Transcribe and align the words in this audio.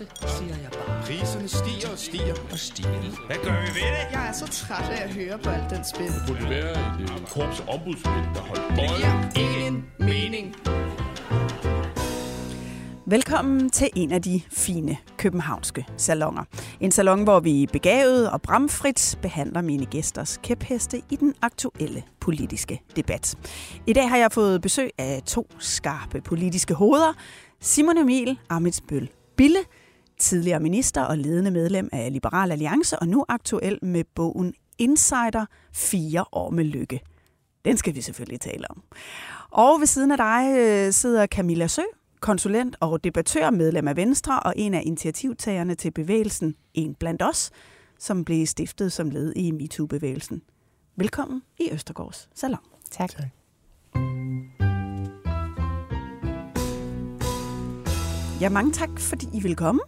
Magtafgangse, 0.00 0.38
siger 0.38 0.56
jeg 0.62 0.70
bare. 0.72 1.02
Priserne 1.02 1.48
stiger 1.48 1.88
og 1.92 1.98
stiger 1.98 2.34
og 2.52 2.58
stiger. 2.58 3.26
Hvad 3.26 3.36
gør 3.44 3.60
vi 3.60 3.66
ved 3.80 3.88
det? 3.96 4.12
Jeg 4.12 4.28
er 4.28 4.32
så 4.32 4.46
træt 4.46 4.90
af 4.90 5.04
at 5.04 5.14
høre 5.14 5.38
på 5.38 5.50
alt 5.50 5.70
den 5.70 5.84
spil. 5.94 6.12
Burde 6.28 6.40
det 6.40 6.50
være 6.50 6.70
et 6.70 7.00
øh, 7.00 7.26
korps 7.26 7.60
ombudsmænd, 7.68 8.24
der 8.34 8.40
holdt 8.40 8.62
Det 8.68 8.76
bolden? 8.76 9.32
giver 9.34 9.60
ingen 9.60 9.84
mening. 9.98 10.54
Velkommen 13.06 13.70
til 13.70 13.90
en 13.96 14.12
af 14.12 14.22
de 14.22 14.42
fine 14.50 14.96
københavnske 15.16 15.86
salonger. 15.96 16.44
En 16.80 16.90
salon, 16.90 17.22
hvor 17.24 17.40
vi 17.40 17.66
begavet 17.72 18.30
og 18.30 18.42
bramfrit 18.42 19.18
behandler 19.22 19.62
mine 19.62 19.86
gæsters 19.86 20.40
kæpheste 20.42 21.02
i 21.10 21.16
den 21.16 21.34
aktuelle 21.42 22.02
politiske 22.20 22.82
debat. 22.96 23.34
I 23.86 23.92
dag 23.92 24.08
har 24.08 24.16
jeg 24.16 24.32
fået 24.32 24.62
besøg 24.62 24.90
af 24.98 25.22
to 25.26 25.46
skarpe 25.58 26.20
politiske 26.20 26.74
hoveder. 26.74 27.12
Simon 27.60 27.98
Emil 27.98 28.38
Amitsbøl 28.50 29.10
Bille, 29.36 29.58
tidligere 30.24 30.60
minister 30.60 31.02
og 31.02 31.18
ledende 31.18 31.50
medlem 31.50 31.88
af 31.92 32.12
Liberal 32.12 32.52
Alliance, 32.52 32.98
og 32.98 33.08
nu 33.08 33.24
aktuel 33.28 33.78
med 33.82 34.04
bogen 34.14 34.54
Insider 34.78 35.46
Fire 35.72 36.24
år 36.32 36.50
med 36.50 36.64
lykke. 36.64 37.00
Den 37.64 37.76
skal 37.76 37.94
vi 37.94 38.00
selvfølgelig 38.00 38.40
tale 38.40 38.70
om. 38.70 38.82
Og 39.50 39.80
ved 39.80 39.86
siden 39.86 40.10
af 40.10 40.16
dig 40.16 40.54
øh, 40.58 40.92
sidder 40.92 41.26
Camilla 41.26 41.66
Sø, 41.66 41.82
konsulent 42.20 42.76
og 42.80 43.04
debattør, 43.04 43.50
medlem 43.50 43.88
af 43.88 43.96
Venstre 43.96 44.40
og 44.40 44.54
en 44.56 44.74
af 44.74 44.82
initiativtagerne 44.84 45.74
til 45.74 45.90
bevægelsen 45.90 46.54
En 46.74 46.94
Blandt 46.94 47.22
Os, 47.22 47.50
som 47.98 48.24
blev 48.24 48.46
stiftet 48.46 48.92
som 48.92 49.10
led 49.10 49.32
i 49.36 49.50
MeToo-bevægelsen. 49.50 50.42
Velkommen 50.96 51.42
i 51.58 51.68
Østergaards 51.72 52.28
Salon. 52.34 52.58
Tak. 52.90 53.10
tak. 53.10 53.24
Ja, 58.40 58.48
mange 58.48 58.72
tak, 58.72 59.00
fordi 59.00 59.26
I 59.34 59.40
vil 59.40 59.56
komme. 59.56 59.80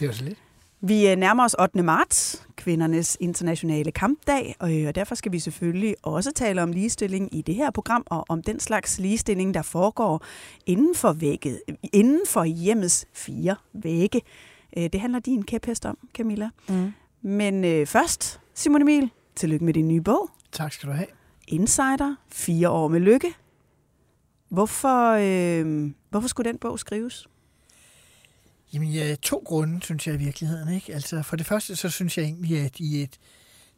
Det 0.00 0.08
var 0.08 0.14
så 0.14 0.24
lidt. 0.24 0.38
Vi 0.80 1.08
øh, 1.08 1.16
nærmer 1.16 1.44
os 1.44 1.56
8. 1.60 1.82
marts, 1.82 2.46
kvindernes 2.56 3.16
internationale 3.20 3.92
kampdag, 3.92 4.56
og 4.58 4.76
øh, 4.76 4.94
derfor 4.94 5.14
skal 5.14 5.32
vi 5.32 5.38
selvfølgelig 5.38 5.94
også 6.02 6.32
tale 6.34 6.62
om 6.62 6.72
ligestilling 6.72 7.34
i 7.34 7.42
det 7.42 7.54
her 7.54 7.70
program, 7.70 8.02
og 8.06 8.24
om 8.28 8.42
den 8.42 8.60
slags 8.60 8.98
ligestilling, 8.98 9.54
der 9.54 9.62
foregår 9.62 10.24
inden 10.66 10.94
for, 10.94 11.12
vægget, 11.12 11.60
inden 11.92 12.20
for 12.26 12.44
hjemmets 12.44 13.06
fire 13.12 13.56
vægge. 13.72 14.20
Øh, 14.76 14.82
det 14.92 15.00
handler 15.00 15.20
din 15.20 15.42
kæphest 15.42 15.86
om, 15.86 15.98
Camilla. 16.14 16.50
Mm. 16.68 16.92
Men 17.22 17.64
øh, 17.64 17.86
først, 17.86 18.40
Simon 18.54 18.82
Emil, 18.82 19.10
tillykke 19.34 19.64
med 19.64 19.74
din 19.74 19.88
nye 19.88 20.00
bog. 20.00 20.30
Tak 20.52 20.72
skal 20.72 20.88
du 20.88 20.94
have. 20.94 21.06
Insider, 21.48 22.14
fire 22.28 22.70
år 22.70 22.88
med 22.88 23.00
lykke. 23.00 23.34
Hvorfor, 24.48 25.12
øh, 25.12 25.90
hvorfor 26.10 26.28
skulle 26.28 26.50
den 26.50 26.58
bog 26.58 26.78
skrives? 26.78 27.28
Jamen, 28.74 28.88
ja, 28.88 29.16
to 29.22 29.42
grunde, 29.44 29.82
synes 29.82 30.06
jeg 30.06 30.14
i 30.14 30.18
virkeligheden. 30.18 30.74
Ikke? 30.74 30.94
Altså, 30.94 31.22
for 31.22 31.36
det 31.36 31.46
første, 31.46 31.76
så 31.76 31.90
synes 31.90 32.18
jeg 32.18 32.24
egentlig, 32.24 32.60
at 32.60 32.80
i 32.80 33.02
et 33.02 33.18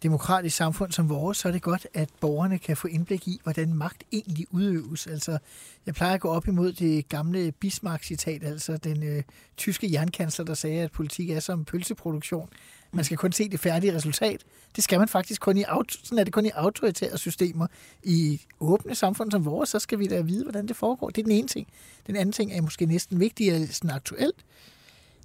demokratisk 0.02 0.56
samfund 0.56 0.92
som 0.92 1.08
vores, 1.08 1.38
så 1.38 1.48
er 1.48 1.52
det 1.52 1.62
godt, 1.62 1.86
at 1.94 2.08
borgerne 2.20 2.58
kan 2.58 2.76
få 2.76 2.88
indblik 2.88 3.28
i, 3.28 3.40
hvordan 3.42 3.74
magt 3.74 4.04
egentlig 4.12 4.46
udøves. 4.50 5.06
Altså, 5.06 5.38
jeg 5.86 5.94
plejer 5.94 6.14
at 6.14 6.20
gå 6.20 6.28
op 6.28 6.48
imod 6.48 6.72
det 6.72 7.08
gamle 7.08 7.52
Bismarck-citat, 7.52 8.44
altså 8.44 8.76
den 8.76 9.02
øh, 9.02 9.22
tyske 9.56 9.92
jernkansler, 9.92 10.44
der 10.44 10.54
sagde, 10.54 10.80
at 10.80 10.92
politik 10.92 11.30
er 11.30 11.40
som 11.40 11.64
pølseproduktion. 11.64 12.48
Man 12.92 13.04
skal 13.04 13.16
kun 13.16 13.32
se 13.32 13.48
det 13.48 13.60
færdige 13.60 13.94
resultat. 13.94 14.44
Det 14.76 14.84
skal 14.84 14.98
man 14.98 15.08
faktisk 15.08 15.40
kun 15.40 15.56
i, 15.56 15.64
sådan 15.88 16.18
er 16.18 16.24
det 16.24 16.32
kun 16.32 16.46
i 16.46 16.50
autoritære 16.50 17.18
systemer. 17.18 17.66
I 18.02 18.40
åbne 18.60 18.94
samfund 18.94 19.30
som 19.30 19.44
vores, 19.44 19.68
så 19.68 19.78
skal 19.78 19.98
vi 19.98 20.06
da 20.06 20.20
vide, 20.20 20.42
hvordan 20.42 20.68
det 20.68 20.76
foregår. 20.76 21.10
Det 21.10 21.18
er 21.18 21.22
den 21.22 21.32
ene 21.32 21.48
ting. 21.48 21.66
Den 22.06 22.16
anden 22.16 22.32
ting 22.32 22.52
er 22.52 22.60
måske 22.60 22.86
næsten 22.86 23.20
vigtigere 23.20 23.66
sådan 23.66 23.90
aktuelt. 23.90 24.44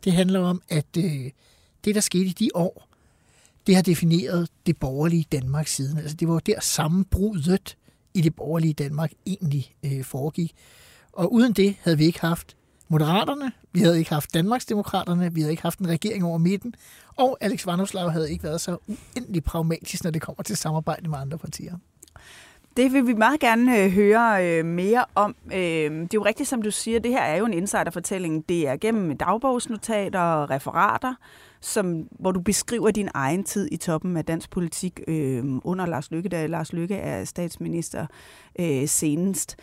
Det 0.03 0.13
handler 0.13 0.39
om, 0.39 0.61
at 0.69 0.97
øh, 0.97 1.31
det, 1.85 1.95
der 1.95 2.01
skete 2.01 2.25
i 2.25 2.33
de 2.39 2.49
år, 2.55 2.87
det 3.67 3.75
har 3.75 3.81
defineret 3.81 4.49
det 4.65 4.77
borgerlige 4.77 5.25
Danmark 5.31 5.67
siden. 5.67 5.97
Altså, 5.97 6.15
det 6.15 6.27
var 6.27 6.39
der 6.39 6.59
sammenbruddet 6.59 7.77
i 8.13 8.21
det 8.21 8.35
borgerlige 8.35 8.73
Danmark 8.73 9.11
egentlig 9.25 9.75
øh, 9.83 10.03
foregik. 10.03 10.55
Og 11.13 11.33
uden 11.33 11.53
det 11.53 11.75
havde 11.81 11.97
vi 11.97 12.05
ikke 12.05 12.21
haft 12.21 12.57
Moderaterne, 12.89 13.51
vi 13.73 13.79
havde 13.79 13.99
ikke 13.99 14.09
haft 14.09 14.33
Danmarksdemokraterne, 14.33 15.33
vi 15.33 15.41
havde 15.41 15.51
ikke 15.51 15.63
haft 15.63 15.79
en 15.79 15.87
regering 15.87 16.25
over 16.25 16.37
midten, 16.37 16.75
og 17.15 17.37
Alex 17.41 17.65
Vanderslag 17.65 18.11
havde 18.11 18.31
ikke 18.31 18.43
været 18.43 18.61
så 18.61 18.77
uendelig 18.87 19.43
pragmatisk, 19.43 20.03
når 20.03 20.11
det 20.11 20.21
kommer 20.21 20.43
til 20.43 20.57
samarbejde 20.57 21.09
med 21.09 21.17
andre 21.17 21.37
partier. 21.37 21.77
Det 22.77 22.93
vil 22.93 23.07
vi 23.07 23.13
meget 23.13 23.39
gerne 23.39 23.83
øh, 23.83 23.91
høre 23.91 24.45
øh, 24.45 24.65
mere 24.65 25.05
om. 25.15 25.35
Øh, 25.45 25.91
det 25.91 26.01
er 26.01 26.07
jo 26.13 26.25
rigtigt, 26.25 26.49
som 26.49 26.61
du 26.61 26.71
siger, 26.71 26.99
det 26.99 27.11
her 27.11 27.21
er 27.21 27.37
jo 27.37 27.45
en 27.45 27.53
insiderfortælling. 27.53 28.49
Det 28.49 28.67
er 28.67 28.77
gennem 28.77 29.17
dagbogsnotater 29.17 30.19
og 30.19 30.49
referater, 30.49 31.13
som, 31.61 32.07
hvor 32.19 32.31
du 32.31 32.39
beskriver 32.39 32.91
din 32.91 33.09
egen 33.13 33.43
tid 33.43 33.69
i 33.71 33.77
toppen 33.77 34.17
af 34.17 34.25
dansk 34.25 34.49
politik 34.49 34.99
øh, 35.07 35.43
under 35.63 35.85
Lars 35.85 36.11
Lykke, 36.11 36.29
da 36.29 36.45
Lars 36.45 36.73
Lykke 36.73 36.95
er 36.95 37.23
statsminister 37.23 38.07
øh, 38.59 38.87
senest. 38.87 39.55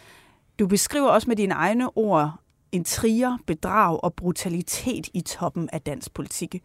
Du 0.58 0.66
beskriver 0.66 1.08
også 1.08 1.28
med 1.30 1.36
dine 1.36 1.54
egne 1.54 1.97
ord 1.97 2.32
intriger, 2.72 3.38
bedrag 3.47 4.04
og 4.04 4.14
brutalitet 4.14 5.08
i 5.14 5.20
toppen 5.20 5.69
af 5.72 5.80
dansk 5.80 6.14
politik. 6.14 6.64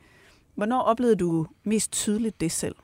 Hvornår 0.56 0.82
oplevede 0.82 1.16
du 1.16 1.46
mest 1.64 1.92
tydeligt 1.92 2.42
det 2.42 2.52
selv? 2.52 2.76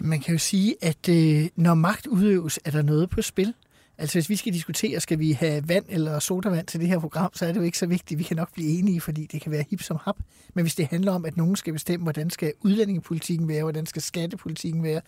Man 0.00 0.20
kan 0.20 0.32
jo 0.32 0.38
sige, 0.38 0.76
at 0.80 1.08
øh, 1.08 1.48
når 1.56 1.74
magt 1.74 2.06
udøves, 2.06 2.58
er 2.64 2.70
der 2.70 2.82
noget 2.82 3.10
på 3.10 3.22
spil. 3.22 3.54
Altså 4.00 4.14
hvis 4.14 4.28
vi 4.28 4.36
skal 4.36 4.52
diskutere, 4.52 5.00
skal 5.00 5.18
vi 5.18 5.32
have 5.32 5.68
vand 5.68 5.84
eller 5.88 6.18
sodavand 6.18 6.66
til 6.66 6.80
det 6.80 6.88
her 6.88 6.98
program, 6.98 7.30
så 7.34 7.46
er 7.46 7.52
det 7.52 7.56
jo 7.56 7.64
ikke 7.64 7.78
så 7.78 7.86
vigtigt. 7.86 8.18
Vi 8.18 8.24
kan 8.24 8.36
nok 8.36 8.52
blive 8.52 8.78
enige, 8.78 9.00
fordi 9.00 9.26
det 9.32 9.40
kan 9.40 9.52
være 9.52 9.64
hip 9.70 9.82
som 9.82 9.98
hap. 10.04 10.16
Men 10.54 10.62
hvis 10.64 10.74
det 10.74 10.86
handler 10.86 11.12
om, 11.12 11.24
at 11.24 11.36
nogen 11.36 11.56
skal 11.56 11.72
bestemme, 11.72 12.02
hvordan 12.02 12.30
skal 12.30 12.52
udlændingepolitikken 12.60 13.48
være, 13.48 13.62
hvordan 13.62 13.86
skal 13.86 14.02
skattepolitikken 14.02 14.82
være, 14.82 15.00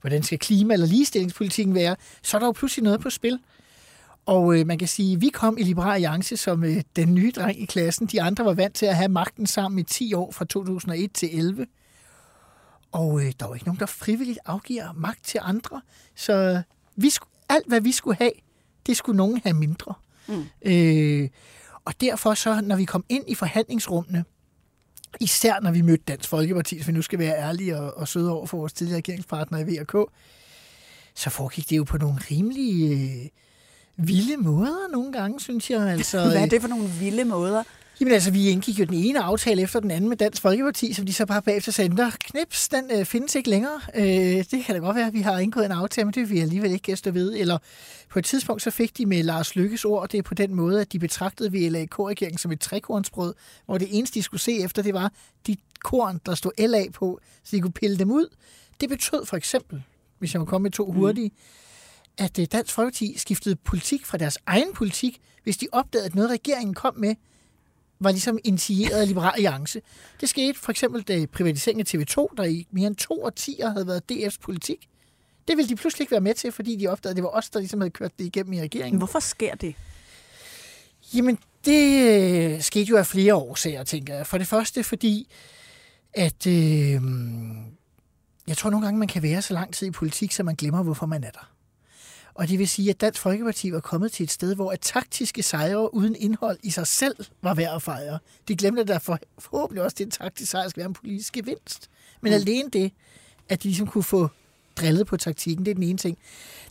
hvordan 0.00 0.22
skal 0.22 0.38
klima- 0.38 0.74
eller 0.74 0.86
ligestillingspolitikken 0.86 1.74
være, 1.74 1.96
så 2.22 2.36
er 2.36 2.38
der 2.38 2.46
jo 2.46 2.52
pludselig 2.52 2.84
noget 2.84 3.00
på 3.00 3.10
spil. 3.10 3.38
Og 4.26 4.58
øh, 4.58 4.66
man 4.66 4.78
kan 4.78 4.88
sige, 4.88 5.14
at 5.14 5.20
vi 5.20 5.28
kom 5.28 5.58
i 5.58 5.62
Liberal 5.62 5.94
Alliance 5.94 6.36
som 6.36 6.64
øh, 6.64 6.82
den 6.96 7.14
nye 7.14 7.32
dreng 7.36 7.62
i 7.62 7.64
klassen. 7.64 8.06
De 8.06 8.22
andre 8.22 8.44
var 8.44 8.54
vant 8.54 8.74
til 8.74 8.86
at 8.86 8.96
have 8.96 9.08
magten 9.08 9.46
sammen 9.46 9.78
i 9.78 9.82
10 9.82 10.14
år 10.14 10.32
fra 10.32 10.44
2001 10.44 11.12
til 11.12 11.38
11. 11.38 11.66
Og 12.94 13.20
øh, 13.20 13.32
der 13.40 13.46
var 13.46 13.54
ikke 13.54 13.66
nogen, 13.66 13.80
der 13.80 13.86
frivilligt 13.86 14.38
afgiver 14.46 14.92
magt 14.92 15.24
til 15.24 15.40
andre. 15.42 15.80
Så 16.14 16.62
vi 16.96 17.10
skulle, 17.10 17.30
alt, 17.48 17.68
hvad 17.68 17.80
vi 17.80 17.92
skulle 17.92 18.16
have, 18.16 18.32
det 18.86 18.96
skulle 18.96 19.16
nogen 19.16 19.40
have 19.44 19.54
mindre. 19.54 19.94
Mm. 20.28 20.44
Øh, 20.62 21.28
og 21.84 22.00
derfor 22.00 22.34
så, 22.34 22.60
når 22.60 22.76
vi 22.76 22.84
kom 22.84 23.04
ind 23.08 23.24
i 23.28 23.34
forhandlingsrummene, 23.34 24.24
især 25.20 25.60
når 25.60 25.70
vi 25.70 25.80
mødte 25.80 26.04
Dansk 26.08 26.28
Folkeparti, 26.28 26.76
hvis 26.76 26.86
vi 26.88 26.92
nu 26.92 27.02
skal 27.02 27.18
være 27.18 27.38
ærlige 27.38 27.78
og, 27.78 27.96
og 27.96 28.08
søde 28.08 28.30
over 28.30 28.46
for 28.46 28.58
vores 28.58 28.72
tidligere 28.72 28.98
regeringspartnere 28.98 29.60
i 29.60 29.64
VK, 29.64 29.94
så 31.14 31.30
foregik 31.30 31.70
det 31.70 31.76
jo 31.76 31.84
på 31.84 31.98
nogle 31.98 32.18
rimelige 32.30 32.90
øh, 32.90 34.06
vilde 34.06 34.36
måder 34.36 34.88
nogle 34.92 35.12
gange, 35.12 35.40
synes 35.40 35.70
jeg. 35.70 35.82
Altså, 35.82 36.20
Hvad 36.30 36.42
er 36.42 36.46
det 36.46 36.60
for 36.60 36.68
nogle 36.68 36.88
vilde 36.88 37.24
måder? 37.24 37.62
Jamen 38.00 38.14
altså, 38.14 38.30
vi 38.30 38.48
indgik 38.48 38.78
jo 38.78 38.84
den 38.84 38.94
ene 38.94 39.20
aftale 39.20 39.62
efter 39.62 39.80
den 39.80 39.90
anden 39.90 40.08
med 40.08 40.16
Dansk 40.16 40.42
Folkeparti, 40.42 40.92
som 40.92 41.06
de 41.06 41.12
så 41.12 41.26
bare 41.26 41.42
bagefter 41.42 41.72
sagde, 41.72 42.12
knips, 42.20 42.68
den 42.68 42.90
øh, 42.90 43.04
findes 43.04 43.34
ikke 43.34 43.50
længere. 43.50 43.80
Øh, 43.94 44.04
det 44.50 44.64
kan 44.64 44.74
da 44.74 44.78
godt 44.80 44.96
være, 44.96 45.06
at 45.06 45.12
vi 45.12 45.20
har 45.20 45.38
indgået 45.38 45.64
en 45.64 45.72
aftale, 45.72 46.04
men 46.04 46.14
det 46.14 46.20
vil 46.20 46.30
vi 46.30 46.40
alligevel 46.40 46.72
ikke 46.72 46.82
gæste 46.82 47.14
ved. 47.14 47.34
Eller 47.36 47.58
på 48.10 48.18
et 48.18 48.24
tidspunkt 48.24 48.62
så 48.62 48.70
fik 48.70 48.98
de 48.98 49.06
med 49.06 49.22
Lars 49.22 49.56
Lykkes 49.56 49.84
ord, 49.84 50.08
det 50.08 50.18
er 50.18 50.22
på 50.22 50.34
den 50.34 50.54
måde, 50.54 50.80
at 50.80 50.92
de 50.92 50.98
betragtede 50.98 51.52
VLAK-regeringen 51.52 52.38
som 52.38 52.52
et 52.52 52.60
trekornsbrød, 52.60 53.34
hvor 53.66 53.78
det 53.78 53.88
eneste, 53.90 54.14
de 54.14 54.22
skulle 54.22 54.40
se 54.40 54.58
efter, 54.58 54.82
det 54.82 54.94
var 54.94 55.12
de 55.46 55.56
korn, 55.84 56.20
der 56.26 56.34
stod 56.34 56.52
LA 56.68 56.84
på, 56.92 57.20
så 57.44 57.56
de 57.56 57.60
kunne 57.60 57.72
pille 57.72 57.98
dem 57.98 58.10
ud. 58.10 58.26
Det 58.80 58.88
betød 58.88 59.26
for 59.26 59.36
eksempel, 59.36 59.82
hvis 60.18 60.34
jeg 60.34 60.40
må 60.40 60.44
komme 60.44 60.62
med 60.62 60.70
to 60.70 60.92
hurtige, 60.92 61.28
mm. 61.28 62.24
at 62.24 62.52
Dansk 62.52 62.74
Folkeparti 62.74 63.14
skiftede 63.18 63.56
politik 63.56 64.06
fra 64.06 64.18
deres 64.18 64.38
egen 64.46 64.72
politik, 64.74 65.20
hvis 65.42 65.56
de 65.56 65.66
opdagede, 65.72 66.06
at 66.06 66.14
noget 66.14 66.30
regeringen 66.30 66.74
kom 66.74 66.94
med, 66.96 67.14
var 68.00 68.10
ligesom 68.10 68.38
initieret 68.44 69.00
af 69.00 69.06
Liberal 69.06 69.32
Alliance. 69.34 69.82
Det 70.20 70.28
skete 70.28 70.58
for 70.58 70.70
eksempel, 70.70 71.02
da 71.02 71.26
privatiseringen 71.26 71.80
af 71.80 72.00
TV2, 72.00 72.34
der 72.36 72.44
i 72.44 72.66
mere 72.70 72.86
end 72.86 72.96
to 72.96 73.24
årtier 73.24 73.70
havde 73.70 73.86
været 73.86 74.02
DF's 74.12 74.36
politik. 74.40 74.88
Det 75.48 75.56
ville 75.56 75.68
de 75.68 75.76
pludselig 75.76 76.02
ikke 76.02 76.10
være 76.10 76.20
med 76.20 76.34
til, 76.34 76.52
fordi 76.52 76.76
de 76.76 76.86
opdagede, 76.86 77.12
at 77.12 77.16
det 77.16 77.24
var 77.24 77.30
os, 77.30 77.50
der 77.50 77.58
ligesom 77.58 77.80
havde 77.80 77.90
kørt 77.90 78.18
det 78.18 78.24
igennem 78.24 78.52
i 78.52 78.60
regeringen. 78.60 78.98
Hvorfor 78.98 79.20
sker 79.20 79.54
det? 79.54 79.74
Jamen, 81.14 81.38
det 81.64 82.54
øh, 82.54 82.62
skete 82.62 82.84
jo 82.84 82.96
af 82.96 83.06
flere 83.06 83.34
årsager, 83.34 83.84
tænker 83.84 84.14
jeg. 84.14 84.26
For 84.26 84.38
det 84.38 84.46
første, 84.46 84.84
fordi 84.84 85.28
at 86.14 86.46
øh, 86.46 87.02
jeg 88.46 88.56
tror 88.56 88.70
nogle 88.70 88.86
gange, 88.86 88.98
man 88.98 89.08
kan 89.08 89.22
være 89.22 89.42
så 89.42 89.54
lang 89.54 89.74
tid 89.74 89.86
i 89.86 89.90
politik, 89.90 90.32
så 90.32 90.42
man 90.42 90.54
glemmer, 90.54 90.82
hvorfor 90.82 91.06
man 91.06 91.24
er 91.24 91.30
der. 91.30 91.53
Og 92.34 92.48
det 92.48 92.58
vil 92.58 92.68
sige, 92.68 92.90
at 92.90 93.00
Dansk 93.00 93.20
Folkeparti 93.20 93.72
var 93.72 93.80
kommet 93.80 94.12
til 94.12 94.24
et 94.24 94.30
sted, 94.30 94.54
hvor 94.54 94.72
at 94.72 94.80
taktiske 94.80 95.42
sejre 95.42 95.94
uden 95.94 96.16
indhold 96.18 96.58
i 96.62 96.70
sig 96.70 96.86
selv 96.86 97.16
var 97.42 97.54
værd 97.54 97.74
at 97.76 97.82
fejre. 97.82 98.18
De 98.48 98.56
glemte, 98.56 98.80
at 98.82 98.88
der 98.88 98.98
for, 98.98 99.18
forhåbentlig 99.38 99.84
også 99.84 99.96
det 99.98 100.12
taktiske 100.12 100.50
sejr 100.50 100.68
skal 100.68 100.80
være 100.80 100.88
en 100.88 100.94
politisk 100.94 101.32
gevinst. 101.32 101.90
Men 102.20 102.30
mm. 102.30 102.34
alene 102.34 102.70
det, 102.70 102.92
at 103.48 103.62
de 103.62 103.68
ligesom 103.68 103.86
kunne 103.86 104.04
få 104.04 104.28
drillet 104.76 105.06
på 105.06 105.16
taktikken, 105.16 105.64
det 105.64 105.70
er 105.70 105.74
den 105.74 105.82
ene 105.82 105.98
ting. 105.98 106.18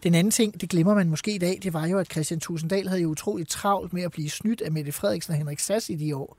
Den 0.04 0.16
anden 0.16 0.32
ting, 0.32 0.62
det 0.62 0.70
glemmer 0.70 0.94
man 0.94 1.10
måske 1.10 1.36
i 1.36 1.38
dag, 1.38 1.60
det 1.64 1.74
var 1.74 1.88
jo, 1.88 2.00
at 2.00 2.12
Christian 2.12 2.40
Tusinddal 2.40 2.88
havde 2.88 3.02
jo 3.02 3.10
utroligt 3.10 3.50
travlt 3.50 3.94
med 3.94 4.04
at 4.04 4.12
blive 4.12 4.30
snydt 4.30 4.62
af 4.62 4.72
Mette 4.72 4.92
Frederiksen 4.92 5.32
og 5.32 5.38
Henrik 5.38 5.60
Sass 5.60 5.90
i 5.90 5.96
de 5.96 6.16
år, 6.16 6.38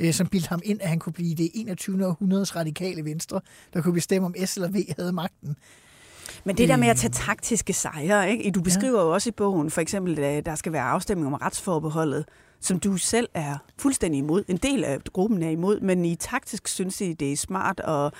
øh, 0.00 0.14
som 0.14 0.26
bildte 0.26 0.48
ham 0.48 0.60
ind, 0.64 0.82
at 0.82 0.88
han 0.88 0.98
kunne 0.98 1.12
blive 1.12 1.34
det 1.34 1.50
21. 1.54 2.06
århundredes 2.06 2.56
radikale 2.56 3.04
venstre, 3.04 3.40
der 3.74 3.82
kunne 3.82 3.94
bestemme, 3.94 4.26
om 4.26 4.34
S 4.44 4.56
eller 4.56 4.68
V 4.68 4.76
havde 4.96 5.12
magten. 5.12 5.56
Men 6.44 6.56
det 6.56 6.68
der 6.68 6.76
med 6.76 6.88
at 6.88 6.96
tage 6.96 7.10
taktiske 7.10 7.72
sejre, 7.72 8.30
ikke? 8.30 8.50
du 8.50 8.60
beskriver 8.60 8.98
ja. 8.98 9.04
jo 9.04 9.12
også 9.12 9.28
i 9.28 9.32
bogen, 9.32 9.70
for 9.70 9.80
eksempel, 9.80 10.18
at 10.18 10.46
der 10.46 10.54
skal 10.54 10.72
være 10.72 10.82
afstemning 10.82 11.26
om 11.26 11.34
retsforbeholdet, 11.34 12.24
som 12.60 12.80
du 12.80 12.96
selv 12.96 13.28
er 13.34 13.56
fuldstændig 13.78 14.18
imod. 14.18 14.44
En 14.48 14.56
del 14.56 14.84
af 14.84 14.98
gruppen 15.12 15.42
er 15.42 15.50
imod, 15.50 15.80
men 15.80 16.04
i 16.04 16.14
taktisk 16.14 16.68
synes 16.68 17.00
I, 17.00 17.12
det 17.12 17.32
er 17.32 17.36
smart 17.36 17.80
at, 17.80 18.12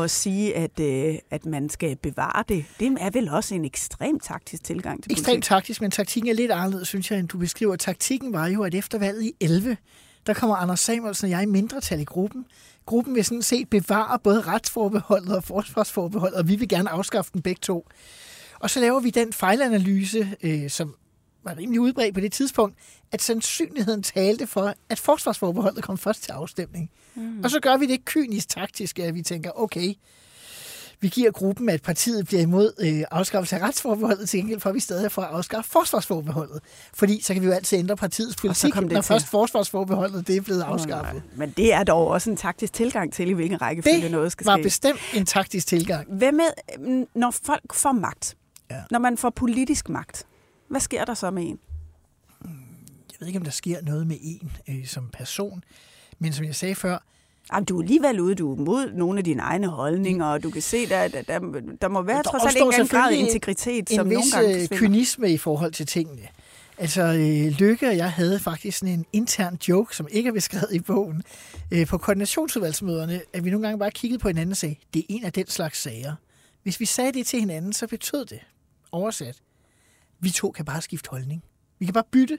at 0.00 0.10
sige, 0.10 0.56
at, 0.56 0.80
øh, 0.80 1.14
at 1.30 1.46
man 1.46 1.68
skal 1.68 1.96
bevare 1.96 2.44
det. 2.48 2.64
Det 2.80 2.96
er 3.00 3.10
vel 3.10 3.28
også 3.28 3.54
en 3.54 3.64
ekstrem 3.64 4.20
taktisk 4.20 4.64
tilgang 4.64 5.02
til 5.02 5.12
Ekstremt 5.12 5.44
taktisk, 5.44 5.80
men 5.80 5.90
taktikken 5.90 6.30
er 6.30 6.34
lidt 6.34 6.50
anderledes, 6.50 6.88
synes 6.88 7.10
jeg, 7.10 7.18
end 7.18 7.28
du 7.28 7.38
beskriver. 7.38 7.76
Taktikken 7.76 8.32
var 8.32 8.46
jo, 8.46 8.62
at 8.62 8.74
efter 8.74 8.98
valget 8.98 9.22
i 9.22 9.32
11, 9.40 9.76
der 10.26 10.34
kommer 10.34 10.56
Anders 10.56 10.80
Samuelsen 10.80 11.24
og 11.26 11.30
jeg 11.30 11.42
i 11.42 11.46
mindretal 11.46 12.00
i 12.00 12.04
gruppen. 12.04 12.46
Gruppen 12.86 13.14
vil 13.14 13.24
sådan 13.24 13.42
set 13.42 13.70
bevare 13.70 14.18
både 14.18 14.40
retsforbeholdet 14.40 15.36
og 15.36 15.44
forsvarsforbeholdet, 15.44 16.38
og 16.38 16.48
vi 16.48 16.56
vil 16.56 16.68
gerne 16.68 16.90
afskaffe 16.90 17.30
dem 17.34 17.42
begge 17.42 17.60
to. 17.60 17.88
Og 18.58 18.70
så 18.70 18.80
laver 18.80 19.00
vi 19.00 19.10
den 19.10 19.32
fejlanalyse, 19.32 20.36
øh, 20.42 20.70
som 20.70 20.94
var 21.44 21.56
rimelig 21.56 21.80
udbredt 21.80 22.14
på 22.14 22.20
det 22.20 22.32
tidspunkt, 22.32 22.76
at 23.12 23.22
sandsynligheden 23.22 24.02
talte 24.02 24.46
for, 24.46 24.74
at 24.88 24.98
forsvarsforbeholdet 24.98 25.84
kom 25.84 25.98
først 25.98 26.22
til 26.22 26.32
afstemning. 26.32 26.90
Mm. 27.14 27.40
Og 27.44 27.50
så 27.50 27.60
gør 27.60 27.76
vi 27.76 27.86
det 27.86 28.04
kynisk 28.04 28.48
taktisk, 28.48 28.98
at 28.98 29.14
vi 29.14 29.22
tænker, 29.22 29.50
okay, 29.60 29.94
vi 31.04 31.08
giver 31.08 31.30
gruppen, 31.30 31.68
at 31.68 31.82
partiet 31.82 32.26
bliver 32.26 32.42
imod 32.42 32.72
øh, 32.80 33.04
afskaffelse 33.10 33.56
af 33.56 33.60
retsforbeholdet, 33.60 34.28
til 34.28 34.40
gengæld 34.40 34.60
for, 34.60 34.68
at 34.68 34.74
vi 34.74 34.80
stadig 34.80 35.12
får 35.12 35.22
at 35.22 35.28
afskaffe 35.28 35.70
forsvarsforbeholdet. 35.70 36.60
Fordi 36.94 37.20
så 37.22 37.32
kan 37.32 37.42
vi 37.42 37.46
jo 37.46 37.52
altid 37.52 37.78
ændre 37.78 37.96
partiets 37.96 38.36
politik, 38.36 38.74
når 38.74 38.88
til. 38.88 39.02
først 39.02 39.26
forsvarsforbeholdet 39.26 40.26
det 40.26 40.36
er 40.36 40.40
blevet 40.40 40.62
afskaffet. 40.62 41.22
Oh, 41.32 41.38
Men 41.38 41.50
det 41.50 41.72
er 41.72 41.84
dog 41.84 42.08
også 42.08 42.30
en 42.30 42.36
taktisk 42.36 42.72
tilgang 42.72 43.12
til, 43.12 43.30
i 43.30 43.32
hvilken 43.32 43.62
rækkefølge 43.62 44.08
noget 44.08 44.32
skal 44.32 44.44
ske. 44.44 44.50
Det 44.50 44.58
var 44.58 44.62
bestemt 44.62 45.00
en 45.14 45.26
taktisk 45.26 45.66
tilgang. 45.66 46.08
Hvad 46.12 46.32
med, 46.32 47.06
når 47.14 47.30
folk 47.30 47.74
får 47.74 47.92
magt? 47.92 48.36
Ja. 48.70 48.82
Når 48.90 48.98
man 48.98 49.18
får 49.18 49.30
politisk 49.30 49.88
magt, 49.88 50.26
hvad 50.68 50.80
sker 50.80 51.04
der 51.04 51.14
så 51.14 51.30
med 51.30 51.42
en? 51.42 51.58
Jeg 53.10 53.16
ved 53.20 53.26
ikke, 53.26 53.38
om 53.38 53.44
der 53.44 53.50
sker 53.50 53.82
noget 53.82 54.06
med 54.06 54.16
en 54.20 54.52
øh, 54.68 54.86
som 54.86 55.08
person, 55.12 55.64
men 56.18 56.32
som 56.32 56.44
jeg 56.44 56.54
sagde 56.54 56.74
før, 56.74 56.98
Jamen, 57.52 57.64
du 57.64 57.78
er 57.78 57.82
alligevel 57.82 58.20
ude, 58.20 58.34
du 58.34 58.52
er 58.52 58.56
mod 58.56 58.92
nogle 58.92 59.18
af 59.18 59.24
dine 59.24 59.42
egne 59.42 59.66
holdninger, 59.66 60.26
og 60.26 60.42
du 60.42 60.50
kan 60.50 60.62
se, 60.62 60.86
der, 60.86 61.08
der, 61.08 61.22
der, 61.22 61.38
der 61.80 61.88
må 61.88 62.02
være 62.02 62.16
der 62.16 62.22
trods 62.22 62.56
alt 62.56 62.80
en 62.80 62.86
grad 62.86 63.12
integritet, 63.12 63.90
en 63.90 63.96
som 63.96 64.10
vis 64.10 64.18
nogle 64.34 64.46
gange 64.48 64.62
øh, 64.62 64.78
kynisme 64.78 65.30
i 65.30 65.36
forhold 65.36 65.72
til 65.72 65.86
tingene. 65.86 66.28
Altså, 66.78 67.02
øh, 67.02 67.52
Lykke 67.58 67.88
og 67.88 67.96
jeg 67.96 68.12
havde 68.12 68.38
faktisk 68.38 68.78
sådan 68.78 68.94
en 68.94 69.06
intern 69.12 69.58
joke, 69.68 69.96
som 69.96 70.08
ikke 70.10 70.28
er 70.28 70.32
beskrevet 70.32 70.68
i 70.72 70.80
bogen, 70.80 71.22
øh, 71.70 71.86
på 71.86 71.98
koordinationsudvalgsmøderne, 71.98 73.20
at 73.32 73.44
vi 73.44 73.50
nogle 73.50 73.66
gange 73.66 73.78
bare 73.78 73.90
kiggede 73.90 74.18
på 74.18 74.28
hinanden 74.28 74.50
og 74.50 74.56
sagde, 74.56 74.76
det 74.94 75.00
er 75.00 75.06
en 75.08 75.24
af 75.24 75.32
den 75.32 75.46
slags 75.46 75.78
sager. 75.80 76.14
Hvis 76.62 76.80
vi 76.80 76.84
sagde 76.84 77.12
det 77.12 77.26
til 77.26 77.40
hinanden, 77.40 77.72
så 77.72 77.86
betød 77.86 78.24
det, 78.24 78.40
oversat, 78.92 79.36
vi 80.20 80.30
to 80.30 80.50
kan 80.50 80.64
bare 80.64 80.82
skifte 80.82 81.10
holdning. 81.10 81.42
Vi 81.78 81.84
kan 81.84 81.94
bare 81.94 82.04
bytte. 82.10 82.38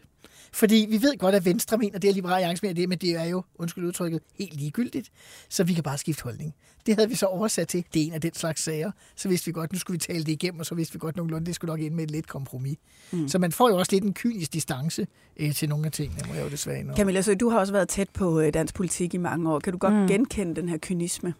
Fordi 0.53 0.87
vi 0.89 1.01
ved 1.01 1.17
godt, 1.17 1.35
at 1.35 1.45
Venstre 1.45 1.77
mener, 1.77 1.99
det 1.99 2.09
er 2.09 2.13
Liberale 2.13 2.35
Alliance 2.35 2.63
mener 2.63 2.73
det, 2.73 2.89
men 2.89 2.97
det 2.97 3.09
er 3.09 3.23
jo, 3.23 3.43
undskyld 3.55 3.85
udtrykket, 3.85 4.21
helt 4.35 4.53
ligegyldigt. 4.53 5.11
Så 5.49 5.63
vi 5.63 5.73
kan 5.73 5.83
bare 5.83 5.97
skifte 5.97 6.23
holdning. 6.23 6.55
Det 6.85 6.95
havde 6.95 7.09
vi 7.09 7.15
så 7.15 7.25
oversat 7.25 7.67
til. 7.67 7.85
Det 7.93 8.01
er 8.01 8.05
en 8.05 8.13
af 8.13 8.21
den 8.21 8.33
slags 8.33 8.63
sager. 8.63 8.91
Så 9.15 9.29
vidste 9.29 9.45
vi 9.45 9.51
godt, 9.51 9.73
nu 9.73 9.79
skulle 9.79 9.95
vi 9.95 9.99
tale 9.99 10.23
det 10.23 10.31
igennem, 10.31 10.59
og 10.59 10.65
så 10.65 10.75
vidste 10.75 10.93
vi 10.93 10.99
godt 10.99 11.15
nogenlunde, 11.15 11.45
det 11.45 11.55
skulle 11.55 11.69
nok 11.69 11.79
ind 11.79 11.93
med 11.93 12.03
et 12.03 12.11
lidt 12.11 12.27
kompromis. 12.27 12.77
Mm. 13.11 13.27
Så 13.27 13.39
man 13.39 13.51
får 13.51 13.69
jo 13.69 13.77
også 13.77 13.91
lidt 13.91 14.03
en 14.03 14.13
kynisk 14.13 14.53
distance 14.53 15.07
øh, 15.37 15.53
til 15.53 15.69
nogle 15.69 15.85
af 15.85 15.91
tingene, 15.91 16.21
må 16.27 16.33
jeg 16.33 16.43
jo 16.43 16.49
desværre 16.49 16.79
indrømme. 16.79 16.97
Camilla, 16.97 17.21
så 17.21 17.35
du 17.35 17.49
har 17.49 17.59
også 17.59 17.73
været 17.73 17.89
tæt 17.89 18.09
på 18.09 18.39
øh, 18.39 18.53
dansk 18.53 18.75
politik 18.75 19.13
i 19.13 19.17
mange 19.17 19.51
år. 19.51 19.59
Kan 19.59 19.73
du 19.73 19.79
godt 19.79 19.93
mm. 19.93 20.07
genkende 20.07 20.55
den 20.55 20.69
her 20.69 20.77
kynisme? 20.81 21.33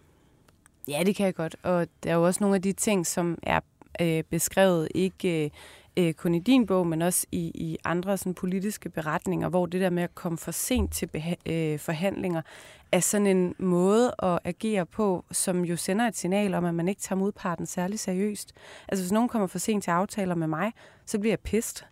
Ja, 0.88 1.04
det 1.06 1.16
kan 1.16 1.26
jeg 1.26 1.36
godt. 1.36 1.56
Og 1.64 1.88
der 2.04 2.10
er 2.10 2.16
jo 2.16 2.26
også 2.26 2.38
nogle 2.42 2.56
af 2.56 2.62
de 2.62 2.72
ting, 2.72 3.08
som 3.08 3.38
er 3.44 3.60
øh, 4.02 4.24
beskrevet 4.30 4.88
ikke 4.96 5.46
øh, 5.46 5.50
øh, 5.98 6.14
kun 6.14 6.36
i 6.36 6.40
din 6.40 6.66
bog, 6.66 6.88
men 6.88 7.02
også 7.02 7.28
i, 7.32 7.52
i 7.56 7.78
andre 7.84 8.18
sådan, 8.18 8.34
politiske 8.34 8.90
beretninger, 8.90 9.50
hvor 9.50 9.66
det 9.66 9.82
der 9.82 9.90
med 9.90 10.04
at 10.04 10.16
komme 10.16 10.38
for 10.38 10.52
sent 10.52 10.94
til 10.94 11.10
øh, 11.46 11.80
forhandlinger, 11.80 12.42
er 12.92 13.00
sådan 13.00 13.28
en 13.28 13.56
måde 13.60 14.16
at 14.24 14.40
agere 14.44 14.86
på, 14.86 15.26
som 15.32 15.66
jo 15.66 15.76
sender 15.76 16.08
et 16.08 16.18
signal 16.18 16.54
om, 16.54 16.66
at 16.66 16.76
man 16.76 16.88
ikke 16.88 17.02
tager 17.02 17.20
modparten 17.20 17.66
særlig 17.66 18.00
seriøst. 18.00 18.54
Altså 18.88 19.04
hvis 19.04 19.12
nogen 19.12 19.30
kommer 19.30 19.48
for 19.48 19.60
sent 19.60 19.84
til 19.84 19.92
aftaler 19.92 20.36
med 20.36 20.48
mig, 20.48 20.72
så 21.06 21.20
bliver 21.20 21.32
jeg 21.32 21.40
pist. 21.40 21.86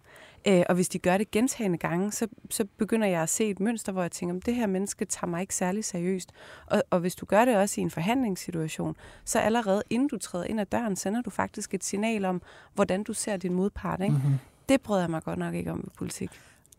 Øh, 0.47 0.63
og 0.69 0.75
hvis 0.75 0.89
de 0.89 0.99
gør 0.99 1.17
det 1.17 1.31
gentagende 1.31 1.77
gange, 1.77 2.11
så, 2.11 2.27
så 2.49 2.65
begynder 2.77 3.07
jeg 3.07 3.21
at 3.21 3.29
se 3.29 3.49
et 3.49 3.59
mønster, 3.59 3.91
hvor 3.91 4.01
jeg 4.01 4.11
tænker, 4.11 4.39
det 4.39 4.55
her 4.55 4.67
menneske 4.67 5.05
tager 5.05 5.27
mig 5.27 5.41
ikke 5.41 5.55
særlig 5.55 5.85
seriøst. 5.85 6.31
Og, 6.65 6.83
og 6.89 6.99
hvis 6.99 7.15
du 7.15 7.25
gør 7.25 7.45
det 7.45 7.57
også 7.57 7.81
i 7.81 7.83
en 7.83 7.91
forhandlingssituation, 7.91 8.95
så 9.25 9.39
allerede 9.39 9.83
inden 9.89 10.07
du 10.07 10.17
træder 10.17 10.45
ind 10.45 10.59
ad 10.59 10.65
døren, 10.65 10.95
sender 10.95 11.21
du 11.21 11.29
faktisk 11.29 11.73
et 11.73 11.83
signal 11.83 12.25
om, 12.25 12.41
hvordan 12.73 13.03
du 13.03 13.13
ser 13.13 13.37
din 13.37 13.53
modpart. 13.53 14.01
Ikke? 14.01 14.15
Mm-hmm. 14.15 14.37
Det 14.69 14.81
bryder 14.81 15.01
jeg 15.01 15.09
mig 15.09 15.23
godt 15.23 15.39
nok 15.39 15.53
ikke 15.53 15.71
om 15.71 15.83
i 15.87 15.89
politik. 15.97 16.29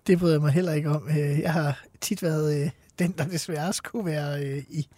Det 0.06 0.19
bryder 0.19 0.34
jeg 0.34 0.40
mig 0.40 0.52
heller 0.52 0.72
ikke 0.72 0.90
om. 0.90 1.08
Øh, 1.08 1.40
jeg 1.40 1.52
har 1.52 1.84
tit 2.00 2.22
været 2.22 2.64
øh, 2.64 2.70
den, 2.99 3.14
der 3.19 3.25
desværre 3.25 3.72
skulle 3.72 4.06
være 4.06 4.44
øh, 4.44 4.62
i 4.69 4.88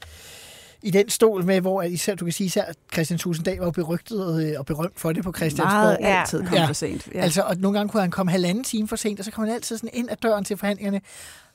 i 0.83 0.91
den 0.91 1.09
stol 1.09 1.45
med, 1.45 1.61
hvor 1.61 1.83
især, 1.83 2.15
du 2.15 2.25
kan 2.25 2.33
sige, 2.33 2.47
især 2.47 2.65
Christian 2.93 3.19
Tusinddal 3.19 3.59
var 3.59 3.71
berygtet 3.71 4.45
øh, 4.45 4.59
og 4.59 4.67
berømt 4.67 5.01
for 5.01 5.13
det 5.13 5.25
på 5.25 5.33
Christiansborg. 5.33 5.73
Meget 5.73 5.99
altid 6.01 6.43
kom 6.43 6.55
ja. 6.55 6.67
for 6.67 6.73
sent. 6.73 7.09
Ja. 7.15 7.21
Altså, 7.21 7.43
og 7.43 7.57
nogle 7.57 7.79
gange 7.79 7.91
kunne 7.91 8.01
han 8.01 8.11
komme 8.11 8.33
halvanden 8.33 8.65
time 8.65 8.89
for 8.89 8.97
sent, 8.97 9.19
og 9.19 9.25
så 9.25 9.31
kom 9.31 9.45
han 9.45 9.55
altid 9.55 9.79
sådan 9.79 9.91
ind 9.93 10.11
ad 10.11 10.17
døren 10.17 10.45
til 10.45 10.57
forhandlingerne. 10.57 11.01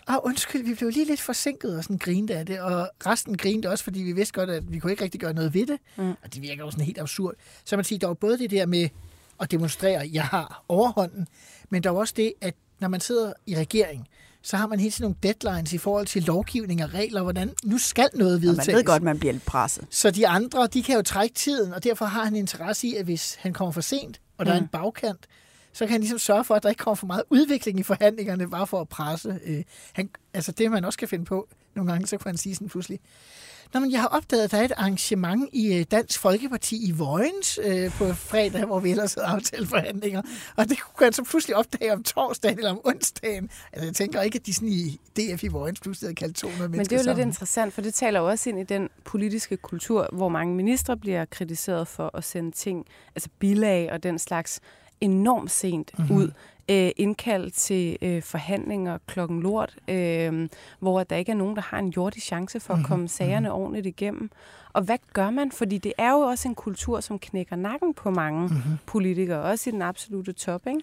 Ah, 0.08 0.18
undskyld, 0.24 0.64
vi 0.64 0.74
blev 0.74 0.90
lige 0.90 1.06
lidt 1.06 1.22
forsinket 1.22 1.78
og 1.78 1.84
sådan 1.84 1.98
grinte 1.98 2.36
af 2.36 2.46
det, 2.46 2.60
og 2.60 2.90
resten 3.06 3.38
grinte 3.38 3.70
også, 3.70 3.84
fordi 3.84 4.00
vi 4.00 4.12
vidste 4.12 4.34
godt, 4.34 4.50
at 4.50 4.74
vi 4.74 4.80
kunne 4.80 4.92
ikke 4.92 5.04
rigtig 5.04 5.22
gøre 5.22 5.34
noget 5.34 5.54
ved 5.54 5.66
det, 5.66 5.78
mm. 5.98 6.10
og 6.10 6.34
det 6.34 6.42
virker 6.42 6.64
også 6.64 6.76
sådan 6.76 6.86
helt 6.86 7.00
absurd. 7.00 7.34
Så 7.66 7.76
man 7.76 7.86
siger, 7.86 8.00
der 8.00 8.08
var 8.08 8.14
både 8.14 8.38
det 8.38 8.52
der 8.52 8.66
med 8.66 8.90
at 9.40 9.52
demonstrere, 9.52 10.04
at 10.04 10.14
jeg 10.14 10.24
har 10.24 10.64
overhånden, 10.68 11.28
men 11.70 11.84
der 11.84 11.90
var 11.90 12.00
også 12.00 12.14
det, 12.18 12.34
at 12.42 12.54
når 12.80 12.88
man 12.88 13.00
sidder 13.00 13.34
i 13.46 13.56
regering, 13.56 14.08
så 14.44 14.58
har 14.58 14.68
man 14.68 14.80
hele 14.80 14.92
tiden 14.92 15.04
nogle 15.04 15.16
deadlines 15.24 15.74
i 15.74 15.78
forhold 15.78 16.06
til 16.06 16.24
lovgivning 16.24 16.84
og 16.84 16.94
regler, 16.94 17.22
hvordan 17.22 17.54
nu 17.64 17.78
skal 17.78 18.10
noget 18.14 18.42
vedtages. 18.42 18.68
Og 18.68 18.72
man 18.72 18.78
ved 18.78 18.84
godt, 18.84 19.04
man 19.04 19.20
bliver 19.20 19.34
lidt 19.34 19.46
presset. 19.46 19.86
Så 19.90 20.12
de 20.12 20.28
andre, 20.28 20.68
de 20.68 20.84
kan 20.84 20.96
jo 20.96 21.02
trække 21.02 21.36
tiden, 21.36 21.74
og 21.74 21.84
derfor 21.84 22.06
har 22.06 22.24
han 22.24 22.36
interesse 22.36 22.88
i, 22.88 22.96
at 22.96 23.06
hvis 23.06 23.36
han 23.40 23.54
kommer 23.54 23.72
for 23.72 23.82
sent, 23.82 24.22
og 24.38 24.46
der 24.46 24.52
mm. 24.52 24.56
er 24.56 24.60
en 24.60 24.64
mm. 24.64 24.70
bagkant, 24.82 25.26
så 25.74 25.86
kan 25.86 25.92
han 25.92 26.02
ligesom 26.02 26.20
sørge 26.20 26.44
for, 26.44 26.56
at 26.56 26.64
der 26.64 26.70
ikke 26.70 26.80
kommer 26.80 26.96
for 26.96 27.08
meget 27.08 27.24
udvikling 27.30 27.80
i 27.80 27.84
forhandlingerne, 27.84 28.50
bare 28.50 28.68
for 28.68 28.82
at 28.82 28.90
presse. 28.90 29.40
Øh, 29.46 29.64
han, 29.94 30.10
altså 30.34 30.52
det, 30.52 30.72
man 30.72 30.86
også 30.86 31.00
kan 31.00 31.08
finde 31.08 31.26
på 31.26 31.48
nogle 31.76 31.92
gange, 31.92 32.08
så 32.08 32.18
kan 32.18 32.30
han 32.30 32.38
sige 32.38 32.56
sådan 32.56 32.70
pludselig, 32.70 33.00
Nå, 33.74 33.80
men 33.80 33.92
jeg 33.92 34.02
har 34.02 34.08
opdaget, 34.08 34.44
at 34.44 34.52
der 34.52 34.58
er 34.58 34.64
et 34.64 34.72
arrangement 34.78 35.50
i 35.54 35.78
øh, 35.78 35.86
Dansk 35.92 36.20
Folkeparti 36.20 36.88
i 36.88 36.92
Vojens 36.92 37.60
øh, 37.64 37.92
på 37.92 38.14
fredag, 38.14 38.66
hvor 38.66 38.80
vi 38.80 38.92
ellers 38.92 39.14
havde 39.14 39.28
aftaleforhandlinger. 39.28 40.22
Og 40.56 40.70
det 40.70 40.80
kunne 40.80 41.06
han 41.06 41.14
så 41.14 41.24
pludselig 41.24 41.56
opdage 41.56 41.94
om 41.94 42.04
torsdagen 42.04 42.58
eller 42.58 42.72
om 42.72 42.82
onsdagen. 42.84 43.50
Altså, 43.74 43.86
jeg 43.86 43.96
tænker 43.96 44.22
ikke, 44.22 44.36
at 44.36 44.46
de 44.46 44.54
sådan 44.54 44.70
i 44.70 45.00
DF 45.18 45.44
i 45.44 45.48
Vojens 45.48 45.80
pludselig 45.80 46.08
havde 46.08 46.16
kaldt 46.16 46.36
200 46.36 46.70
Men 46.70 46.80
det 46.80 46.92
er 46.92 46.96
jo 46.96 47.04
sammen. 47.04 47.18
lidt 47.18 47.28
interessant, 47.28 47.74
for 47.74 47.82
det 47.82 47.94
taler 47.94 48.20
jo 48.20 48.30
også 48.30 48.50
ind 48.50 48.60
i 48.60 48.64
den 48.64 48.90
politiske 49.06 49.58
kultur, 49.58 50.10
hvor 50.12 50.30
mange 50.30 50.56
ministre 50.56 50.98
bliver 50.98 51.26
kritiseret 51.26 51.88
for 51.88 52.12
at 52.18 52.24
sende 52.24 52.52
ting, 52.52 52.86
altså 53.16 53.30
bilag 53.40 53.92
og 53.92 54.04
den 54.04 54.20
slags 54.20 54.60
enormt 55.02 55.52
sent 55.52 55.92
mm-hmm. 55.98 56.16
ud 56.16 56.32
øh, 56.70 56.92
indkaldt 56.98 57.54
til 57.54 57.98
øh, 58.02 58.24
forhandlinger 58.24 58.98
klokken 59.08 59.42
lort, 59.42 59.76
øh, 59.88 60.50
hvor 60.80 61.04
der 61.04 61.16
ikke 61.16 61.32
er 61.32 61.36
nogen, 61.36 61.56
der 61.56 61.62
har 61.62 61.80
en 61.80 61.90
jordig 61.90 62.22
chance 62.22 62.60
for 62.60 62.74
at 62.74 62.80
mhm, 62.80 62.88
komme 62.88 63.08
sagerne 63.08 63.50
mm-hmm. 63.50 63.62
ordentligt 63.62 63.86
igennem. 63.86 64.32
Og 64.74 64.82
hvad 64.82 64.98
gør 65.14 65.30
man? 65.30 65.52
Fordi 65.52 65.78
det 65.78 65.94
er 65.98 66.12
jo 66.12 66.20
også 66.20 66.48
en 66.48 66.56
kultur, 66.56 67.00
som 67.00 67.20
knækker 67.20 67.56
nakken 67.56 67.94
på 67.94 68.10
mange 68.10 68.48
mm-hmm. 68.48 68.78
politikere, 68.86 69.42
også 69.42 69.70
i 69.70 69.74
den 69.74 69.82
absolute 69.82 70.34
top, 70.34 70.68
ikke? 70.68 70.82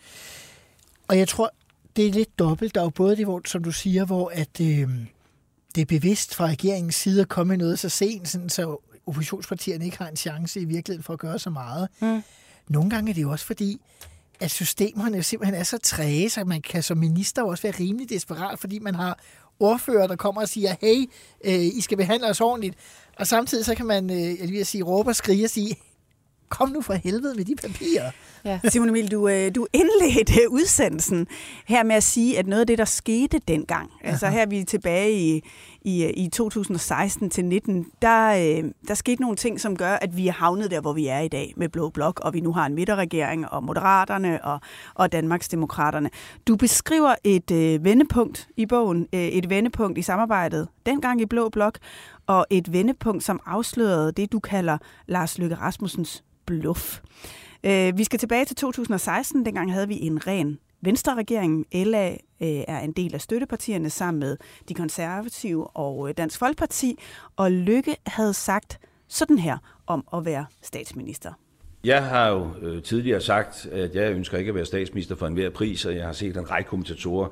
Og 1.08 1.18
jeg 1.18 1.28
tror, 1.28 1.50
det 1.96 2.06
er 2.06 2.12
lidt 2.12 2.38
dobbelt. 2.38 2.74
Der 2.74 2.80
er 2.80 2.84
jo 2.84 2.90
både 2.90 3.16
det, 3.16 3.24
hvor, 3.24 3.40
som 3.44 3.64
du 3.64 3.72
siger, 3.72 4.04
hvor 4.04 4.30
at, 4.34 4.60
øh, 4.60 4.88
det 5.74 5.82
er 5.82 5.86
bevidst 5.86 6.34
fra 6.34 6.46
regeringens 6.46 6.94
side 6.94 7.20
at 7.20 7.28
komme 7.28 7.48
med 7.48 7.58
noget 7.58 7.78
så 7.78 7.88
sent, 7.88 8.28
sådan, 8.28 8.48
så 8.48 8.76
oppositionspartierne 9.06 9.84
ikke 9.84 9.98
har 9.98 10.08
en 10.08 10.16
chance 10.16 10.60
i 10.60 10.64
virkeligheden 10.64 11.02
for 11.02 11.12
at 11.12 11.18
gøre 11.18 11.38
så 11.38 11.50
meget. 11.50 11.88
Mm. 12.00 12.22
Nogle 12.68 12.90
gange 12.90 13.10
er 13.10 13.14
det 13.14 13.22
jo 13.22 13.30
også 13.30 13.46
fordi, 13.46 13.80
at 14.40 14.50
systemerne 14.50 15.22
simpelthen 15.22 15.60
er 15.60 15.62
så 15.62 15.78
træge, 15.78 16.30
så 16.30 16.44
man 16.44 16.62
kan 16.62 16.82
som 16.82 16.98
minister 16.98 17.42
også 17.42 17.62
være 17.62 17.74
rimelig 17.80 18.10
desperat, 18.10 18.58
fordi 18.58 18.78
man 18.78 18.94
har 18.94 19.18
ordfører, 19.60 20.06
der 20.06 20.16
kommer 20.16 20.40
og 20.40 20.48
siger, 20.48 20.74
hey, 20.80 21.10
øh, 21.44 21.76
I 21.76 21.80
skal 21.80 21.96
behandle 21.96 22.28
os 22.28 22.40
ordentligt. 22.40 22.76
Og 23.18 23.26
samtidig 23.26 23.64
så 23.64 23.74
kan 23.74 23.86
man, 23.86 24.10
øh, 24.10 24.40
jeg 24.40 24.48
vil 24.48 24.66
sige, 24.66 24.82
råbe 24.82 25.10
og 25.10 25.16
skrige 25.16 25.44
og 25.44 25.50
sige, 25.50 25.76
kom 26.48 26.68
nu 26.68 26.80
for 26.80 26.94
helvede 26.94 27.34
med 27.34 27.44
de 27.44 27.54
papirer. 27.56 28.10
Ja. 28.44 28.60
Simon 28.70 28.88
Emil, 28.88 29.10
du, 29.10 29.28
øh, 29.28 29.54
du 29.54 29.66
indledte 29.72 30.50
udsendelsen 30.50 31.26
her 31.66 31.82
med 31.82 31.96
at 31.96 32.02
sige, 32.02 32.38
at 32.38 32.46
noget 32.46 32.60
af 32.60 32.66
det, 32.66 32.78
der 32.78 32.84
skete 32.84 33.40
dengang, 33.48 33.90
Aha. 34.02 34.10
altså 34.10 34.28
her 34.28 34.42
er 34.42 34.46
vi 34.46 34.64
tilbage 34.64 35.12
i, 35.12 35.42
i, 35.88 36.04
øh, 36.04 36.10
i 36.16 36.28
2016 36.28 37.30
til 37.30 37.44
19, 37.44 37.86
der, 38.02 38.28
øh, 38.30 38.70
der 38.88 38.94
skete 38.94 39.20
nogle 39.20 39.36
ting, 39.36 39.60
som 39.60 39.76
gør, 39.76 39.92
at 39.92 40.16
vi 40.16 40.28
er 40.28 40.32
havnet 40.32 40.70
der, 40.70 40.80
hvor 40.80 40.92
vi 40.92 41.06
er 41.06 41.18
i 41.18 41.28
dag 41.28 41.54
med 41.56 41.68
Blå 41.68 41.88
Blok, 41.90 42.20
og 42.20 42.34
vi 42.34 42.40
nu 42.40 42.52
har 42.52 42.66
en 42.66 42.74
midterregering, 42.74 43.48
og 43.48 43.64
Moderaterne 43.64 44.44
og, 44.44 44.60
og 44.94 45.12
Danmarksdemokraterne. 45.12 46.10
Du 46.46 46.56
beskriver 46.56 47.14
et 47.24 47.50
øh, 47.50 47.84
vendepunkt 47.84 48.48
i 48.56 48.66
bogen, 48.66 49.06
øh, 49.14 49.20
et 49.20 49.50
vendepunkt 49.50 49.98
i 49.98 50.02
samarbejdet, 50.02 50.68
dengang 50.86 51.20
i 51.20 51.26
Blå 51.26 51.48
Blok, 51.48 51.78
og 52.26 52.46
et 52.50 52.72
vendepunkt, 52.72 53.24
som 53.24 53.40
afslørede 53.46 54.12
det, 54.12 54.32
du 54.32 54.40
kalder 54.40 54.78
Lars 55.06 55.38
Løkke 55.38 55.56
Rasmussens 55.56 56.24
bluff. 56.46 57.00
Øh, 57.64 57.98
vi 57.98 58.04
skal 58.04 58.18
tilbage 58.18 58.44
til 58.44 58.56
2016. 58.56 59.44
Dengang 59.44 59.72
havde 59.72 59.88
vi 59.88 59.98
en 60.00 60.26
ren 60.26 60.58
Venstre-regeringen. 60.80 61.64
LA 61.72 62.16
øh, 62.40 62.48
er 62.68 62.80
en 62.80 62.92
del 62.92 63.14
af 63.14 63.20
støttepartierne 63.20 63.90
sammen 63.90 64.20
med 64.20 64.36
de 64.68 64.74
konservative 64.74 65.66
og 65.66 66.08
øh, 66.08 66.14
Dansk 66.16 66.38
Folkeparti. 66.38 66.98
Og 67.36 67.52
Lykke 67.52 67.96
havde 68.06 68.34
sagt 68.34 68.80
sådan 69.08 69.38
her 69.38 69.58
om 69.86 70.04
at 70.14 70.24
være 70.24 70.46
statsminister. 70.62 71.32
Jeg 71.84 72.04
har 72.04 72.28
jo 72.28 72.50
øh, 72.62 72.82
tidligere 72.82 73.20
sagt, 73.20 73.66
at 73.66 73.94
jeg 73.94 74.12
ønsker 74.12 74.38
ikke 74.38 74.48
at 74.48 74.54
være 74.54 74.64
statsminister 74.64 75.14
for 75.14 75.26
enhver 75.26 75.50
pris, 75.50 75.84
og 75.84 75.96
jeg 75.96 76.04
har 76.04 76.12
set 76.12 76.36
en 76.36 76.50
række 76.50 76.68
kommentatorer 76.68 77.28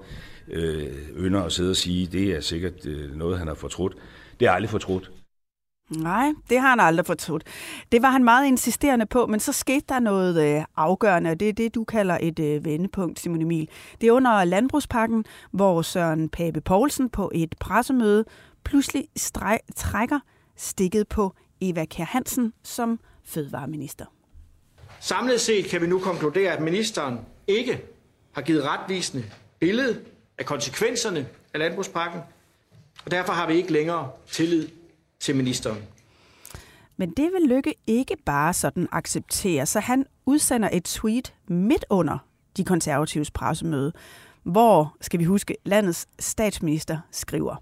øh, 0.48 0.86
ynder 1.16 1.42
at 1.42 1.52
sidde 1.52 1.70
og 1.70 1.76
sige, 1.76 2.06
at 2.06 2.12
det 2.12 2.36
er 2.36 2.40
sikkert 2.40 2.86
øh, 2.86 3.16
noget, 3.16 3.38
han 3.38 3.48
har 3.48 3.54
fortrudt. 3.54 3.96
Det 4.40 4.48
er 4.48 4.52
aldrig 4.52 4.70
fortrudt. 4.70 5.10
Nej, 5.90 6.32
det 6.50 6.60
har 6.60 6.68
han 6.68 6.80
aldrig 6.80 7.06
fortrudt. 7.06 7.44
Det 7.92 8.02
var 8.02 8.10
han 8.10 8.24
meget 8.24 8.46
insisterende 8.46 9.06
på, 9.06 9.26
men 9.26 9.40
så 9.40 9.52
skete 9.52 9.84
der 9.88 10.00
noget 10.00 10.56
øh, 10.58 10.64
afgørende, 10.76 11.30
og 11.30 11.40
det 11.40 11.48
er 11.48 11.52
det, 11.52 11.74
du 11.74 11.84
kalder 11.84 12.18
et 12.20 12.38
øh, 12.38 12.64
vendepunkt, 12.64 13.20
Simon 13.20 13.42
Emil. 13.42 13.68
Det 14.00 14.06
er 14.06 14.12
under 14.12 14.44
landbrugspakken, 14.44 15.24
hvor 15.50 15.82
Søren 15.82 16.28
Pape 16.28 16.60
Poulsen 16.60 17.08
på 17.08 17.30
et 17.34 17.54
pressemøde 17.60 18.24
pludselig 18.64 19.08
streg, 19.16 19.58
trækker 19.76 20.18
stikket 20.56 21.08
på 21.08 21.34
Eva 21.60 21.84
Kjær 21.84 22.04
Hansen 22.04 22.52
som 22.62 23.00
fødevareminister. 23.24 24.04
Samlet 25.00 25.40
set 25.40 25.66
kan 25.66 25.80
vi 25.80 25.86
nu 25.86 25.98
konkludere, 25.98 26.52
at 26.52 26.62
ministeren 26.62 27.18
ikke 27.46 27.82
har 28.32 28.42
givet 28.42 28.64
retvisende 28.64 29.24
billede 29.58 30.00
af 30.38 30.46
konsekvenserne 30.46 31.26
af 31.54 31.60
landbrugspakken, 31.60 32.20
og 33.04 33.10
derfor 33.10 33.32
har 33.32 33.46
vi 33.46 33.54
ikke 33.54 33.72
længere 33.72 34.10
tillid 34.30 34.68
til 35.26 35.36
ministeren. 35.36 35.78
Men 36.96 37.10
det 37.10 37.30
vil 37.32 37.48
Lykke 37.48 37.74
ikke 37.86 38.16
bare 38.26 38.52
sådan 38.52 38.88
acceptere, 38.92 39.66
så 39.66 39.80
han 39.80 40.06
udsender 40.26 40.68
et 40.72 40.84
tweet 40.84 41.34
midt 41.48 41.84
under 41.90 42.18
de 42.56 42.64
konservatives 42.64 43.30
pressemøde, 43.30 43.92
hvor, 44.42 44.96
skal 45.00 45.20
vi 45.20 45.24
huske, 45.24 45.56
landets 45.64 46.08
statsminister 46.18 46.98
skriver, 47.10 47.56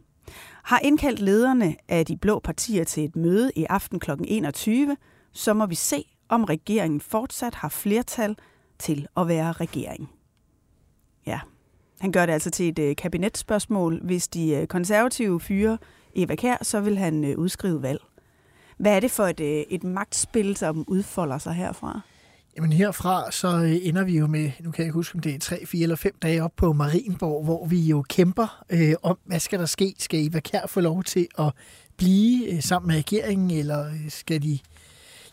har 0.62 0.78
indkaldt 0.78 1.20
lederne 1.20 1.76
af 1.88 2.06
de 2.06 2.16
blå 2.16 2.38
partier 2.38 2.84
til 2.84 3.04
et 3.04 3.16
møde 3.16 3.50
i 3.56 3.66
aften 3.70 4.00
kl. 4.00 4.10
21, 4.24 4.96
så 5.32 5.54
må 5.54 5.66
vi 5.66 5.74
se, 5.74 6.04
om 6.28 6.44
regeringen 6.44 7.00
fortsat 7.00 7.54
har 7.54 7.68
flertal 7.68 8.36
til 8.78 9.06
at 9.16 9.28
være 9.28 9.52
regering. 9.52 10.10
Ja, 11.26 11.40
han 12.00 12.12
gør 12.12 12.26
det 12.26 12.32
altså 12.32 12.50
til 12.50 12.68
et 12.68 12.78
øh, 12.78 12.96
kabinetsspørgsmål. 12.96 14.00
Hvis 14.02 14.28
de 14.28 14.50
øh, 14.50 14.66
konservative 14.66 15.40
fyre 15.40 15.78
Eva 16.16 16.34
Kær, 16.34 16.56
så 16.62 16.80
vil 16.80 16.98
han 16.98 17.24
øh, 17.24 17.38
udskrive 17.38 17.82
valg. 17.82 18.00
Hvad 18.78 18.96
er 18.96 19.00
det 19.00 19.10
for 19.10 19.24
et, 19.24 19.40
øh, 19.40 19.64
et 19.70 19.84
magtspil, 19.84 20.56
som 20.56 20.84
udfolder 20.88 21.38
sig 21.38 21.52
herfra? 21.52 22.00
Jamen 22.56 22.72
herfra, 22.72 23.30
så 23.30 23.48
øh, 23.48 23.76
ender 23.82 24.04
vi 24.04 24.18
jo 24.18 24.26
med, 24.26 24.50
nu 24.60 24.70
kan 24.70 24.82
jeg 24.82 24.86
ikke 24.86 24.94
huske, 24.94 25.14
om 25.16 25.20
det 25.20 25.34
er 25.34 25.38
tre, 25.38 25.66
fire 25.66 25.82
eller 25.82 25.96
fem 25.96 26.14
dage 26.22 26.42
op 26.42 26.52
på 26.56 26.72
Marienborg, 26.72 27.44
hvor 27.44 27.66
vi 27.66 27.80
jo 27.80 28.04
kæmper 28.08 28.64
øh, 28.70 28.94
om, 29.02 29.18
hvad 29.24 29.40
skal 29.40 29.58
der 29.58 29.66
ske? 29.66 29.94
Skal 29.98 30.26
Eva 30.26 30.40
Kær 30.40 30.66
få 30.66 30.80
lov 30.80 31.02
til 31.04 31.26
at 31.38 31.52
blive 31.96 32.52
øh, 32.52 32.62
sammen 32.62 32.86
med 32.86 32.96
regeringen, 32.96 33.50
eller 33.50 33.86
øh, 33.86 34.10
skal 34.10 34.42
de 34.42 34.58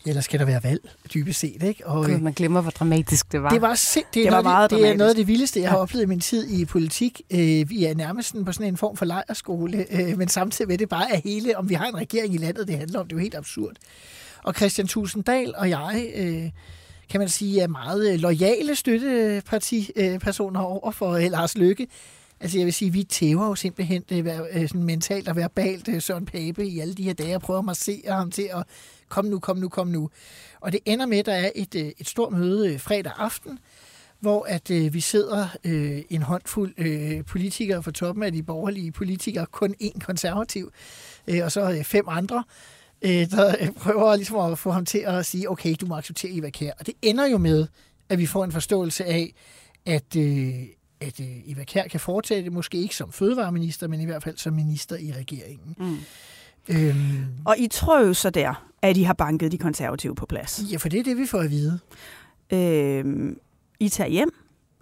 eller 0.06 0.20
skal 0.20 0.40
der 0.40 0.44
være 0.44 0.64
valg, 0.64 0.90
dybest 1.14 1.40
set. 1.40 1.62
Ikke? 1.62 1.86
Og, 1.86 2.06
God, 2.06 2.18
man 2.18 2.32
glemmer, 2.32 2.60
hvor 2.60 2.70
dramatisk 2.70 3.32
det 3.32 3.42
var. 3.42 3.50
Det 3.50 3.62
var, 3.62 3.74
sind, 3.74 4.04
det, 4.14 4.20
er 4.20 4.24
det 4.24 4.32
var 4.32 4.42
meget 4.42 4.70
det, 4.70 4.78
det 4.78 4.88
er 4.88 4.96
noget 4.96 5.10
af 5.10 5.16
det 5.16 5.26
vildeste, 5.26 5.60
jeg 5.60 5.70
har 5.70 5.76
oplevet 5.76 6.04
i 6.04 6.06
min 6.06 6.20
tid 6.20 6.50
i 6.50 6.64
politik. 6.64 7.20
Øh, 7.30 7.70
vi 7.70 7.84
er 7.84 7.94
nærmest 7.94 8.34
på 8.46 8.52
sådan 8.52 8.66
en 8.66 8.76
form 8.76 8.96
for 8.96 9.04
lejerskole, 9.04 9.86
øh, 9.90 10.18
men 10.18 10.28
samtidig 10.28 10.68
med 10.68 10.78
det 10.78 10.88
bare 10.88 11.14
er 11.14 11.20
hele, 11.24 11.58
om 11.58 11.68
vi 11.68 11.74
har 11.74 11.86
en 11.86 11.96
regering 11.96 12.34
i 12.34 12.38
landet, 12.38 12.68
det 12.68 12.78
handler 12.78 13.00
om. 13.00 13.06
Det 13.06 13.12
er 13.12 13.16
jo 13.16 13.22
helt 13.22 13.34
absurd. 13.34 13.72
Og 14.42 14.54
Christian 14.54 14.86
Tusinddal 14.86 15.54
og 15.56 15.70
jeg... 15.70 16.12
Øh, 16.14 16.50
kan 17.10 17.20
man 17.20 17.28
sige, 17.28 17.60
er 17.60 17.66
meget 17.66 18.20
lojale 18.20 18.74
støttepartipersoner 18.76 20.60
over 20.60 20.90
for 20.90 21.18
Lars 21.18 21.56
Løkke. 21.56 21.86
Altså 22.42 22.58
jeg 22.58 22.64
vil 22.64 22.74
sige, 22.74 22.92
vi 22.92 23.04
tæver 23.04 23.46
jo 23.46 23.54
simpelthen 23.54 24.04
øh, 24.12 24.24
det, 24.24 24.46
øh, 24.52 24.68
sådan 24.68 24.84
mentalt 24.84 25.28
og 25.28 25.36
verbalt 25.36 25.88
øh, 25.88 26.02
Søren 26.02 26.26
Pape 26.26 26.66
i 26.66 26.78
alle 26.80 26.94
de 26.94 27.02
her 27.02 27.12
dage 27.12 27.34
og 27.34 27.42
prøver 27.42 27.58
at 27.58 27.64
massere 27.64 28.12
ham 28.12 28.30
til 28.30 28.50
at 28.54 28.64
kom 29.08 29.24
nu, 29.24 29.38
kom 29.38 29.56
nu, 29.56 29.68
kom 29.68 29.86
nu. 29.86 30.10
Og 30.60 30.72
det 30.72 30.80
ender 30.84 31.06
med, 31.06 31.18
at 31.18 31.26
der 31.26 31.32
er 31.32 31.50
et, 31.54 31.74
øh, 31.74 31.92
et 31.98 32.08
stort 32.08 32.32
møde 32.32 32.72
øh, 32.72 32.80
fredag 32.80 33.12
aften, 33.16 33.58
hvor 34.20 34.46
at 34.48 34.70
øh, 34.70 34.94
vi 34.94 35.00
sidder 35.00 35.48
øh, 35.64 36.02
en 36.10 36.22
håndfuld 36.22 36.74
øh, 36.78 37.24
politikere 37.24 37.82
fra 37.82 37.90
toppen 37.90 38.24
af 38.24 38.32
de 38.32 38.42
borgerlige 38.42 38.92
politikere, 38.92 39.46
kun 39.46 39.74
én 39.82 39.98
konservativ, 39.98 40.70
øh, 41.28 41.44
og 41.44 41.52
så 41.52 41.70
øh, 41.70 41.84
fem 41.84 42.04
andre, 42.08 42.44
øh, 43.02 43.30
der 43.30 43.54
øh, 43.60 43.70
prøver 43.70 44.16
ligesom 44.16 44.52
at 44.52 44.58
få 44.58 44.70
ham 44.70 44.86
til 44.86 44.98
at 44.98 45.26
sige, 45.26 45.50
okay, 45.50 45.74
du 45.80 45.86
må 45.86 45.96
acceptere 45.96 46.32
Eva 46.32 46.50
Kær. 46.50 46.72
Og 46.78 46.86
det 46.86 46.94
ender 47.02 47.26
jo 47.26 47.38
med, 47.38 47.66
at 48.08 48.18
vi 48.18 48.26
får 48.26 48.44
en 48.44 48.52
forståelse 48.52 49.04
af, 49.04 49.34
at, 49.86 50.16
øh, 50.16 50.54
at 51.02 51.20
øh, 51.20 51.26
Eva 51.46 51.64
Kær 51.64 51.88
kan 51.88 52.00
fortsætte, 52.00 52.50
måske 52.50 52.78
ikke 52.78 52.96
som 52.96 53.12
fødevareminister, 53.12 53.88
men 53.88 54.00
i 54.00 54.04
hvert 54.04 54.22
fald 54.22 54.36
som 54.36 54.52
minister 54.52 54.96
i 54.96 55.12
regeringen. 55.12 55.76
Mm. 55.78 55.98
Øhm. 56.68 57.24
Og 57.44 57.58
I 57.58 57.68
tror 57.68 58.00
jo 58.00 58.14
så 58.14 58.30
der, 58.30 58.68
at 58.82 58.96
I 58.96 59.02
har 59.02 59.14
banket 59.14 59.52
de 59.52 59.58
konservative 59.58 60.14
på 60.14 60.26
plads. 60.26 60.62
Ja, 60.72 60.76
for 60.76 60.88
det 60.88 61.00
er 61.00 61.04
det, 61.04 61.16
vi 61.16 61.26
får 61.26 61.38
at 61.38 61.50
vide. 61.50 61.78
Øhm, 62.52 63.38
I 63.80 63.88
tager 63.88 64.08
hjem, 64.08 64.30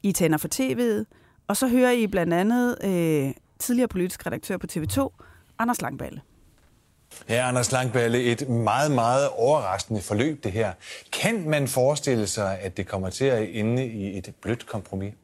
I 0.03 0.13
tænder 0.13 0.39
for 0.39 0.49
tv'et, 0.55 1.05
og 1.49 1.57
så 1.57 1.69
hører 1.69 1.91
I 1.91 2.07
blandt 2.07 2.35
andet 2.35 2.77
øh, 2.85 3.33
tidligere 3.59 3.89
politisk 3.89 4.27
redaktør 4.27 4.57
på 4.57 4.67
TV2, 4.73 5.09
Anders 5.59 5.81
Langballe. 5.81 6.21
Ja, 7.29 7.49
Anders 7.49 7.73
Langballe, 7.73 8.23
et 8.23 8.49
meget, 8.49 8.91
meget 8.91 9.29
overraskende 9.29 10.01
forløb 10.01 10.45
det 10.45 10.53
her. 10.53 10.73
Kan 11.13 11.49
man 11.49 11.69
forestille 11.69 12.27
sig, 12.27 12.59
at 12.61 12.77
det 12.77 12.87
kommer 12.87 13.11
til 13.11 13.25
at 13.25 13.49
ende 13.53 13.87
i 13.87 14.19
et 14.19 14.35
blødt 14.43 14.67
kompromis? 14.67 15.15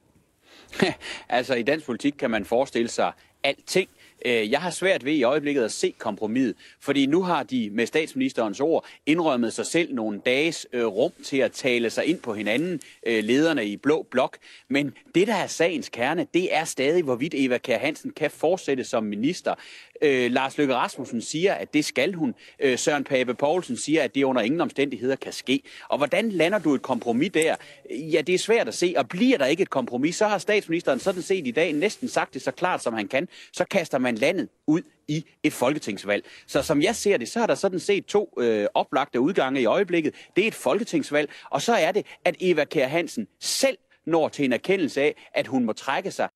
altså, 1.29 1.55
i 1.55 1.63
dansk 1.63 1.87
politik 1.87 2.15
kan 2.19 2.31
man 2.31 2.45
forestille 2.45 2.89
sig 2.89 3.13
alting. 3.43 3.89
Øh, 4.25 4.51
jeg 4.51 4.61
har 4.61 4.71
svært 4.71 5.05
ved 5.05 5.13
i 5.13 5.23
øjeblikket 5.23 5.65
at 5.65 5.73
se 5.73 5.95
kompromis, 5.99 6.55
fordi 6.81 7.07
nu 7.07 7.23
har 7.23 7.43
de 7.43 7.71
med 7.73 7.87
statsministerens 7.87 8.61
ord 8.61 8.87
indrømmet 9.07 9.53
sig 9.53 9.67
selv 9.67 9.95
nogle 9.95 10.21
dages 10.27 10.67
øh, 10.73 10.87
rum 10.87 11.13
til 11.25 11.37
at 11.37 11.53
tale 11.53 11.91
sig 11.91 12.05
ind 12.05 12.21
på 12.21 12.35
hinanden, 12.35 12.81
øh, 13.07 13.25
lederne 13.25 13.67
i 13.67 13.77
Blå 13.77 14.07
Blok. 14.11 14.37
Men 14.69 14.95
det, 15.15 15.27
der 15.27 15.35
er 15.35 15.47
sagens 15.47 15.89
kerne, 15.89 16.27
det 16.35 16.55
er 16.57 16.65
stadig, 16.65 17.03
hvorvidt 17.03 17.35
Eva 17.37 17.59
Kjær 17.59 17.79
Hansen 17.79 18.11
kan 18.11 18.31
fortsætte 18.31 18.85
som 18.85 19.05
minister. 19.05 19.55
Øh, 20.03 20.33
Lars 20.33 20.59
Løkke 20.59 20.75
Rasmussen 20.75 21.23
siger, 21.23 21.55
at 21.55 21.75
det 21.75 21.85
skal 21.85 22.13
hun. 22.13 22.35
Øh, 22.61 22.79
Søren 22.79 23.05
Pape 23.05 23.35
Poulsen 23.35 23.77
siger, 23.77 24.03
at 24.03 24.15
det 24.15 24.23
under 24.23 24.43
ingen 24.43 24.61
omstændigheder 24.61 25.17
kan 25.17 25.33
ske. 25.33 25.63
Og 25.89 25.99
hvordan 25.99 26.31
lander 26.31 26.59
du 26.59 26.75
et 26.75 26.83
kompromis 26.83 27.33
der? 27.33 27.57
Ja, 27.91 28.21
det 28.21 28.35
er 28.35 28.39
svært 28.39 28.69
at 28.69 28.75
se. 28.75 28.95
Og 28.97 29.09
bliver 29.09 29.39
der 29.39 29.47
ikke 29.47 29.63
et 29.63 29.71
kompromis, 29.71 30.17
så 30.17 30.27
har 30.27 30.39
statsministeren 30.39 30.99
sådan 30.99 31.23
set 31.23 31.47
i 31.47 31.51
dag 31.51 31.73
næsten 31.73 32.09
sagt 32.09 32.35
det 32.35 32.43
så 32.43 32.51
klart, 32.51 32.83
som 32.83 32.95
han 32.95 33.09
kan. 33.09 33.29
Så 33.53 33.65
kaster 33.65 33.99
man 33.99 34.15
landet 34.15 34.49
ud 34.67 34.83
i 35.09 35.25
et 35.43 35.53
folketingsvalg. 35.53 36.25
Så 36.47 36.63
som 36.63 36.83
jeg 36.83 36.97
ser 36.97 37.17
det, 37.17 37.29
så 37.29 37.41
er 37.41 37.47
der 37.47 37.55
sådan 37.55 37.81
set 37.81 38.07
to 38.07 38.35
øh, 38.39 38.67
oplagte 38.75 39.21
udgange 39.21 39.61
i 39.61 39.65
øjeblikket. 39.65 40.15
Det 40.37 40.45
er 40.45 40.49
et 40.49 40.55
folketingsvalg, 40.55 41.31
og 41.51 41.63
så 41.63 41.75
er 41.75 41.93
det, 41.93 42.07
at 42.25 42.37
Eva 42.41 42.65
Kjær 42.65 42.87
Hansen 42.87 43.27
selv 43.41 43.79
når 44.07 44.29
til 44.29 44.45
en 44.45 44.53
erkendelse 44.53 45.03
af, 45.03 45.15
at 45.35 45.47
hun 45.47 45.65
må 45.65 45.73
trække 45.73 46.11
sig. 46.11 46.29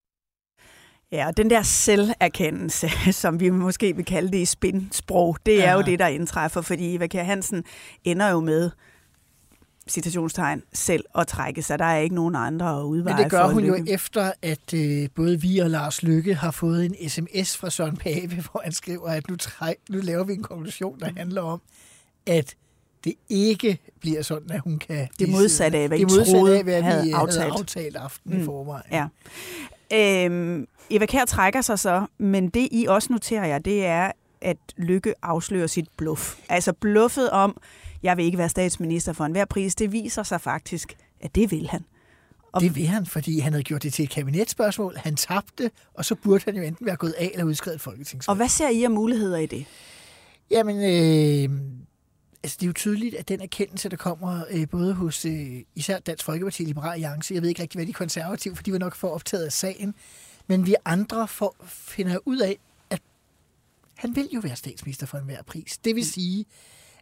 Ja, 1.13 1.27
og 1.27 1.37
den 1.37 1.51
der 1.51 1.63
selverkendelse, 1.63 2.89
som 3.23 3.41
vi 3.41 3.51
måske 3.51 3.97
vil 3.97 4.05
kalde 4.05 4.33
det 4.33 4.39
i 4.39 4.45
spinsprog, 4.45 5.37
det 5.47 5.65
er 5.65 5.71
ja. 5.71 5.73
jo 5.73 5.83
det, 5.83 5.99
der 5.99 6.07
indtræffer, 6.07 6.61
fordi 6.61 6.95
Eva 6.95 7.07
Kjær 7.07 7.23
Hansen 7.23 7.65
ender 8.05 8.29
jo 8.29 8.41
med 8.41 8.71
citationstegn, 9.89 10.63
selv 10.73 11.05
at 11.19 11.27
trække 11.27 11.63
sig. 11.63 11.79
Der 11.79 11.85
er 11.85 11.99
ikke 11.99 12.15
nogen 12.15 12.37
andre 12.37 12.79
at 12.79 12.83
udveje 12.83 13.17
Men 13.17 13.25
det 13.25 13.31
gør 13.31 13.47
hun 13.47 13.63
lykke. 13.63 13.79
jo 13.79 13.95
efter, 13.95 14.33
at 14.43 14.75
øh, 14.75 15.09
både 15.15 15.41
vi 15.41 15.59
og 15.59 15.71
Lars 15.71 16.03
Lykke 16.03 16.35
har 16.35 16.51
fået 16.51 16.85
en 16.85 17.11
sms 17.11 17.57
fra 17.57 17.71
Søren 17.71 17.97
Pape, 17.97 18.35
hvor 18.51 18.61
han 18.65 18.73
skriver, 18.73 19.09
at 19.09 19.29
nu, 19.29 19.37
træk, 19.37 19.77
nu 19.89 19.99
laver 19.99 20.25
vi 20.25 20.33
en 20.33 20.43
konklusion, 20.43 21.01
der 21.01 21.11
handler 21.17 21.43
om, 21.43 21.61
at 22.27 22.55
det 23.05 23.15
ikke 23.29 23.79
bliver 24.01 24.23
sådan, 24.23 24.51
at 24.51 24.61
hun 24.61 24.79
kan... 24.79 25.09
Det 25.19 25.29
modsatte 25.29 25.79
af, 25.79 25.89
hvad 25.89 25.99
I 25.99 26.05
troede, 26.05 26.59
af, 26.59 26.65
hvad 26.65 26.83
havde 26.83 27.05
vi 27.05 27.11
aftalt. 27.11 27.41
havde 27.41 27.53
aftalt 27.53 27.97
aftenen 27.97 28.37
mm. 28.37 28.43
i 28.43 28.45
forvejen. 28.45 28.93
Ja. 28.93 29.07
Øhm, 29.93 30.67
Eva 30.91 31.07
Kær 31.07 31.25
trækker 31.25 31.61
sig 31.61 31.79
så, 31.79 32.07
men 32.19 32.49
det 32.49 32.69
I 32.71 32.87
også 32.89 33.13
noterer 33.13 33.47
jer, 33.47 33.59
det 33.59 33.87
er, 33.87 34.13
at 34.41 34.57
Lykke 34.77 35.15
afslører 35.23 35.67
sit 35.67 35.89
bluff. 35.97 36.35
Altså 36.49 36.73
bluffet 36.73 37.31
om, 37.31 37.57
jeg 38.03 38.17
vil 38.17 38.25
ikke 38.25 38.39
være 38.39 38.49
statsminister 38.49 39.13
for 39.13 39.25
enhver 39.25 39.45
pris. 39.45 39.75
Det 39.75 39.93
viser 39.93 40.23
sig 40.23 40.41
faktisk, 40.41 40.97
at 41.21 41.35
det 41.35 41.51
vil 41.51 41.69
han. 41.69 41.85
Og 42.53 42.61
det 42.61 42.77
vil 42.77 42.87
han, 42.87 43.07
fordi 43.07 43.39
han 43.39 43.53
havde 43.53 43.65
gjort 43.65 43.83
det 43.83 43.93
til 43.93 44.03
et 44.03 44.11
kabinetsspørgsmål. 44.11 44.97
Han 44.97 45.17
tabte, 45.17 45.71
og 45.95 46.05
så 46.05 46.15
burde 46.15 46.45
han 46.45 46.57
jo 46.57 46.63
enten 46.63 46.87
være 46.87 46.97
gået 46.97 47.13
af 47.13 47.31
eller 47.33 47.45
udskrevet 47.45 47.75
et 47.75 47.81
folketingsvalg. 47.81 48.29
Og 48.29 48.37
hvad 48.37 48.49
ser 48.49 48.69
I 48.69 48.85
af 48.85 48.91
muligheder 48.91 49.39
i 49.39 49.47
det? 49.47 49.67
Jamen, 50.51 50.77
øh, 50.77 51.61
altså 52.43 52.57
det 52.61 52.63
er 52.63 52.67
jo 52.67 52.73
tydeligt, 52.73 53.15
at 53.15 53.29
den 53.29 53.41
erkendelse, 53.41 53.89
der 53.89 53.97
kommer 53.97 54.45
øh, 54.51 54.69
både 54.69 54.95
hos 54.95 55.25
øh, 55.25 55.61
især 55.75 55.99
Dansk 55.99 56.25
Folkeparti 56.25 56.63
og 56.63 56.67
Liberal 56.67 56.93
Alliance, 56.93 57.35
jeg 57.35 57.43
ved 57.43 57.49
ikke 57.49 57.63
rigtig, 57.63 57.79
hvad 57.79 57.87
de 57.87 57.93
konservative, 57.93 58.57
for 58.57 58.63
de 58.63 58.73
var 58.73 58.79
nok 58.79 58.95
for 58.95 59.09
optaget 59.09 59.45
af 59.45 59.53
sagen, 59.53 59.95
men 60.47 60.67
vi 60.67 60.75
andre 60.85 61.29
får, 61.29 61.57
finder 61.67 62.19
ud 62.25 62.39
af, 62.39 62.59
at 62.91 63.01
han 63.95 64.17
vil 64.17 64.29
jo 64.35 64.41
være 64.41 64.57
statsminister 64.57 65.07
for 65.07 65.19
enhver 65.19 65.43
pris. 65.43 65.79
Det 65.79 65.97
vil 65.97 66.07
sige, 66.07 66.47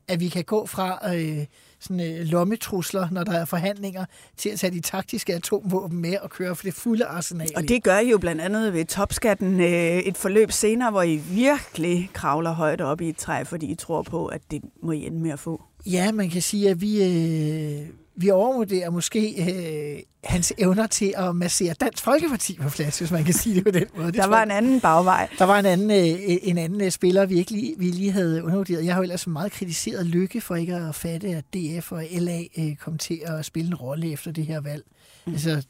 at 0.08 0.20
vi 0.20 0.28
kan 0.28 0.44
gå 0.44 0.66
fra 0.66 1.14
øh, 1.16 1.46
sådan, 1.80 2.00
øh, 2.00 2.26
lommetrusler, 2.26 3.08
når 3.10 3.24
der 3.24 3.32
er 3.32 3.44
forhandlinger, 3.44 4.04
til 4.36 4.48
at 4.48 4.58
tage 4.58 4.70
de 4.70 4.80
taktiske 4.80 5.34
atomvåben 5.34 5.98
med 5.98 6.18
og 6.18 6.30
køre 6.30 6.56
for 6.56 6.64
det 6.64 6.74
fulde 6.74 7.04
arsenal. 7.04 7.48
Og 7.56 7.68
det 7.68 7.82
gør 7.82 7.98
I 7.98 8.10
jo 8.10 8.18
blandt 8.18 8.40
andet 8.40 8.72
ved 8.72 8.84
topskatten 8.84 9.60
øh, 9.60 9.98
et 9.98 10.16
forløb 10.16 10.52
senere, 10.52 10.90
hvor 10.90 11.02
I 11.02 11.16
virkelig 11.16 12.10
kravler 12.12 12.52
højt 12.52 12.80
op 12.80 13.00
i 13.00 13.08
et 13.08 13.16
træ, 13.16 13.44
fordi 13.44 13.66
I 13.66 13.74
tror 13.74 14.02
på, 14.02 14.26
at 14.26 14.40
det 14.50 14.62
må 14.82 14.92
I 14.92 15.06
ende 15.06 15.18
med 15.18 15.30
at 15.30 15.38
få. 15.38 15.62
Ja, 15.86 16.12
man 16.12 16.30
kan 16.30 16.42
sige, 16.42 16.70
at 16.70 16.80
vi, 16.80 17.04
øh, 17.04 17.86
vi 18.20 18.30
overvurderer 18.30 18.90
måske 18.90 19.34
øh, 19.38 20.02
hans 20.24 20.52
evner 20.58 20.86
til 20.86 21.14
at 21.16 21.36
massere 21.36 21.74
Dansk 21.74 22.04
Folkeparti 22.04 22.58
på 22.62 22.68
plads, 22.68 22.98
hvis 22.98 23.10
man 23.10 23.24
kan 23.24 23.34
sige 23.34 23.54
det 23.54 23.64
på 23.64 23.70
den 23.70 23.84
måde. 23.96 24.06
Det 24.06 24.14
der 24.14 24.26
var 24.26 24.42
en 24.42 24.50
anden 24.50 24.80
bagvej. 24.80 25.28
Der 25.38 25.44
var 25.44 25.58
en 25.58 25.66
anden, 25.66 25.90
øh, 25.90 26.38
en 26.42 26.58
anden 26.58 26.80
øh, 26.80 26.90
spiller, 26.90 27.26
vi 27.26 27.38
ikke 27.38 27.50
lige, 27.50 27.74
vi 27.78 27.84
lige 27.84 28.12
havde 28.12 28.44
undervurderet. 28.44 28.84
Jeg 28.84 28.94
har 28.94 29.00
jo 29.00 29.02
ellers 29.02 29.26
meget 29.26 29.52
kritiseret 29.52 30.06
Lykke 30.06 30.40
for 30.40 30.56
ikke 30.56 30.74
at 30.74 30.94
fatte, 30.94 31.28
at 31.28 31.44
DF 31.54 31.92
og 31.92 32.04
LA 32.12 32.42
øh, 32.58 32.76
kom 32.76 32.98
til 32.98 33.20
at 33.24 33.44
spille 33.44 33.68
en 33.68 33.74
rolle 33.74 34.12
efter 34.12 34.32
det 34.32 34.46
her 34.46 34.60
valg. 34.60 34.84
Mm. 35.26 35.32
Altså, 35.32 35.62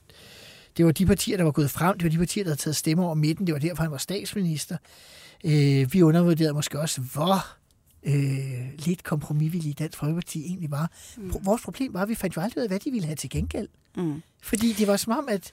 det 0.77 0.85
var 0.87 0.93
de 0.93 1.07
partier, 1.07 1.37
der 1.37 1.45
var 1.45 1.51
gået 1.51 1.71
frem. 1.71 1.99
Det 1.99 2.05
var 2.05 2.11
de 2.11 2.19
partier, 2.19 2.45
der 2.45 2.51
havde 2.51 2.61
taget 2.61 2.77
stemmer 2.77 3.05
over 3.05 3.15
midten. 3.15 3.47
Det 3.47 3.53
var 3.53 3.61
derfor, 3.61 3.83
han 3.83 3.93
var 3.93 3.99
statsminister. 3.99 4.77
Øh, 5.45 5.93
vi 5.93 6.03
undervurderede 6.03 6.55
måske 6.55 6.81
også, 6.81 7.01
hvor 7.01 7.47
øh, 8.09 8.69
lidt 8.79 9.05
kompromisvillige 9.05 9.75
Dansk 9.75 9.99
Folkeparti 9.99 10.47
egentlig 10.47 10.71
var. 10.71 10.91
Mm. 11.17 11.35
Vores 11.45 11.63
problem 11.63 11.95
var, 11.95 12.03
at 12.03 12.09
vi 12.09 12.15
fandt 12.15 12.37
jo 12.37 12.41
aldrig 12.41 12.59
ud 12.59 12.63
af, 12.63 12.69
hvad 12.69 12.79
de 12.79 12.91
ville 12.91 13.07
have 13.07 13.17
til 13.17 13.31
gengæld. 13.31 13.69
Mm. 13.97 14.23
Fordi 14.43 14.73
det 14.73 14.87
var 14.87 14.97
som 14.97 15.13
om, 15.13 15.29
at 15.29 15.53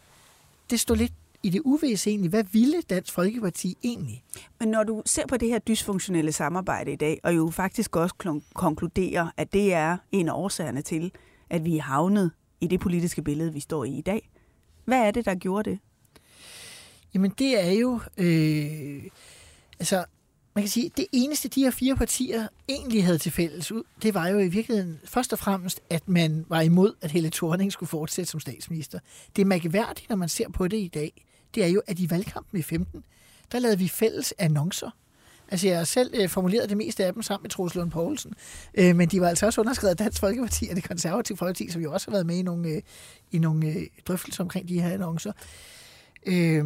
det 0.69 0.79
stod 0.79 0.95
lidt 0.95 1.13
i 1.43 1.50
det 1.50 1.62
uvisse 1.65 2.09
egentlig. 2.09 2.29
Hvad 2.29 2.43
ville 2.51 2.81
Dansk 2.81 3.13
Folkeparti 3.13 3.77
egentlig? 3.83 4.24
Men 4.59 4.69
når 4.69 4.83
du 4.83 5.01
ser 5.05 5.27
på 5.27 5.38
det 5.38 5.47
her 5.47 5.59
dysfunktionelle 5.59 6.31
samarbejde 6.31 6.91
i 6.91 6.95
dag, 6.95 7.19
og 7.24 7.35
jo 7.35 7.50
faktisk 7.50 7.95
også 7.95 8.41
konkluderer, 8.53 9.27
at 9.38 9.53
det 9.53 9.74
er 9.74 9.97
en 10.12 10.29
af 10.29 10.33
årsagerne 10.33 10.81
til, 10.81 11.12
at 11.50 11.65
vi 11.65 11.77
er 11.77 11.81
havnet 11.81 12.31
i 12.62 12.67
det 12.67 12.79
politiske 12.79 13.21
billede, 13.21 13.53
vi 13.53 13.59
står 13.59 13.83
i 13.83 13.97
i 13.97 14.01
dag. 14.01 14.29
Hvad 14.85 15.00
er 15.00 15.12
det, 15.12 15.25
der 15.25 15.35
gjorde 15.35 15.69
det? 15.69 15.79
Jamen 17.13 17.31
det 17.39 17.65
er 17.65 17.71
jo... 17.71 18.00
Øh, 18.17 19.03
altså, 19.79 20.05
man 20.55 20.63
kan 20.63 20.69
sige, 20.69 20.91
det 20.97 21.05
eneste, 21.12 21.50
de 21.50 21.63
her 21.63 21.71
fire 21.71 21.95
partier 21.95 22.47
egentlig 22.69 23.05
havde 23.05 23.17
til 23.17 23.31
fælles 23.31 23.71
ud, 23.71 23.83
det 24.01 24.13
var 24.13 24.27
jo 24.27 24.39
i 24.39 24.47
virkeligheden 24.47 25.00
først 25.05 25.33
og 25.33 25.39
fremmest, 25.39 25.81
at 25.89 26.09
man 26.09 26.45
var 26.50 26.62
imod, 26.62 26.93
at 27.01 27.12
Helle 27.12 27.29
Thorning 27.29 27.71
skulle 27.71 27.89
fortsætte 27.89 28.31
som 28.31 28.39
statsminister. 28.39 29.00
Det 29.35 29.41
er 29.41 29.45
mærkeværdigt, 29.45 30.09
når 30.09 30.15
man 30.15 30.29
ser 30.29 30.50
på 30.50 30.67
det 30.67 30.77
i 30.77 30.88
dag, 30.88 31.25
det 31.55 31.63
er 31.63 31.67
jo, 31.67 31.81
at 31.88 32.00
i 32.00 32.09
valgkampen 32.09 32.59
i 32.59 32.62
15, 32.62 33.03
der 33.51 33.59
lavede 33.59 33.79
vi 33.79 33.88
fælles 33.88 34.33
annoncer. 34.38 34.89
Altså, 35.50 35.67
jeg 35.67 35.77
har 35.77 35.83
selv 35.83 36.12
øh, 36.13 36.29
formuleret 36.29 36.69
det 36.69 36.77
meste 36.77 37.05
af 37.05 37.13
dem 37.13 37.24
sammen 37.24 37.43
med 37.43 37.50
Troels 37.50 37.75
Lund 37.75 37.91
Poulsen, 37.91 38.33
øh, 38.74 38.95
men 38.95 39.09
de 39.09 39.21
var 39.21 39.29
altså 39.29 39.45
også 39.45 39.62
underskrevet 39.62 39.91
af 39.91 39.97
Dansk 39.97 40.19
Folkeparti 40.19 40.67
og 40.69 40.75
det 40.75 40.83
konservative 40.83 41.38
Folkeparti, 41.38 41.71
som 41.71 41.81
jo 41.81 41.93
også 41.93 42.07
har 42.07 42.12
været 42.12 42.25
med 42.25 42.38
i 42.38 42.41
nogle, 42.41 42.69
øh, 42.69 42.81
i 43.31 43.39
nogle 43.39 43.67
øh, 43.67 43.88
drøftelser 44.07 44.43
omkring 44.43 44.67
de 44.67 44.81
her 44.81 44.89
annoncer. 44.89 45.31
Øh, 46.25 46.65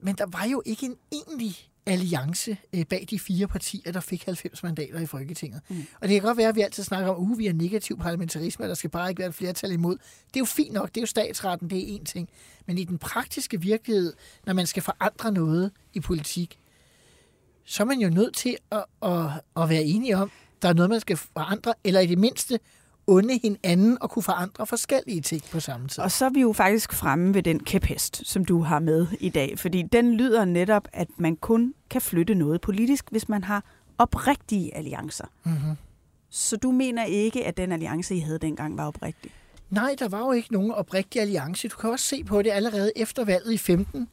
men 0.00 0.14
der 0.18 0.26
var 0.26 0.44
jo 0.44 0.62
ikke 0.66 0.86
en 0.86 0.96
egentlig 1.12 1.69
alliance 1.86 2.56
øh, 2.72 2.84
bag 2.86 3.06
de 3.10 3.18
fire 3.18 3.48
partier, 3.48 3.92
der 3.92 4.00
fik 4.00 4.24
90 4.24 4.62
mandater 4.62 5.00
i 5.00 5.06
Folketinget. 5.06 5.60
Mm. 5.68 5.86
Og 6.00 6.08
det 6.08 6.10
kan 6.10 6.22
godt 6.22 6.36
være, 6.36 6.48
at 6.48 6.56
vi 6.56 6.60
altid 6.60 6.82
snakker 6.82 7.10
om, 7.10 7.16
at 7.16 7.32
uh, 7.32 7.38
vi 7.38 7.46
er 7.46 7.52
negativ 7.52 7.98
parlamentarisme, 7.98 8.64
og 8.64 8.68
der 8.68 8.74
skal 8.74 8.90
bare 8.90 9.08
ikke 9.08 9.18
være 9.18 9.28
et 9.28 9.34
flertal 9.34 9.72
imod. 9.72 9.96
Det 10.26 10.36
er 10.36 10.40
jo 10.40 10.44
fint 10.44 10.72
nok, 10.72 10.88
det 10.88 10.96
er 10.96 11.02
jo 11.02 11.06
statsretten, 11.06 11.70
det 11.70 11.94
er 11.94 11.98
én 11.98 12.04
ting. 12.04 12.28
Men 12.66 12.78
i 12.78 12.84
den 12.84 12.98
praktiske 12.98 13.60
virkelighed, 13.60 14.12
når 14.46 14.52
man 14.52 14.66
skal 14.66 14.82
forandre 14.82 15.32
noget 15.32 15.72
i 15.94 16.00
politik, 16.00 16.58
så 17.64 17.82
er 17.82 17.86
man 17.86 18.00
jo 18.00 18.08
nødt 18.08 18.34
til 18.34 18.56
at, 18.70 18.84
at, 19.02 19.26
at 19.56 19.68
være 19.68 19.82
enige 19.82 20.16
om, 20.16 20.30
der 20.62 20.68
er 20.68 20.72
noget, 20.72 20.90
man 20.90 21.00
skal 21.00 21.16
forandre, 21.16 21.74
eller 21.84 22.00
i 22.00 22.06
det 22.06 22.18
mindste 22.18 22.60
unde 23.10 23.38
hinanden 23.42 23.98
og 24.00 24.10
kunne 24.10 24.22
forandre 24.22 24.66
forskellige 24.66 25.20
ting 25.20 25.42
på 25.52 25.60
samme 25.60 25.88
tid. 25.88 26.02
Og 26.02 26.10
så 26.10 26.24
er 26.24 26.30
vi 26.30 26.40
jo 26.40 26.52
faktisk 26.52 26.92
fremme 26.92 27.34
ved 27.34 27.42
den 27.42 27.60
kæphest, 27.60 28.22
som 28.26 28.44
du 28.44 28.62
har 28.62 28.78
med 28.78 29.06
i 29.20 29.28
dag, 29.28 29.58
fordi 29.58 29.82
den 29.82 30.14
lyder 30.14 30.44
netop, 30.44 30.88
at 30.92 31.08
man 31.18 31.36
kun 31.36 31.74
kan 31.90 32.00
flytte 32.00 32.34
noget 32.34 32.60
politisk, 32.60 33.04
hvis 33.10 33.28
man 33.28 33.44
har 33.44 33.64
oprigtige 33.98 34.76
alliancer. 34.76 35.24
Mm-hmm. 35.44 35.76
Så 36.30 36.56
du 36.56 36.70
mener 36.70 37.04
ikke, 37.04 37.46
at 37.46 37.56
den 37.56 37.72
alliance, 37.72 38.14
I 38.14 38.18
havde 38.18 38.38
dengang, 38.38 38.76
var 38.76 38.86
oprigtig? 38.86 39.30
Nej, 39.70 39.96
der 39.98 40.08
var 40.08 40.20
jo 40.20 40.32
ikke 40.32 40.52
nogen 40.52 40.70
oprigtig 40.70 41.20
alliance. 41.20 41.68
Du 41.68 41.76
kan 41.76 41.90
også 41.90 42.06
se 42.06 42.24
på 42.24 42.42
det 42.42 42.50
allerede 42.50 42.92
efter 42.96 43.24
valget 43.24 43.52
i 43.52 43.58
15. 43.58 44.08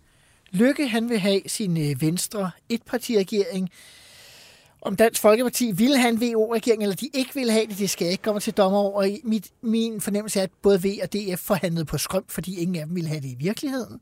Lykke, 0.52 0.88
han 0.88 1.10
vil 1.10 1.20
have 1.20 1.42
sin 1.48 1.78
øh, 1.78 2.02
venstre 2.02 2.52
etpartiregering 2.70 3.70
om 4.82 4.96
Dansk 4.96 5.22
Folkeparti 5.22 5.72
ville 5.72 5.98
have 5.98 6.10
en 6.10 6.22
VO-regering, 6.22 6.84
eller 6.84 6.96
de 6.96 7.10
ikke 7.14 7.34
ville 7.34 7.52
have 7.52 7.66
det, 7.68 7.78
det 7.78 7.90
skal 7.90 8.06
jeg 8.06 8.12
ikke 8.12 8.22
komme 8.22 8.40
til 8.40 8.54
dommer 8.54 8.80
over. 8.80 9.18
Mit, 9.24 9.48
min 9.62 10.02
fornemmelse 10.02 10.40
er, 10.40 10.44
at 10.44 10.50
både 10.62 10.82
V 10.84 10.86
og 11.04 11.14
DF 11.14 11.40
forhandlede 11.40 11.86
på 11.86 11.98
skrøm, 11.98 12.24
fordi 12.28 12.60
ingen 12.62 12.76
af 12.76 12.86
dem 12.86 12.96
ville 12.96 13.10
have 13.10 13.22
det 13.22 13.28
i 13.28 13.36
virkeligheden. 13.40 14.02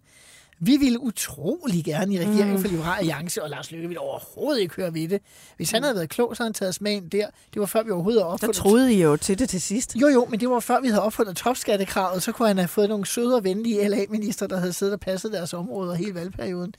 Vi 0.60 0.78
ville 0.78 1.00
utrolig 1.00 1.86
gerne 1.86 2.14
i 2.14 2.20
regeringen 2.20 2.56
mm. 2.56 2.62
for 2.62 2.68
Liberale 2.68 2.98
Alliance, 2.98 3.44
og 3.44 3.50
Lars 3.50 3.72
Løkke 3.72 3.88
ville 3.88 4.00
overhovedet 4.00 4.62
ikke 4.62 4.76
høre 4.76 4.94
ved 4.94 5.08
det. 5.08 5.22
Hvis 5.58 5.72
han 5.72 5.84
havde 5.84 5.96
været 5.96 6.10
klog, 6.10 6.36
så 6.36 6.44
havde 6.44 6.50
han 6.50 6.54
taget 6.54 6.70
os 6.70 6.82
med 6.82 6.92
ind 6.92 7.10
der. 7.10 7.28
Det 7.54 7.60
var 7.60 7.66
før 7.66 7.84
vi 7.84 7.92
overhovedet 7.92 8.22
havde 8.22 8.34
opfundet... 8.34 8.56
Der 8.56 8.62
troede 8.62 8.94
I 8.94 9.02
jo 9.02 9.18
til 9.18 9.40
det 9.40 9.50
til 9.50 9.62
sidst. 9.62 9.96
Jo, 9.96 10.08
jo, 10.08 10.28
men 10.30 10.40
det 10.40 10.50
var 10.50 10.60
før 10.60 10.82
vi 10.82 10.88
havde 10.88 11.02
opfundet 11.02 11.38
topskattekravet, 11.38 12.24
så 12.24 12.32
kunne 12.32 12.48
han 12.48 12.58
have 12.58 12.68
fået 12.68 12.90
nogle 12.90 13.06
søde 13.06 13.36
og 13.36 13.44
venlige 13.44 13.88
LA-minister, 13.88 14.48
der 14.48 14.60
havde 14.60 14.74
siddet 14.74 14.94
og 14.94 15.00
passet 15.00 15.32
deres 15.32 15.54
områder 15.54 15.94
hele 15.94 16.16
valgperioden. 16.16 16.74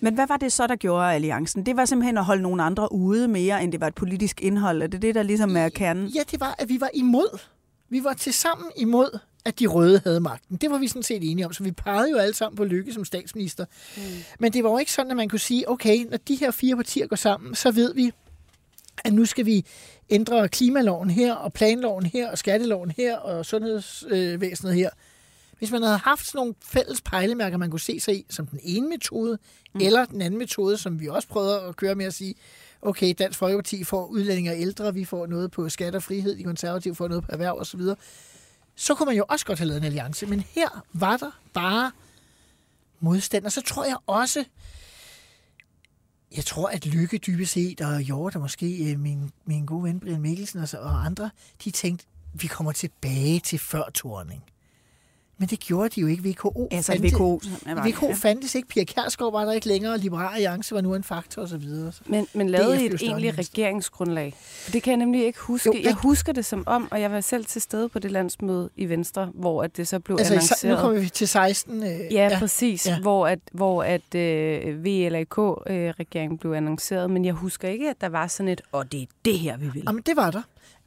Men 0.00 0.14
hvad 0.14 0.26
var 0.26 0.36
det 0.36 0.52
så, 0.52 0.66
der 0.66 0.76
gjorde 0.76 1.12
alliancen? 1.12 1.66
Det 1.66 1.76
var 1.76 1.84
simpelthen 1.84 2.18
at 2.18 2.24
holde 2.24 2.42
nogle 2.42 2.62
andre 2.62 2.92
ude 2.92 3.28
mere, 3.28 3.62
end 3.64 3.72
det 3.72 3.80
var 3.80 3.86
et 3.86 3.94
politisk 3.94 4.40
indhold. 4.40 4.82
Er 4.82 4.86
det 4.86 5.02
det, 5.02 5.14
der 5.14 5.22
ligesom 5.22 5.56
er 5.56 5.68
kernen? 5.68 6.06
Ja, 6.06 6.20
det 6.30 6.40
var, 6.40 6.54
at 6.58 6.68
vi 6.68 6.80
var 6.80 6.90
imod. 6.94 7.38
Vi 7.88 8.04
var 8.04 8.12
til 8.12 8.32
sammen 8.32 8.66
imod, 8.76 9.18
at 9.44 9.58
de 9.58 9.66
røde 9.66 10.00
havde 10.04 10.20
magten. 10.20 10.56
Det 10.56 10.70
var 10.70 10.78
vi 10.78 10.88
sådan 10.88 11.02
set 11.02 11.30
enige 11.30 11.46
om, 11.46 11.52
så 11.52 11.62
vi 11.62 11.70
pegede 11.70 12.10
jo 12.10 12.16
alle 12.16 12.34
sammen 12.34 12.56
på 12.56 12.64
Lykke 12.64 12.92
som 12.92 13.04
statsminister. 13.04 13.64
Mm. 13.96 14.02
Men 14.38 14.52
det 14.52 14.64
var 14.64 14.70
jo 14.70 14.78
ikke 14.78 14.92
sådan, 14.92 15.10
at 15.10 15.16
man 15.16 15.28
kunne 15.28 15.38
sige, 15.38 15.70
okay, 15.70 16.06
når 16.10 16.16
de 16.16 16.34
her 16.34 16.50
fire 16.50 16.76
partier 16.76 17.06
går 17.06 17.16
sammen, 17.16 17.54
så 17.54 17.70
ved 17.70 17.94
vi, 17.94 18.12
at 19.04 19.12
nu 19.12 19.24
skal 19.24 19.46
vi 19.46 19.64
ændre 20.10 20.48
klimaloven 20.48 21.10
her, 21.10 21.34
og 21.34 21.52
planloven 21.52 22.06
her, 22.06 22.30
og 22.30 22.38
skatteloven 22.38 22.90
her, 22.96 23.16
og 23.16 23.46
sundhedsvæsenet 23.46 24.74
her. 24.74 24.90
Hvis 25.60 25.70
man 25.70 25.82
havde 25.82 25.98
haft 25.98 26.26
sådan 26.26 26.38
nogle 26.38 26.54
fælles 26.64 27.00
pejlemærker, 27.00 27.56
man 27.56 27.70
kunne 27.70 27.80
se 27.80 28.00
sig 28.00 28.14
i, 28.16 28.26
som 28.30 28.46
den 28.46 28.60
ene 28.62 28.88
metode, 28.88 29.38
mm. 29.74 29.80
eller 29.80 30.04
den 30.04 30.22
anden 30.22 30.38
metode, 30.38 30.78
som 30.78 31.00
vi 31.00 31.08
også 31.08 31.28
prøvede 31.28 31.60
at 31.60 31.76
køre 31.76 31.94
med 31.94 32.06
at 32.06 32.14
sige, 32.14 32.34
okay, 32.82 33.14
Dansk 33.18 33.38
Folkeparti 33.38 33.84
får 33.84 34.06
udlændinge 34.06 34.50
og 34.50 34.60
ældre, 34.60 34.94
vi 34.94 35.04
får 35.04 35.26
noget 35.26 35.50
på 35.50 35.68
skat 35.68 35.94
og 35.94 36.02
frihed, 36.02 36.36
de 36.36 36.44
konservative 36.44 36.94
får 36.94 37.08
noget 37.08 37.24
på 37.24 37.32
erhverv 37.32 37.56
osv., 37.58 37.80
så 38.76 38.94
kunne 38.94 39.06
man 39.06 39.16
jo 39.16 39.24
også 39.28 39.46
godt 39.46 39.58
have 39.58 39.68
lavet 39.68 39.78
en 39.78 39.84
alliance. 39.84 40.26
Men 40.26 40.40
her 40.40 40.84
var 40.92 41.16
der 41.16 41.40
bare 41.52 41.92
modstand, 43.00 43.44
og 43.44 43.52
så 43.52 43.62
tror 43.62 43.84
jeg 43.84 43.96
også, 44.06 44.44
jeg 46.36 46.44
tror, 46.44 46.68
at 46.68 46.86
Lykke 46.86 47.18
dybest 47.18 47.52
set, 47.52 47.80
og 47.80 48.00
Hjort, 48.00 48.34
og 48.34 48.40
måske 48.40 48.92
øh, 48.92 48.98
min, 48.98 49.30
min 49.44 49.66
gode 49.66 49.84
ven 49.84 50.00
Brian 50.00 50.20
Mikkelsen 50.20 50.60
og, 50.60 50.68
og 50.80 51.04
andre, 51.04 51.30
de 51.64 51.70
tænkte, 51.70 52.06
vi 52.34 52.46
kommer 52.46 52.72
tilbage 52.72 53.40
til 53.40 53.58
før 53.58 53.90
Torning. 53.94 54.44
Men 55.40 55.48
det 55.48 55.60
gjorde 55.60 55.88
de 55.88 56.00
jo 56.00 56.06
ikke. 56.06 56.22
VKO, 56.28 56.68
altså, 56.70 56.92
fandtes, 56.92 57.12
VKO, 57.12 57.40
VKO 57.86 58.06
ja. 58.06 58.14
fandtes 58.14 58.54
ikke. 58.54 58.68
Pia 58.68 58.84
Kærsgaard 58.84 59.32
var 59.32 59.44
der 59.44 59.52
ikke 59.52 59.68
længere. 59.68 59.98
Liberale 59.98 60.34
Alliance 60.34 60.74
var 60.74 60.80
nu 60.80 60.94
en 60.94 61.04
faktor 61.04 61.42
osv. 61.42 61.62
Men, 62.06 62.26
men 62.34 62.50
lavede 62.50 62.82
I 62.82 62.86
et 62.86 63.02
egentligt 63.02 63.38
regeringsgrundlag? 63.38 64.34
Det 64.72 64.82
kan 64.82 64.90
jeg 64.90 64.96
nemlig 64.96 65.24
ikke 65.24 65.38
huske. 65.40 65.66
Jo, 65.66 65.82
jeg 65.84 65.94
husker 65.94 66.32
det 66.32 66.44
som 66.44 66.64
om, 66.66 66.88
og 66.90 67.00
jeg 67.00 67.10
var 67.10 67.20
selv 67.20 67.44
til 67.44 67.62
stede 67.62 67.88
på 67.88 67.98
det 67.98 68.10
landsmøde 68.10 68.70
i 68.76 68.88
Venstre, 68.88 69.30
hvor 69.34 69.62
at 69.62 69.76
det 69.76 69.88
så 69.88 69.98
blev 69.98 70.16
altså, 70.18 70.32
annonceret. 70.32 70.76
Nu 70.76 70.80
kommer 70.80 71.00
vi 71.00 71.08
til 71.08 71.28
16. 71.28 71.82
Øh, 71.82 71.88
ja, 71.88 72.04
ja, 72.10 72.38
præcis. 72.38 72.86
Ja. 72.86 73.00
Hvor 73.00 73.26
at, 73.26 73.38
hvor 73.52 73.82
at 73.82 74.14
øh, 74.14 74.84
VLAK-regeringen 74.84 76.34
øh, 76.34 76.38
blev 76.38 76.52
annonceret. 76.52 77.10
Men 77.10 77.24
jeg 77.24 77.34
husker 77.34 77.68
ikke, 77.68 77.90
at 77.90 78.00
der 78.00 78.08
var 78.08 78.26
sådan 78.26 78.48
et, 78.48 78.60
og 78.72 78.92
det 78.92 79.02
er 79.02 79.06
det 79.24 79.38
her, 79.38 79.56
vi 79.56 79.68
vil. 79.72 79.82
Jamen, 79.86 80.02
det 80.06 80.16
var 80.16 80.30
der. 80.30 80.42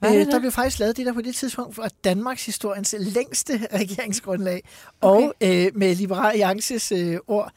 Øh, 0.06 0.26
der 0.26 0.40
blev 0.40 0.52
faktisk 0.52 0.80
lavet 0.80 0.98
det 0.98 1.06
der 1.06 1.14
på 1.14 1.22
det 1.22 1.36
tidspunkt 1.36 1.76
for 1.76 1.88
Danmarks 2.04 2.46
historiens 2.46 2.96
længste 3.00 3.68
regeringsgrundlag. 3.80 4.64
Okay. 5.02 5.26
Og 5.26 5.34
øh, 5.42 5.72
med 5.76 5.96
Liberal 5.96 6.32
Alliances 6.32 6.92
øh, 6.92 7.18
ord, 7.28 7.52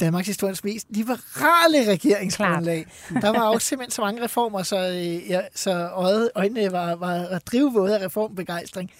Danmarks 0.00 0.26
historiens 0.26 0.64
mest 0.64 0.86
liberale 0.90 1.90
regeringsgrundlag. 1.92 2.86
Der 3.22 3.30
var 3.30 3.48
også 3.48 3.68
simpelthen 3.68 3.90
så 3.90 4.02
mange 4.02 4.24
reformer, 4.24 4.62
så, 4.62 4.88
øh, 4.88 5.30
ja, 5.30 5.40
så 5.54 5.88
øjnene 6.34 6.72
var, 6.72 6.94
var 6.94 7.38
drivvåde 7.38 7.98
af 7.98 8.06
reformbegejstring. 8.06 8.90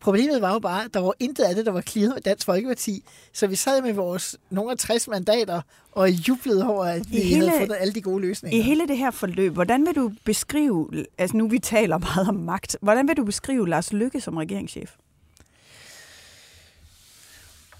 Problemet 0.00 0.42
var 0.42 0.52
jo 0.52 0.58
bare, 0.58 0.84
at 0.84 0.94
der 0.94 1.00
var 1.00 1.12
intet 1.18 1.44
af 1.44 1.54
det, 1.54 1.66
der 1.66 1.72
var 1.72 1.80
clearet 1.80 2.14
med 2.14 2.22
Dansk 2.22 2.46
Folkeparti. 2.46 3.04
Så 3.32 3.46
vi 3.46 3.56
sad 3.56 3.82
med 3.82 3.92
vores 3.92 4.36
nogle 4.50 4.70
af 4.70 4.78
60 4.78 5.08
mandater 5.08 5.62
og 5.92 6.10
jublede 6.10 6.66
over, 6.66 6.84
at 6.84 7.10
vi 7.10 7.16
I 7.16 7.20
hele, 7.20 7.48
havde 7.48 7.60
fundet 7.60 7.76
alle 7.80 7.94
de 7.94 8.02
gode 8.02 8.20
løsninger. 8.20 8.58
I 8.58 8.62
hele 8.62 8.88
det 8.88 8.98
her 8.98 9.10
forløb, 9.10 9.52
hvordan 9.52 9.86
vil 9.86 9.94
du 9.94 10.12
beskrive, 10.24 11.04
altså 11.18 11.36
nu 11.36 11.48
vi 11.48 11.58
taler 11.58 11.98
meget 11.98 12.28
om 12.28 12.34
magt, 12.34 12.76
hvordan 12.82 13.08
vil 13.08 13.16
du 13.16 13.24
beskrive 13.24 13.68
Lars 13.68 13.92
Lykke 13.92 14.20
som 14.20 14.36
regeringschef? 14.36 14.94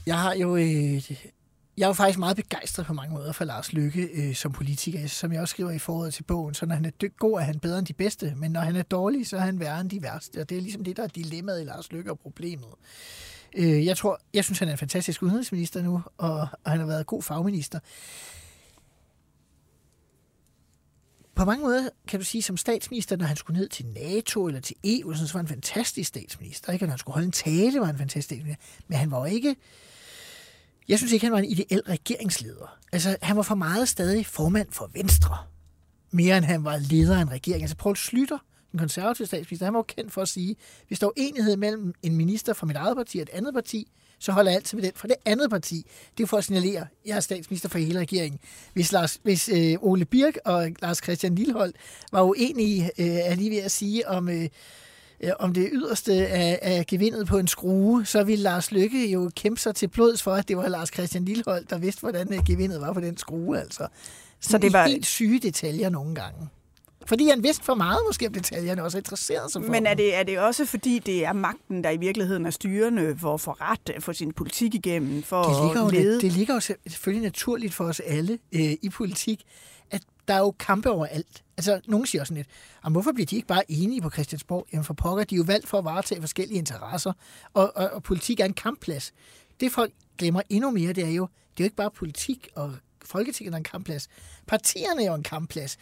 Jeg 0.06 0.18
har 0.18 0.34
jo 0.34 0.56
øh, 0.56 1.10
jeg 1.76 1.84
er 1.84 1.88
jo 1.88 1.92
faktisk 1.92 2.18
meget 2.18 2.36
begejstret 2.36 2.86
på 2.86 2.92
mange 2.92 3.14
måder 3.14 3.32
for 3.32 3.44
Lars 3.44 3.72
Lykke 3.72 4.02
øh, 4.02 4.34
som 4.34 4.52
politiker. 4.52 5.06
Som 5.06 5.32
jeg 5.32 5.40
også 5.40 5.52
skriver 5.52 5.70
i 5.70 5.78
foråret 5.78 6.14
til 6.14 6.22
bogen, 6.22 6.54
så 6.54 6.66
når 6.66 6.74
han 6.74 6.84
er 6.84 6.90
dyk- 6.90 7.16
god, 7.18 7.40
er 7.40 7.44
han 7.44 7.58
bedre 7.58 7.78
end 7.78 7.86
de 7.86 7.92
bedste, 7.92 8.34
men 8.36 8.50
når 8.50 8.60
han 8.60 8.76
er 8.76 8.82
dårlig, 8.82 9.26
så 9.26 9.36
er 9.36 9.40
han 9.40 9.60
værre 9.60 9.80
end 9.80 9.90
de 9.90 10.02
værste. 10.02 10.40
Og 10.40 10.48
det 10.48 10.56
er 10.56 10.62
ligesom 10.62 10.84
det, 10.84 10.96
der 10.96 11.02
er 11.02 11.06
dilemmaet 11.06 11.60
i 11.60 11.64
Lars 11.64 11.92
Lykke 11.92 12.10
og 12.10 12.18
problemet. 12.18 12.68
Øh, 13.56 13.86
jeg 13.86 13.96
tror, 13.96 14.20
jeg 14.34 14.44
synes, 14.44 14.58
han 14.58 14.68
er 14.68 14.72
en 14.72 14.78
fantastisk 14.78 15.22
udenrigsminister 15.22 15.82
nu, 15.82 16.02
og, 16.18 16.48
og 16.64 16.70
han 16.70 16.80
har 16.80 16.86
været 16.86 17.06
god 17.06 17.22
fagminister. 17.22 17.78
På 21.34 21.44
mange 21.44 21.64
måder 21.64 21.88
kan 22.08 22.20
du 22.20 22.24
sige, 22.24 22.42
som 22.42 22.56
statsminister, 22.56 23.16
når 23.16 23.24
han 23.24 23.36
skulle 23.36 23.60
ned 23.60 23.68
til 23.68 23.86
NATO 23.86 24.46
eller 24.46 24.60
til 24.60 24.76
EU, 24.84 25.14
så 25.14 25.32
var 25.32 25.38
han 25.38 25.44
en 25.44 25.48
fantastisk 25.48 26.08
statsminister. 26.08 26.72
Ikke? 26.72 26.86
når 26.86 26.90
han 26.90 26.98
skulle 26.98 27.14
holde 27.14 27.26
en 27.26 27.32
tale, 27.32 27.80
var 27.80 27.86
han 27.86 27.94
en 27.94 27.98
fantastisk 27.98 28.24
statsminister. 28.24 28.64
Men 28.88 28.98
han 28.98 29.10
var 29.10 29.18
jo 29.18 29.24
ikke 29.24 29.56
jeg 30.90 30.98
synes 30.98 31.12
ikke, 31.12 31.26
han 31.26 31.32
var 31.32 31.38
en 31.38 31.44
ideel 31.44 31.80
regeringsleder. 31.80 32.78
Altså, 32.92 33.16
han 33.22 33.36
var 33.36 33.42
for 33.42 33.54
meget 33.54 33.88
stadig 33.88 34.26
formand 34.26 34.68
for 34.72 34.90
Venstre. 34.94 35.36
Mere 36.10 36.36
end 36.36 36.44
han 36.44 36.64
var 36.64 36.76
leder 36.76 37.16
af 37.16 37.22
en 37.22 37.30
regering. 37.30 37.62
Altså, 37.62 37.76
Poul 37.76 37.96
Slytter, 37.96 38.38
den 38.72 38.78
konservative 38.78 39.26
statsminister, 39.26 39.66
han 39.66 39.74
var 39.74 39.78
jo 39.78 39.84
kendt 39.88 40.12
for 40.12 40.22
at 40.22 40.28
sige, 40.28 40.56
hvis 40.88 40.98
der 40.98 41.06
er 41.06 41.10
enighed 41.16 41.56
mellem 41.56 41.94
en 42.02 42.16
minister 42.16 42.52
fra 42.52 42.66
mit 42.66 42.76
eget 42.76 42.96
parti 42.96 43.18
og 43.18 43.22
et 43.22 43.30
andet 43.32 43.54
parti, 43.54 43.90
så 44.18 44.32
holder 44.32 44.50
jeg 44.50 44.56
altid 44.56 44.78
med 44.78 44.84
den 44.84 44.92
fra 44.94 45.08
det 45.08 45.16
andet 45.24 45.50
parti. 45.50 45.86
Det 46.18 46.22
er 46.22 46.26
for 46.26 46.36
at 46.36 46.44
signalere, 46.44 46.80
at 46.80 46.86
jeg 47.06 47.16
er 47.16 47.20
statsminister 47.20 47.68
for 47.68 47.78
hele 47.78 47.98
regeringen. 47.98 48.40
Hvis, 48.72 48.92
Lars, 48.92 49.20
hvis 49.22 49.48
øh, 49.48 49.76
Ole 49.80 50.04
Birk 50.04 50.38
og 50.44 50.70
Lars 50.82 50.98
Christian 50.98 51.34
Lillehold 51.34 51.74
var 52.12 52.22
uenige, 52.22 52.84
øh, 52.98 53.06
er 53.06 53.34
lige 53.34 53.50
ved 53.50 53.58
at 53.58 53.70
sige, 53.70 54.08
om 54.08 54.28
øh, 54.28 54.48
øh, 55.20 55.30
om 55.38 55.54
det 55.54 55.68
yderste 55.72 56.12
af, 56.12 56.58
af 56.62 56.86
gevindet 56.86 57.26
på 57.26 57.38
en 57.38 57.48
skrue, 57.48 58.06
så 58.06 58.24
ville 58.24 58.42
Lars 58.42 58.72
Lykke 58.72 59.10
jo 59.10 59.30
kæmpe 59.36 59.60
sig 59.60 59.74
til 59.74 59.88
blods 59.88 60.22
for, 60.22 60.32
at 60.32 60.48
det 60.48 60.56
var 60.56 60.68
Lars 60.68 60.88
Christian 60.88 61.24
Lillehold, 61.24 61.64
der 61.70 61.78
vidste, 61.78 62.00
hvordan 62.00 62.34
øh, 62.34 62.44
gevindet 62.44 62.80
var 62.80 62.92
på 62.92 63.00
den 63.00 63.16
skrue. 63.16 63.58
Altså. 63.58 63.86
Så 64.40 64.58
det 64.58 64.72
var 64.72 64.86
helt 64.86 65.06
syge 65.06 65.38
detaljer 65.38 65.88
nogle 65.88 66.14
gange. 66.14 66.48
Fordi 67.06 67.28
han 67.28 67.42
vidste 67.42 67.64
for 67.64 67.74
meget 67.74 67.98
måske 68.06 68.26
om 68.26 68.32
detaljerne, 68.32 68.82
også 68.82 68.98
interesseret 68.98 69.52
sig 69.52 69.62
for 69.64 69.70
Men 69.70 69.86
er 69.86 69.94
det, 69.94 70.16
er 70.16 70.22
det 70.22 70.38
også 70.38 70.64
fordi, 70.64 70.98
det 70.98 71.24
er 71.24 71.32
magten, 71.32 71.84
der 71.84 71.90
i 71.90 71.96
virkeligheden 71.96 72.46
er 72.46 72.50
styrende 72.50 73.16
for 73.18 73.34
at 73.34 73.40
få 73.40 73.50
ret 73.50 73.90
for 73.98 74.12
sin 74.12 74.32
politik 74.32 74.74
igennem? 74.74 75.22
For 75.22 75.42
det, 75.42 75.64
ligger 75.64 75.86
at 75.86 75.92
lede? 75.92 76.14
jo, 76.14 76.20
det 76.20 76.32
ligger 76.32 76.54
jo 76.54 76.60
selvfølgelig 76.60 77.22
naturligt 77.22 77.74
for 77.74 77.84
os 77.84 78.00
alle 78.00 78.38
øh, 78.52 78.72
i 78.82 78.88
politik, 78.88 79.44
at 79.90 80.02
der 80.28 80.34
er 80.34 80.38
jo 80.38 80.50
kampe 80.58 80.90
overalt. 80.90 81.44
Altså, 81.56 81.80
nogen 81.86 82.06
siger 82.06 82.24
sådan 82.24 82.36
lidt, 82.36 82.48
hvorfor 82.90 83.12
bliver 83.12 83.26
de 83.26 83.36
ikke 83.36 83.48
bare 83.48 83.70
enige 83.70 84.00
på 84.00 84.10
Christiansborg? 84.10 84.66
Jamen 84.72 84.84
for 84.84 84.94
pokker, 84.94 85.24
de 85.24 85.34
er 85.34 85.36
jo 85.36 85.44
valgt 85.46 85.68
for 85.68 85.78
at 85.78 85.84
varetage 85.84 86.20
forskellige 86.20 86.58
interesser, 86.58 87.12
og, 87.54 87.76
og, 87.76 87.90
og 87.90 88.02
politik 88.02 88.40
er 88.40 88.44
en 88.44 88.54
kampplads. 88.54 89.12
Det 89.60 89.72
folk 89.72 89.92
glemmer 90.18 90.42
endnu 90.48 90.70
mere, 90.70 90.92
det 90.92 91.04
er 91.04 91.10
jo, 91.10 91.28
det 91.56 91.62
er 91.62 91.64
jo 91.64 91.66
ikke 91.66 91.76
bare 91.76 91.90
politik 91.90 92.48
og 92.54 92.74
Folketinget 93.04 93.52
er 93.52 93.56
en 93.56 93.64
kampplads. 93.64 94.08
Partierne 94.46 95.02
er 95.02 95.06
jo 95.06 95.14
en 95.14 95.22
kampplads. 95.22 95.76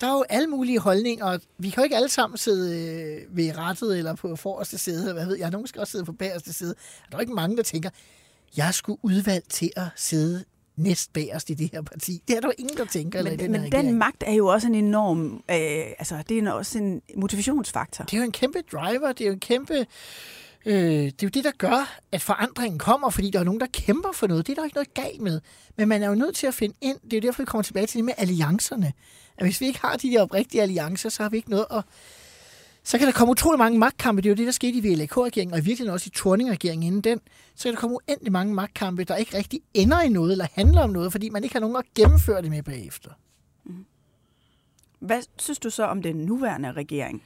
Der 0.00 0.06
er 0.06 0.12
jo 0.12 0.24
alle 0.28 0.46
mulige 0.46 0.78
holdninger, 0.78 1.24
og 1.24 1.40
vi 1.58 1.70
kan 1.70 1.80
jo 1.80 1.84
ikke 1.84 1.96
alle 1.96 2.08
sammen 2.08 2.38
sidde 2.38 2.92
øh, 2.92 3.36
ved 3.36 3.56
rettet 3.56 3.98
eller 3.98 4.14
på 4.14 4.36
forreste 4.36 4.78
side, 4.78 5.00
eller 5.00 5.12
hvad 5.12 5.26
ved 5.26 5.36
jeg, 5.36 5.50
nogen 5.50 5.66
skal 5.66 5.80
også 5.80 5.90
sidde 5.90 6.04
på 6.04 6.12
bagerste 6.12 6.52
side. 6.52 6.74
Der 7.08 7.12
er 7.12 7.18
jo 7.18 7.20
ikke 7.20 7.34
mange, 7.34 7.56
der 7.56 7.62
tænker, 7.62 7.90
jeg 8.56 8.74
skulle 8.74 8.98
udvalgt 9.02 9.50
til 9.50 9.70
at 9.76 9.86
sidde 9.96 10.44
næst 10.78 11.12
bagerst 11.12 11.50
i 11.50 11.54
det 11.54 11.70
her 11.72 11.82
parti. 11.82 12.22
Det 12.28 12.36
er 12.36 12.40
der 12.40 12.48
jo 12.48 12.52
ingen, 12.58 12.76
der 12.76 12.84
tænker. 12.84 13.22
Men, 13.22 13.32
eller 13.32 13.44
den, 13.44 13.52
men 13.52 13.72
den 13.72 13.98
magt 13.98 14.24
er 14.26 14.32
jo 14.32 14.46
også 14.46 14.66
en 14.66 14.74
enorm, 14.74 15.34
øh, 15.34 15.94
altså 15.98 16.22
det 16.28 16.38
er 16.38 16.52
også 16.52 16.78
en 16.78 17.02
motivationsfaktor. 17.16 18.04
Det 18.04 18.12
er 18.12 18.18
jo 18.18 18.24
en 18.24 18.32
kæmpe 18.32 18.58
driver, 18.72 19.12
det 19.12 19.20
er 19.20 19.26
jo 19.28 19.32
en 19.32 19.40
kæmpe... 19.40 19.86
Øh, 20.66 20.74
det 20.74 21.06
er 21.06 21.12
jo 21.22 21.28
det, 21.28 21.44
der 21.44 21.50
gør, 21.58 21.98
at 22.12 22.22
forandringen 22.22 22.78
kommer, 22.78 23.10
fordi 23.10 23.30
der 23.30 23.40
er 23.40 23.44
nogen, 23.44 23.60
der 23.60 23.66
kæmper 23.72 24.12
for 24.12 24.26
noget. 24.26 24.46
Det 24.46 24.52
er 24.52 24.56
der 24.56 24.64
ikke 24.64 24.74
noget 24.74 24.94
galt 24.94 25.20
med. 25.20 25.40
Men 25.76 25.88
man 25.88 26.02
er 26.02 26.08
jo 26.08 26.14
nødt 26.14 26.36
til 26.36 26.46
at 26.46 26.54
finde 26.54 26.74
ind. 26.80 26.96
Det 27.04 27.12
er 27.12 27.16
jo 27.16 27.20
derfor, 27.28 27.42
vi 27.42 27.46
kommer 27.46 27.62
tilbage 27.62 27.86
til 27.86 27.96
det 27.96 28.04
med 28.04 28.14
alliancerne. 28.16 28.92
At 29.38 29.46
hvis 29.46 29.60
vi 29.60 29.66
ikke 29.66 29.80
har 29.80 29.96
de 29.96 30.10
der 30.10 30.22
oprigtige 30.22 30.62
alliancer, 30.62 31.08
så 31.08 31.22
har 31.22 31.30
vi 31.30 31.36
ikke 31.36 31.50
noget 31.50 31.66
at 31.70 31.82
så 32.88 32.98
kan 32.98 33.06
der 33.06 33.12
komme 33.12 33.30
utrolig 33.30 33.58
mange 33.58 33.78
magtkampe. 33.78 34.22
Det 34.22 34.28
er 34.28 34.30
jo 34.30 34.36
det, 34.36 34.46
der 34.46 34.52
skete 34.52 34.78
i 34.78 34.80
VLAK-regeringen, 34.80 35.52
og 35.52 35.58
i 35.58 35.62
virkeligheden 35.62 35.92
også 35.92 36.06
i 36.06 36.10
Torning-regeringen 36.10 36.86
inden 36.86 37.00
den. 37.00 37.20
Så 37.54 37.62
kan 37.62 37.74
der 37.74 37.80
komme 37.80 37.96
uendelig 37.96 38.32
mange 38.32 38.54
magtkampe, 38.54 39.04
der 39.04 39.16
ikke 39.16 39.36
rigtig 39.36 39.60
ender 39.74 40.00
i 40.00 40.08
noget, 40.08 40.32
eller 40.32 40.46
handler 40.52 40.82
om 40.82 40.90
noget, 40.90 41.12
fordi 41.12 41.28
man 41.28 41.44
ikke 41.44 41.54
har 41.54 41.60
nogen 41.60 41.76
at 41.76 41.84
gennemføre 41.94 42.42
det 42.42 42.50
med 42.50 42.62
bagefter. 42.62 43.10
Mm. 43.64 43.84
Hvad 45.00 45.22
synes 45.38 45.58
du 45.58 45.70
så 45.70 45.84
om 45.84 46.02
den 46.02 46.16
nuværende 46.16 46.72
regering? 46.72 47.22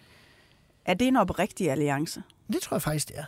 Er 0.84 0.94
det 0.94 1.08
en 1.08 1.16
oprigtig 1.16 1.70
alliance? 1.70 2.22
Det 2.52 2.62
tror 2.62 2.74
jeg 2.74 2.82
faktisk, 2.82 3.08
det 3.08 3.16
er. 3.18 3.24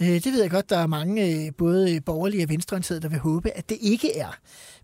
Øh, 0.00 0.06
det 0.06 0.26
ved 0.26 0.40
jeg 0.40 0.50
godt, 0.50 0.70
der 0.70 0.78
er 0.78 0.86
mange, 0.86 1.46
øh, 1.46 1.52
både 1.58 2.00
borgerlige 2.00 2.44
og 2.44 2.48
venstreorienterede, 2.48 3.02
der 3.02 3.08
vil 3.08 3.18
håbe, 3.18 3.50
at 3.50 3.68
det 3.68 3.78
ikke 3.80 4.18
er. 4.18 4.36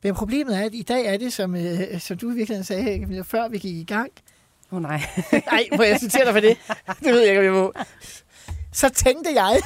Men 0.03 0.15
problemet 0.15 0.59
er, 0.59 0.65
at 0.65 0.75
i 0.75 0.83
dag 0.83 1.07
er 1.07 1.17
det, 1.17 1.33
som, 1.33 1.55
øh, 1.55 2.01
som 2.01 2.17
du 2.17 2.31
virkelig 2.31 2.67
sagde, 2.67 3.25
før 3.25 3.49
vi 3.49 3.59
gik 3.59 3.77
i 3.77 3.85
gang, 3.85 4.13
Åh 4.73 4.77
oh, 4.77 4.83
nej. 4.83 5.03
nej, 5.53 5.69
må 5.77 5.83
jeg 5.83 6.01
citere 6.01 6.25
dig 6.25 6.33
for 6.33 6.41
det? 6.41 6.57
Det 7.05 7.13
ved 7.13 7.21
jeg 7.21 7.29
ikke, 7.29 7.39
om 7.39 7.45
jeg 7.45 7.53
må. 7.53 7.73
Så 8.73 8.89
tænkte 8.89 9.33
jeg, 9.35 9.61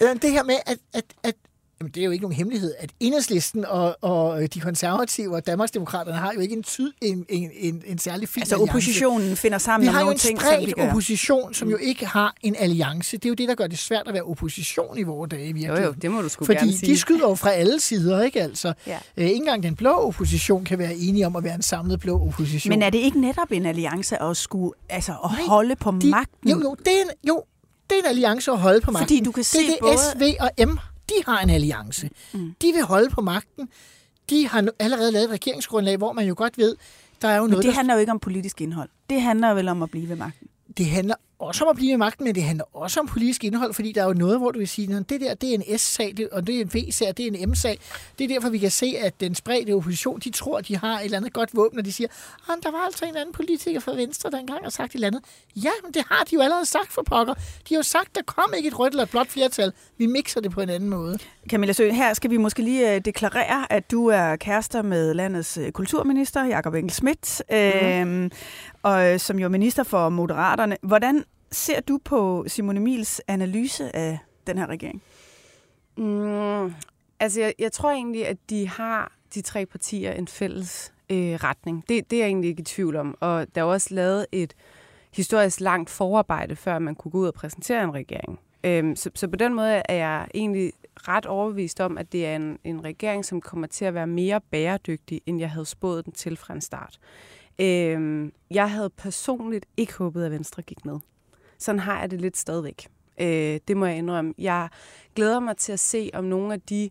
det 0.22 0.30
her 0.30 0.42
med, 0.42 0.56
at, 0.66 0.78
at, 0.92 1.04
at 1.22 1.34
Jamen, 1.84 1.92
det 1.94 2.00
er 2.00 2.04
jo 2.04 2.10
ikke 2.10 2.22
nogen 2.22 2.36
hemmelighed, 2.36 2.74
at 2.78 2.90
Enhedslisten 3.00 3.64
og, 3.64 3.96
og 4.00 4.54
de 4.54 4.60
konservative 4.60 5.34
og 5.34 5.46
Danmarksdemokraterne 5.46 6.18
har 6.18 6.32
jo 6.32 6.40
ikke 6.40 6.56
en, 6.56 6.62
tyd, 6.62 6.92
en, 7.02 7.26
en, 7.28 7.50
en, 7.54 7.82
en 7.86 7.98
særlig 7.98 8.28
fin 8.28 8.40
Altså 8.40 8.56
oppositionen 8.56 9.20
alliance. 9.20 9.40
finder 9.42 9.58
sammen 9.58 9.88
om 9.88 9.94
nogle 9.94 10.16
ting, 10.16 10.40
som 10.40 10.48
Vi 10.48 10.54
har 10.54 10.60
jo 10.60 10.82
en 10.82 10.88
opposition, 10.88 11.54
som 11.54 11.70
jo 11.70 11.76
ikke 11.76 12.06
har 12.06 12.34
en 12.42 12.56
alliance. 12.58 13.16
Det 13.16 13.24
er 13.24 13.28
jo 13.28 13.34
det, 13.34 13.48
der 13.48 13.54
gør 13.54 13.66
det 13.66 13.78
svært 13.78 14.02
at 14.08 14.14
være 14.14 14.22
opposition 14.22 14.98
i 14.98 15.02
vores 15.02 15.30
dage. 15.30 15.54
Virkelig. 15.54 15.68
Jo, 15.68 15.82
jo, 15.84 15.92
det 16.02 16.10
må 16.10 16.22
du 16.22 16.28
sgu 16.28 16.44
Fordi 16.44 16.58
gerne 16.58 16.72
sige. 16.72 16.92
de 16.92 16.98
skyder 16.98 17.28
jo 17.28 17.34
fra 17.34 17.50
alle 17.50 17.80
sider, 17.80 18.22
ikke 18.22 18.42
altså? 18.42 18.72
Ja. 18.86 18.98
Øh, 19.16 19.24
ikke 19.24 19.34
engang 19.36 19.62
den 19.62 19.76
blå 19.76 19.90
opposition 19.90 20.64
kan 20.64 20.78
være 20.78 20.94
enige 20.94 21.26
om 21.26 21.36
at 21.36 21.44
være 21.44 21.54
en 21.54 21.62
samlet 21.62 22.00
blå 22.00 22.26
opposition. 22.26 22.70
Men 22.70 22.82
er 22.82 22.90
det 22.90 22.98
ikke 22.98 23.20
netop 23.20 23.52
en 23.52 23.66
alliance 23.66 24.22
at 24.22 24.36
skulle 24.36 24.72
altså, 24.88 25.12
at 25.24 25.30
Nej, 25.30 25.42
holde 25.46 25.76
på 25.76 25.94
de, 26.00 26.10
magten? 26.10 26.50
Jo, 26.50 26.60
jo, 26.60 26.76
det 26.78 26.92
er 26.92 27.02
en, 27.02 27.28
jo, 27.28 27.42
det 27.90 27.96
er 27.96 28.00
en 28.02 28.08
alliance 28.08 28.50
at 28.50 28.58
holde 28.58 28.80
på 28.80 28.90
magten. 28.90 29.04
Fordi 29.04 29.20
du 29.24 29.32
kan 29.32 29.44
se 29.44 29.58
det 29.58 29.68
er 29.68 29.76
både... 29.80 29.96
SV 29.96 30.22
og 30.40 30.68
M 30.68 30.78
de 31.08 31.14
har 31.26 31.40
en 31.40 31.50
alliance. 31.50 32.10
Mm. 32.32 32.54
De 32.62 32.72
vil 32.72 32.82
holde 32.82 33.10
på 33.10 33.20
magten. 33.20 33.68
De 34.30 34.48
har 34.48 34.68
allerede 34.78 35.12
lavet 35.12 35.24
et 35.24 35.30
regeringsgrundlag, 35.30 35.96
hvor 35.96 36.12
man 36.12 36.26
jo 36.26 36.34
godt 36.36 36.58
ved, 36.58 36.76
der 37.22 37.28
er 37.28 37.36
jo 37.36 37.42
Men 37.42 37.50
noget... 37.50 37.64
det 37.64 37.74
handler 37.74 37.94
jo 37.94 38.00
ikke 38.00 38.12
om 38.12 38.18
politisk 38.18 38.60
indhold. 38.60 38.88
Det 39.10 39.20
handler 39.20 39.54
vel 39.54 39.68
om 39.68 39.82
at 39.82 39.90
blive 39.90 40.08
ved 40.08 40.16
magten. 40.16 40.48
Det 40.76 40.86
handler 40.86 41.14
også 41.38 41.64
om 41.64 41.70
at 41.70 41.76
blive 41.76 41.90
ved 41.90 41.98
magten, 41.98 42.24
men 42.24 42.34
det 42.34 42.42
handler 42.42 42.64
også 42.76 43.00
om 43.00 43.06
politisk 43.06 43.44
indhold, 43.44 43.74
fordi 43.74 43.92
der 43.92 44.02
er 44.02 44.06
jo 44.06 44.12
noget, 44.12 44.38
hvor 44.38 44.50
du 44.50 44.58
vil 44.58 44.68
sige, 44.68 44.96
at 44.96 45.08
det 45.10 45.20
der 45.20 45.34
det 45.34 45.50
er 45.50 45.54
en 45.54 45.78
S-sag, 45.78 46.14
og 46.32 46.46
det 46.46 46.56
er 46.56 46.60
en 46.60 46.70
V-sag, 46.74 47.08
det 47.16 47.20
er 47.26 47.30
en 47.40 47.50
M-sag. 47.50 47.78
Det 48.18 48.24
er 48.24 48.28
derfor, 48.28 48.48
vi 48.48 48.58
kan 48.58 48.70
se, 48.70 48.94
at 49.00 49.20
den 49.20 49.34
spredte 49.34 49.74
opposition, 49.74 50.20
de 50.20 50.30
tror, 50.30 50.60
de 50.60 50.76
har 50.76 50.98
et 50.98 51.04
eller 51.04 51.16
andet 51.16 51.32
godt 51.32 51.56
våben, 51.56 51.78
og 51.78 51.84
de 51.84 51.92
siger, 51.92 52.08
at 52.48 52.58
der 52.62 52.70
var 52.70 52.78
altså 52.78 53.04
en 53.04 53.16
anden 53.16 53.32
politiker 53.32 53.80
fra 53.80 53.92
Venstre, 53.94 54.30
der 54.30 54.38
engang 54.38 54.62
har 54.62 54.70
sagt 54.70 54.90
et 54.90 54.94
eller 54.94 55.06
andet. 55.06 55.22
Ja, 55.56 55.70
men 55.84 55.94
det 55.94 56.04
har 56.10 56.24
de 56.24 56.34
jo 56.34 56.40
allerede 56.40 56.66
sagt 56.66 56.92
for 56.92 57.02
pokker. 57.02 57.34
De 57.34 57.40
har 57.68 57.76
jo 57.76 57.82
sagt, 57.82 58.14
der 58.14 58.22
kom 58.26 58.52
ikke 58.56 58.66
et 58.66 58.78
rødt 58.78 58.92
eller 58.92 59.02
et 59.02 59.10
blåt 59.10 59.28
flertal. 59.28 59.72
Vi 59.98 60.06
mixer 60.06 60.40
det 60.40 60.50
på 60.50 60.60
en 60.60 60.70
anden 60.70 60.88
måde. 60.88 61.18
Camilla 61.50 61.72
Sø, 61.72 61.90
her 61.90 62.14
skal 62.14 62.30
vi 62.30 62.36
måske 62.36 62.62
lige 62.62 62.94
øh, 62.94 63.00
deklarere, 63.04 63.72
at 63.72 63.90
du 63.90 64.06
er 64.06 64.36
kærester 64.36 64.82
med 64.82 65.14
landets 65.14 65.56
øh, 65.56 65.72
kulturminister, 65.72 66.44
Jakob 66.44 66.74
Engel 66.74 66.90
Schmidt, 66.90 67.42
mm-hmm. 67.50 68.24
øh, 68.24 68.30
og 68.82 69.20
som 69.20 69.38
jo 69.38 69.44
er 69.44 69.48
minister 69.48 69.82
for 69.82 70.08
Moderaterne. 70.08 70.76
Hvordan 70.82 71.24
ser 71.52 71.80
du 71.80 71.98
på 72.04 72.44
Simone 72.46 72.80
Emils 72.80 73.20
analyse 73.28 73.96
af 73.96 74.18
den 74.46 74.58
her 74.58 74.66
regering? 74.66 75.02
Mm, 75.96 76.74
altså, 77.20 77.40
jeg, 77.40 77.54
jeg 77.58 77.72
tror 77.72 77.90
egentlig, 77.90 78.26
at 78.26 78.36
de 78.50 78.68
har, 78.68 79.12
de 79.34 79.42
tre 79.42 79.66
partier, 79.66 80.12
en 80.12 80.28
fælles 80.28 80.92
øh, 81.10 81.34
retning. 81.34 81.84
Det, 81.88 82.10
det 82.10 82.16
er 82.16 82.20
jeg 82.20 82.28
egentlig 82.28 82.50
ikke 82.50 82.60
i 82.60 82.64
tvivl 82.64 82.96
om. 82.96 83.16
Og 83.20 83.46
der 83.54 83.60
er 83.60 83.64
også 83.64 83.94
lavet 83.94 84.26
et 84.32 84.54
historisk 85.12 85.60
langt 85.60 85.90
forarbejde, 85.90 86.56
før 86.56 86.78
man 86.78 86.94
kunne 86.94 87.12
gå 87.12 87.18
ud 87.18 87.26
og 87.26 87.34
præsentere 87.34 87.84
en 87.84 87.94
regering. 87.94 88.40
Øhm, 88.64 88.96
så, 88.96 89.10
så 89.14 89.28
på 89.28 89.36
den 89.36 89.54
måde 89.54 89.82
er 89.88 89.94
jeg 89.94 90.28
egentlig 90.34 90.72
ret 90.96 91.26
overbevist 91.26 91.80
om, 91.80 91.98
at 91.98 92.12
det 92.12 92.26
er 92.26 92.36
en, 92.36 92.58
en 92.64 92.84
regering, 92.84 93.24
som 93.24 93.40
kommer 93.40 93.66
til 93.66 93.84
at 93.84 93.94
være 93.94 94.06
mere 94.06 94.40
bæredygtig, 94.40 95.20
end 95.26 95.40
jeg 95.40 95.50
havde 95.50 95.66
spået 95.66 96.04
den 96.04 96.12
til 96.12 96.36
fra 96.36 96.54
en 96.54 96.60
start. 96.60 96.98
Øhm, 97.58 98.32
jeg 98.50 98.70
havde 98.70 98.90
personligt 98.90 99.66
ikke 99.76 99.94
håbet, 99.94 100.24
at 100.24 100.30
Venstre 100.30 100.62
gik 100.62 100.84
med. 100.84 100.98
Sådan 101.64 101.78
har 101.78 102.00
jeg 102.00 102.10
det 102.10 102.20
lidt 102.20 102.36
stadigvæk. 102.36 102.86
Øh, 103.20 103.60
det 103.68 103.76
må 103.76 103.86
jeg 103.86 103.96
indrømme. 103.96 104.34
Jeg 104.38 104.68
glæder 105.14 105.40
mig 105.40 105.56
til 105.56 105.72
at 105.72 105.80
se, 105.80 106.10
om 106.14 106.24
nogle 106.24 106.52
af 106.54 106.60
de 106.60 106.90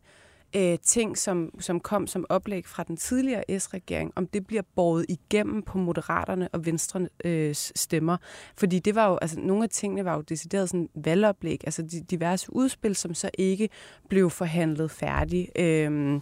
øh, 0.55 0.77
ting, 0.83 1.17
som, 1.17 1.49
som 1.59 1.79
kom 1.79 2.07
som 2.07 2.25
oplæg 2.29 2.65
fra 2.65 2.83
den 2.83 2.97
tidligere 2.97 3.59
S-regering, 3.59 4.11
om 4.15 4.27
det 4.27 4.47
bliver 4.47 4.61
båret 4.75 5.05
igennem 5.09 5.61
på 5.61 5.77
Moderaterne 5.77 6.49
og 6.51 6.65
Venstre 6.65 7.07
øh, 7.25 7.55
stemmer. 7.55 8.17
Fordi 8.57 8.79
det 8.79 8.95
var 8.95 9.09
jo, 9.09 9.17
altså 9.21 9.39
nogle 9.39 9.63
af 9.63 9.69
tingene 9.69 10.05
var 10.05 10.15
jo 10.15 10.21
decideret 10.21 10.69
sådan 10.69 10.89
valgoplæg, 10.95 11.61
altså 11.63 11.81
de, 11.81 12.01
diverse 12.01 12.53
udspil, 12.53 12.95
som 12.95 13.13
så 13.13 13.29
ikke 13.37 13.69
blev 14.09 14.29
forhandlet 14.29 14.91
færdig. 14.91 15.49
Øh, 15.55 16.19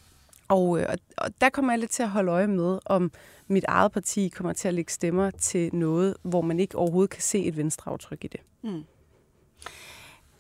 og, 0.51 0.79
øh, 0.79 0.85
og, 0.89 0.97
og 1.17 1.41
der 1.41 1.49
kommer 1.49 1.71
jeg 1.71 1.79
lidt 1.79 1.91
til 1.91 2.03
at 2.03 2.09
holde 2.09 2.31
øje 2.31 2.47
med, 2.47 2.79
om 2.85 3.11
mit 3.47 3.65
eget 3.67 3.91
parti 3.91 4.29
kommer 4.29 4.53
til 4.53 4.67
at 4.67 4.73
lægge 4.73 4.91
stemmer 4.91 5.29
til 5.29 5.75
noget, 5.75 6.17
hvor 6.23 6.41
man 6.41 6.59
ikke 6.59 6.77
overhovedet 6.77 7.09
kan 7.09 7.21
se 7.21 7.45
et 7.45 7.57
venstreaftryk 7.57 8.23
i 8.23 8.27
det. 8.27 8.39
Mm. 8.63 8.83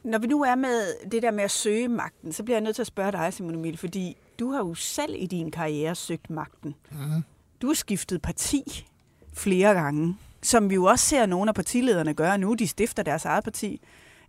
Når 0.03 0.19
vi 0.19 0.27
nu 0.27 0.43
er 0.43 0.55
med 0.55 1.09
det 1.11 1.23
der 1.23 1.31
med 1.31 1.43
at 1.43 1.51
søge 1.51 1.87
magten, 1.87 2.33
så 2.33 2.43
bliver 2.43 2.55
jeg 2.55 2.63
nødt 2.63 2.75
til 2.75 2.83
at 2.83 2.87
spørge 2.87 3.11
dig, 3.11 3.33
Simon 3.33 3.55
Emil, 3.55 3.77
fordi 3.77 4.17
du 4.39 4.51
har 4.51 4.59
jo 4.59 4.73
selv 4.73 5.15
i 5.17 5.25
din 5.25 5.51
karriere 5.51 5.95
søgt 5.95 6.29
magten. 6.29 6.75
Mm. 6.91 7.23
Du 7.61 7.67
har 7.67 7.73
skiftet 7.73 8.21
parti 8.21 8.87
flere 9.33 9.73
gange, 9.73 10.17
som 10.41 10.69
vi 10.69 10.75
jo 10.75 10.83
også 10.83 11.05
ser 11.05 11.25
nogle 11.25 11.49
af 11.49 11.55
partilederne 11.55 12.13
gøre 12.13 12.37
nu. 12.37 12.53
De 12.53 12.67
stifter 12.67 13.03
deres 13.03 13.25
eget 13.25 13.43
parti. 13.43 13.81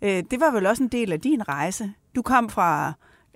Øh, 0.03 0.25
det 0.31 0.40
var 0.40 0.51
vel 0.51 0.66
også 0.66 0.83
en 0.83 0.88
del 0.88 1.12
af 1.12 1.21
din 1.21 1.49
rejse. 1.49 1.92
Du 2.16 2.23
kom 2.23 2.49
fra 2.49 2.92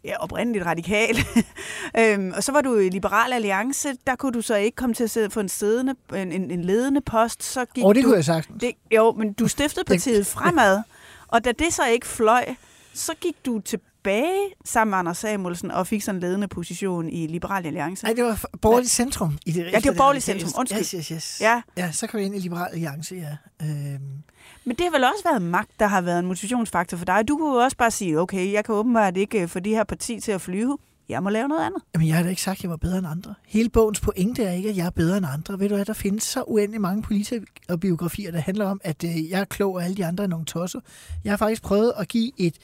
ja, 0.07 0.23
oprindeligt 0.23 0.67
radikal. 0.67 1.17
øhm, 1.99 2.33
og 2.37 2.45
så 2.45 2.53
var 2.53 2.61
du 2.61 2.79
i 2.79 2.89
Liberal 2.89 3.33
Alliance. 3.33 3.89
Der 4.07 4.17
kunne 4.17 4.33
du 4.33 4.41
så 4.41 4.55
ikke 4.55 4.77
komme 4.77 4.95
til 4.95 5.05
at 5.05 5.11
sidde 5.11 5.29
på 5.29 5.41
en, 5.41 5.49
siddende, 5.49 5.95
en, 6.15 6.33
en, 6.33 6.51
en 6.51 6.65
ledende 6.65 7.01
post. 7.01 7.43
Så 7.43 7.65
gik 7.65 7.85
oh, 7.85 7.95
det 7.95 8.03
du, 8.03 8.09
kunne 8.09 8.17
jeg 8.17 8.25
sagt. 8.25 8.51
Det, 8.61 8.73
jo, 8.95 9.13
men 9.13 9.33
du 9.33 9.49
stiftede 9.49 9.85
partiet 9.85 10.27
fremad. 10.27 10.83
Og 11.29 11.45
da 11.45 11.53
det 11.53 11.73
så 11.73 11.87
ikke 11.87 12.07
fløj, 12.07 12.55
så 12.95 13.13
gik 13.21 13.35
du 13.47 13.61
tilbage 13.61 14.55
sammen 14.65 14.91
med 14.91 14.99
Anders 14.99 15.19
Samuelsen 15.19 15.71
og 15.71 15.87
fik 15.87 16.03
sådan 16.03 16.17
en 16.17 16.21
ledende 16.21 16.49
position 16.49 17.09
i 17.09 17.27
Liberal 17.27 17.67
Alliance. 17.67 18.05
Nej, 18.05 18.13
det 18.13 18.25
var 18.25 18.45
borgerligt 18.63 18.91
centrum. 18.91 19.39
I 19.47 19.53
det, 19.53 19.73
ja, 19.73 19.79
det 19.79 19.87
var 19.87 19.95
borgerligt 19.95 20.25
centrum. 20.25 20.53
Undskyld. 20.59 20.79
Yes, 20.79 20.91
yes, 20.91 21.09
yes. 21.09 21.39
Ja. 21.41 21.63
ja, 21.77 21.93
så 21.93 22.07
kom 22.07 22.21
vi 22.21 22.25
ind 22.25 22.37
i 22.37 22.39
Liberal 22.39 22.69
Alliance, 22.73 23.15
ja. 23.15 23.37
Øhm. 23.63 24.23
Men 24.67 24.77
det 24.77 24.85
har 24.85 24.91
vel 24.91 25.05
også 25.05 25.25
været 25.25 25.43
magt, 25.43 25.71
der 25.79 25.87
har 25.87 26.01
været 26.01 26.19
en 26.19 26.27
motivationsfaktor 26.27 26.97
for 26.97 27.05
dig. 27.05 27.29
Du 27.29 27.37
kunne 27.37 27.55
jo 27.55 27.65
også 27.65 27.77
bare 27.77 27.91
sige, 27.91 28.21
okay, 28.21 28.53
jeg 28.53 28.65
kan 28.65 28.75
åbenbart 28.75 29.17
ikke 29.17 29.43
øh, 29.43 29.49
få 29.49 29.61
de 29.61 29.71
her 29.71 29.85
parti 29.85 30.21
til 30.21 30.33
at 30.33 30.41
flyve. 30.41 30.79
Jeg 31.09 31.23
må 31.23 31.31
lave 31.31 31.49
noget 31.49 31.67
andet. 31.67 31.83
Jamen, 31.95 32.09
jeg 32.09 32.17
har 32.17 32.23
da 32.23 32.29
ikke 32.29 32.43
sagt, 32.43 32.59
at 32.59 32.63
jeg 32.63 32.71
var 32.71 32.77
bedre 32.77 32.99
end 32.99 33.07
andre. 33.07 33.35
Hele 33.47 33.69
bogens 33.69 34.01
pointe 34.01 34.45
er 34.45 34.53
ikke, 34.53 34.69
at 34.69 34.77
jeg 34.77 34.87
er 34.87 34.91
bedre 34.91 35.17
end 35.17 35.27
andre. 35.33 35.59
Ved 35.59 35.69
du 35.69 35.75
hvad, 35.75 35.85
der 35.85 35.93
findes 35.93 36.23
så 36.23 36.43
uendelig 36.43 36.81
mange 36.81 37.03
politikere 37.03 37.79
biografier, 37.81 38.31
der 38.31 38.39
handler 38.39 38.67
om, 38.67 38.81
at 38.85 39.05
øh, 39.05 39.31
jeg 39.31 39.41
er 39.41 39.45
klog, 39.45 39.75
og 39.75 39.85
alle 39.85 39.97
de 39.97 40.07
andre 40.07 40.25
er 40.25 40.29
nogle 40.29 40.45
tosser. 40.45 40.81
Jeg 41.25 41.33
har 41.33 41.37
faktisk 41.37 41.63
prøvet 41.63 41.93
at 41.99 42.09
give 42.09 42.33
et 42.39 42.55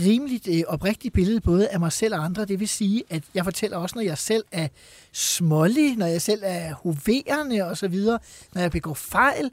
rimeligt 0.00 0.48
øh, 0.48 0.62
oprigtigt 0.66 1.14
billede 1.14 1.40
både 1.40 1.68
af 1.68 1.80
mig 1.80 1.92
selv 1.92 2.14
og 2.14 2.24
andre. 2.24 2.44
Det 2.44 2.60
vil 2.60 2.68
sige, 2.68 3.02
at 3.10 3.22
jeg 3.34 3.44
fortæller 3.44 3.76
også, 3.76 3.94
når 3.94 4.02
jeg 4.02 4.18
selv 4.18 4.44
er 4.52 4.68
smålig, 5.12 5.96
når 5.96 6.06
jeg 6.06 6.22
selv 6.22 6.42
er 6.44 6.74
hoverende 6.74 7.64
og 7.64 7.76
så 7.76 7.88
videre, 7.88 8.18
når 8.54 8.60
jeg 8.62 8.70
begår 8.70 8.94
fejl. 8.94 9.50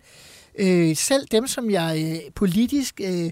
Øh, 0.60 0.96
selv 0.96 1.28
dem, 1.32 1.48
som 1.48 1.70
jeg 1.70 2.22
øh, 2.26 2.32
politisk 2.32 3.02
øh, 3.04 3.30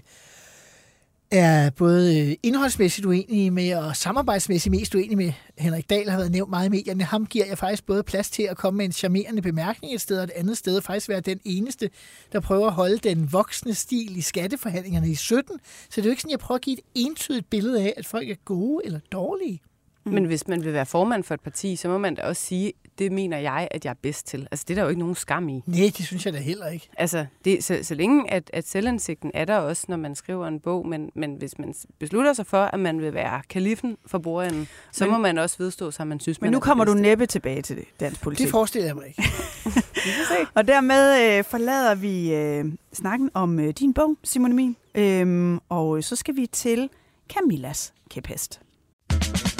er 1.30 1.70
både 1.70 2.20
øh, 2.20 2.36
indholdsmæssigt 2.42 3.06
uenig 3.06 3.52
med 3.52 3.74
og 3.74 3.96
samarbejdsmæssigt 3.96 4.70
mest 4.70 4.94
uenig 4.94 5.16
med. 5.16 5.32
Henrik 5.58 5.90
Dahl 5.90 6.10
har 6.10 6.16
været 6.16 6.32
nævnt 6.32 6.50
meget 6.50 6.66
i 6.66 6.70
medierne. 6.70 7.04
Ham 7.04 7.26
giver 7.26 7.46
jeg 7.46 7.58
faktisk 7.58 7.86
både 7.86 8.02
plads 8.02 8.30
til 8.30 8.42
at 8.42 8.56
komme 8.56 8.78
med 8.78 8.84
en 8.84 8.92
charmerende 8.92 9.42
bemærkning 9.42 9.94
et 9.94 10.00
sted, 10.00 10.18
og 10.18 10.24
et 10.24 10.30
andet 10.30 10.58
sted 10.58 10.82
faktisk 10.82 11.08
være 11.08 11.20
den 11.20 11.40
eneste, 11.44 11.90
der 12.32 12.40
prøver 12.40 12.66
at 12.66 12.72
holde 12.72 12.98
den 12.98 13.32
voksne 13.32 13.74
stil 13.74 14.16
i 14.16 14.20
skatteforhandlingerne 14.20 15.10
i 15.10 15.14
17. 15.14 15.60
Så 15.90 15.96
det 15.96 15.98
er 15.98 16.04
jo 16.04 16.10
ikke 16.10 16.22
sådan, 16.22 16.30
at 16.30 16.32
jeg 16.32 16.38
prøver 16.38 16.56
at 16.56 16.62
give 16.62 16.78
et 16.78 16.84
entydigt 16.94 17.50
billede 17.50 17.82
af, 17.82 17.94
at 17.96 18.06
folk 18.06 18.30
er 18.30 18.34
gode 18.44 18.84
eller 18.84 19.00
dårlige. 19.12 19.60
Men 20.04 20.24
hvis 20.24 20.48
man 20.48 20.64
vil 20.64 20.72
være 20.72 20.86
formand 20.86 21.24
for 21.24 21.34
et 21.34 21.40
parti, 21.40 21.76
så 21.76 21.88
må 21.88 21.98
man 21.98 22.14
da 22.14 22.22
også 22.22 22.42
sige, 22.42 22.72
det 23.00 23.12
mener 23.12 23.38
jeg, 23.38 23.68
at 23.70 23.84
jeg 23.84 23.90
er 23.90 23.94
bedst 24.02 24.26
til. 24.26 24.48
Altså, 24.50 24.64
det 24.68 24.74
er 24.74 24.74
der 24.74 24.82
jo 24.82 24.88
ikke 24.88 24.98
nogen 24.98 25.14
skam 25.14 25.48
i. 25.48 25.62
Nej, 25.66 25.90
det 25.96 26.06
synes 26.06 26.26
jeg 26.26 26.32
da 26.32 26.38
heller 26.38 26.66
ikke. 26.66 26.88
Altså, 26.96 27.26
det, 27.44 27.64
så, 27.64 27.78
så 27.82 27.94
længe 27.94 28.30
at, 28.30 28.50
at 28.52 28.68
selvindsigten 28.68 29.30
er 29.34 29.44
der 29.44 29.56
også, 29.56 29.84
når 29.88 29.96
man 29.96 30.14
skriver 30.14 30.46
en 30.46 30.60
bog, 30.60 30.88
men, 30.88 31.10
men 31.14 31.34
hvis 31.34 31.58
man 31.58 31.74
beslutter 31.98 32.32
sig 32.32 32.46
for, 32.46 32.62
at 32.62 32.80
man 32.80 33.00
vil 33.00 33.14
være 33.14 33.42
kalifen 33.48 33.96
for 34.06 34.18
bordenden, 34.18 34.68
så 34.92 35.04
men, 35.04 35.12
må 35.12 35.18
man 35.18 35.38
også 35.38 35.58
vedstå 35.58 35.90
sig, 35.90 36.06
man 36.06 36.20
synes, 36.20 36.40
men 36.40 36.46
man 36.46 36.52
nu 36.52 36.60
kommer 36.60 36.84
du 36.84 36.94
næppe 36.94 37.26
tilbage 37.26 37.62
til 37.62 37.76
det, 37.76 37.84
dansk 38.00 38.20
politik. 38.22 38.44
Det 38.44 38.50
forestiller 38.50 38.86
jeg 38.86 38.96
mig 38.96 39.06
ikke. 39.06 39.22
og 40.56 40.68
dermed 40.68 41.38
øh, 41.38 41.44
forlader 41.44 41.94
vi 41.94 42.34
øh, 42.34 42.64
snakken 42.92 43.30
om 43.34 43.60
øh, 43.60 43.70
din 43.70 43.94
bog, 43.94 44.16
Simon 44.24 44.52
Emil, 44.52 44.76
øhm, 44.94 45.58
og 45.68 46.04
så 46.04 46.16
skal 46.16 46.36
vi 46.36 46.46
til 46.46 46.88
Camillas 47.28 47.92
kæphest. 48.10 48.60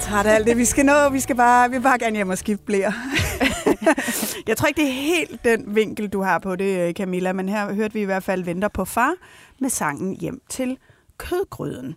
så 0.00 0.02
trætte 0.02 0.30
af 0.30 0.34
alt 0.34 0.46
det, 0.46 0.56
vi 0.56 0.64
skal 0.64 0.86
nå. 0.86 1.08
Vi 1.08 1.20
skal 1.20 1.36
bare, 1.36 1.70
vi 1.70 1.76
vil 1.76 1.82
bare 1.82 1.98
gerne 1.98 2.16
hjem 2.16 2.28
og 2.28 2.38
skifte 2.38 2.64
blære. 2.64 2.92
jeg 4.48 4.56
tror 4.56 4.66
ikke, 4.68 4.80
det 4.80 4.88
er 4.88 4.92
helt 4.92 5.44
den 5.44 5.74
vinkel, 5.74 6.08
du 6.08 6.22
har 6.22 6.38
på 6.38 6.56
det, 6.56 6.96
Camilla, 6.96 7.32
men 7.32 7.48
her 7.48 7.74
hørte 7.74 7.94
vi 7.94 8.00
i 8.00 8.04
hvert 8.04 8.22
fald 8.22 8.44
Venter 8.44 8.68
på 8.68 8.84
far 8.84 9.14
med 9.60 9.70
sangen 9.70 10.16
Hjem 10.16 10.40
til 10.48 10.78
kødgryden. 11.18 11.94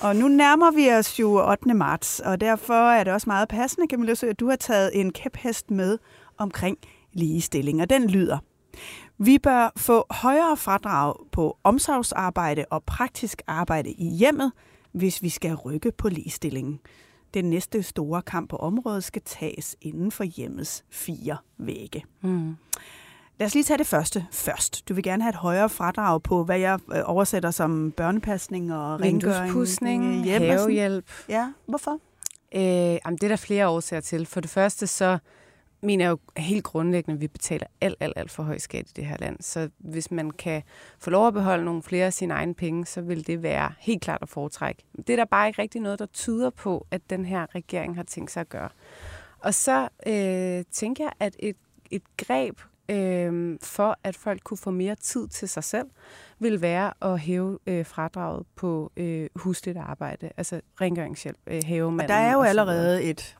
Og 0.00 0.16
nu 0.16 0.28
nærmer 0.28 0.70
vi 0.70 0.90
os 0.90 1.20
jo 1.20 1.50
8. 1.50 1.74
marts, 1.74 2.20
og 2.20 2.40
derfor 2.40 2.90
er 2.90 3.04
det 3.04 3.12
også 3.12 3.28
meget 3.30 3.48
passende, 3.48 3.86
Camilla, 3.90 4.14
at 4.22 4.40
du 4.40 4.48
har 4.48 4.56
taget 4.56 4.90
en 5.00 5.12
kæphest 5.12 5.70
med 5.70 5.98
omkring 6.38 6.78
ligestilling, 7.12 7.82
og 7.82 7.90
den 7.90 8.06
lyder. 8.06 8.38
Vi 9.18 9.38
bør 9.38 9.72
få 9.76 10.06
højere 10.10 10.56
fradrag 10.56 11.14
på 11.32 11.56
omsorgsarbejde 11.64 12.64
og 12.70 12.84
praktisk 12.84 13.42
arbejde 13.46 13.90
i 13.90 14.08
hjemmet, 14.08 14.52
hvis 14.92 15.22
vi 15.22 15.28
skal 15.28 15.54
rykke 15.54 15.92
på 15.98 16.08
ligestillingen. 16.08 16.80
Den 17.34 17.44
næste 17.50 17.82
store 17.82 18.22
kamp 18.22 18.50
på 18.50 18.56
området 18.56 19.04
skal 19.04 19.22
tages 19.24 19.76
inden 19.80 20.10
for 20.10 20.24
hjemmets 20.24 20.84
fire 20.90 21.36
vægge. 21.58 22.04
Mm. 22.20 22.56
Lad 23.38 23.46
os 23.46 23.54
lige 23.54 23.64
tage 23.64 23.78
det 23.78 23.86
første 23.86 24.26
først. 24.32 24.88
Du 24.88 24.94
vil 24.94 25.04
gerne 25.04 25.22
have 25.22 25.30
et 25.30 25.36
højere 25.36 25.68
fradrag 25.68 26.22
på, 26.22 26.44
hvad 26.44 26.58
jeg 26.58 26.78
øh, 26.94 27.00
oversætter 27.04 27.50
som 27.50 27.92
børnepasning 27.96 28.74
og 28.74 29.00
rengøring, 29.00 29.52
havehjælp. 30.58 31.10
Ja, 31.28 31.52
hvorfor? 31.66 31.98
Øh, 32.54 32.60
jamen, 32.62 33.16
det 33.16 33.22
er 33.22 33.28
der 33.28 33.36
flere 33.36 33.68
årsager 33.68 34.00
til. 34.00 34.26
For 34.26 34.40
det 34.40 34.50
første 34.50 34.86
så 34.86 35.18
mener 35.82 36.08
jo 36.08 36.18
helt 36.36 36.64
grundlæggende, 36.64 37.16
at 37.16 37.20
vi 37.20 37.28
betaler 37.28 37.66
alt, 37.80 37.96
alt, 38.00 38.12
alt 38.16 38.30
for 38.30 38.42
høj 38.42 38.58
skat 38.58 38.90
i 38.90 38.92
det 38.96 39.06
her 39.06 39.16
land. 39.20 39.36
Så 39.40 39.68
hvis 39.78 40.10
man 40.10 40.30
kan 40.30 40.62
få 40.98 41.10
lov 41.10 41.26
at 41.26 41.34
beholde 41.34 41.64
nogle 41.64 41.82
flere 41.82 42.06
af 42.06 42.12
sine 42.12 42.34
egne 42.34 42.54
penge, 42.54 42.86
så 42.86 43.00
vil 43.00 43.26
det 43.26 43.42
være 43.42 43.72
helt 43.78 44.02
klart 44.02 44.22
at 44.22 44.28
foretrække. 44.28 44.82
Det 44.96 45.10
er 45.10 45.16
der 45.16 45.24
bare 45.24 45.46
ikke 45.46 45.62
rigtig 45.62 45.80
noget, 45.80 45.98
der 45.98 46.06
tyder 46.06 46.50
på, 46.50 46.86
at 46.90 47.10
den 47.10 47.24
her 47.24 47.54
regering 47.54 47.96
har 47.96 48.02
tænkt 48.02 48.30
sig 48.30 48.40
at 48.40 48.48
gøre. 48.48 48.68
Og 49.38 49.54
så 49.54 49.88
øh, 50.06 50.64
tænker 50.72 51.04
jeg, 51.04 51.12
at 51.20 51.36
et, 51.38 51.56
et 51.90 52.02
greb 52.16 52.60
øh, 52.88 53.58
for, 53.62 53.98
at 54.04 54.16
folk 54.16 54.42
kunne 54.44 54.58
få 54.58 54.70
mere 54.70 54.94
tid 54.94 55.28
til 55.28 55.48
sig 55.48 55.64
selv, 55.64 55.86
vil 56.38 56.60
være 56.60 57.12
at 57.12 57.20
hæve 57.20 57.58
øh, 57.66 57.86
fradraget 57.86 58.46
på 58.56 58.92
øh, 58.96 59.28
husligt 59.36 59.78
arbejde, 59.78 60.30
altså 60.36 60.60
rengøringshjælp, 60.80 61.38
øh, 61.46 61.62
havemanden. 61.66 62.00
Og 62.00 62.08
der 62.08 62.14
er 62.14 62.32
jo 62.32 62.42
allerede 62.42 63.02
et 63.02 63.36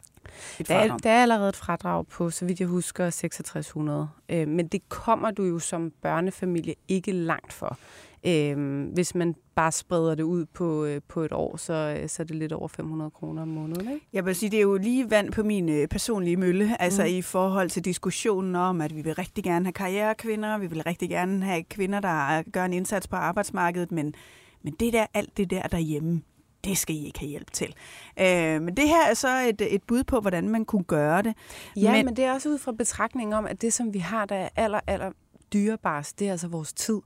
der 0.68 0.74
er, 0.74 0.96
der 0.96 1.10
er 1.10 1.22
allerede 1.22 1.48
et 1.48 1.56
fradrag 1.56 2.06
på, 2.06 2.30
så 2.30 2.44
vidt 2.44 2.60
jeg 2.60 2.68
husker, 2.68 3.10
6600. 3.10 4.08
Øh, 4.28 4.48
men 4.48 4.68
det 4.68 4.88
kommer 4.88 5.30
du 5.30 5.42
jo 5.42 5.58
som 5.58 5.92
børnefamilie 6.02 6.74
ikke 6.88 7.12
langt 7.12 7.52
for. 7.52 7.78
Øh, 8.26 8.82
hvis 8.92 9.14
man 9.14 9.34
bare 9.54 9.72
spreder 9.72 10.14
det 10.14 10.22
ud 10.22 10.44
på, 10.44 10.84
øh, 10.84 11.00
på 11.08 11.20
et 11.20 11.32
år, 11.32 11.56
så, 11.56 11.98
øh, 12.02 12.08
så 12.08 12.22
er 12.22 12.26
det 12.26 12.36
lidt 12.36 12.52
over 12.52 12.68
500 12.68 13.10
kroner 13.10 13.42
om 13.42 13.48
måneden. 13.48 13.88
Ikke? 13.92 14.06
Jeg 14.12 14.26
vil 14.26 14.34
sige, 14.34 14.50
det 14.50 14.56
er 14.56 14.62
jo 14.62 14.76
lige 14.76 15.10
vand 15.10 15.32
på 15.32 15.42
min 15.42 15.68
øh, 15.68 15.88
personlige 15.88 16.36
mølle, 16.36 16.82
altså 16.82 17.02
mm. 17.02 17.08
i 17.08 17.22
forhold 17.22 17.70
til 17.70 17.84
diskussionen 17.84 18.56
om, 18.56 18.80
at 18.80 18.96
vi 18.96 19.02
vil 19.02 19.14
rigtig 19.14 19.44
gerne 19.44 19.64
have 19.64 19.72
karrierekvinder, 19.72 20.58
vi 20.58 20.66
vil 20.66 20.82
rigtig 20.82 21.10
gerne 21.10 21.44
have 21.44 21.62
kvinder, 21.62 22.00
der 22.00 22.42
gør 22.52 22.64
en 22.64 22.72
indsats 22.72 23.08
på 23.08 23.16
arbejdsmarkedet, 23.16 23.92
men, 23.92 24.14
men 24.62 24.72
det 24.80 24.92
der, 24.92 25.06
alt 25.14 25.36
det 25.36 25.50
der 25.50 25.62
derhjemme, 25.62 26.22
det 26.64 26.78
skal 26.78 26.96
I 26.96 27.06
ikke 27.06 27.18
have 27.18 27.28
hjælp 27.28 27.52
til. 27.52 27.74
Øh, 28.20 28.62
men 28.62 28.76
det 28.76 28.88
her 28.88 29.06
er 29.10 29.14
så 29.14 29.38
et, 29.48 29.74
et 29.74 29.82
bud 29.82 30.04
på, 30.04 30.20
hvordan 30.20 30.48
man 30.48 30.64
kunne 30.64 30.84
gøre 30.84 31.22
det. 31.22 31.34
Ja, 31.76 31.92
men, 31.92 32.04
men 32.04 32.16
det 32.16 32.24
er 32.24 32.32
også 32.32 32.48
ud 32.48 32.58
fra 32.58 32.72
betragtning 32.72 33.34
om, 33.34 33.46
at 33.46 33.62
det, 33.62 33.72
som 33.72 33.94
vi 33.94 33.98
har, 33.98 34.24
der 34.24 34.36
er 34.36 34.48
aller, 34.56 34.80
aller 34.86 35.10
dyrebarst, 35.52 36.18
det 36.18 36.26
er 36.26 36.30
altså 36.30 36.48
vores 36.48 36.72
tid. 36.72 37.00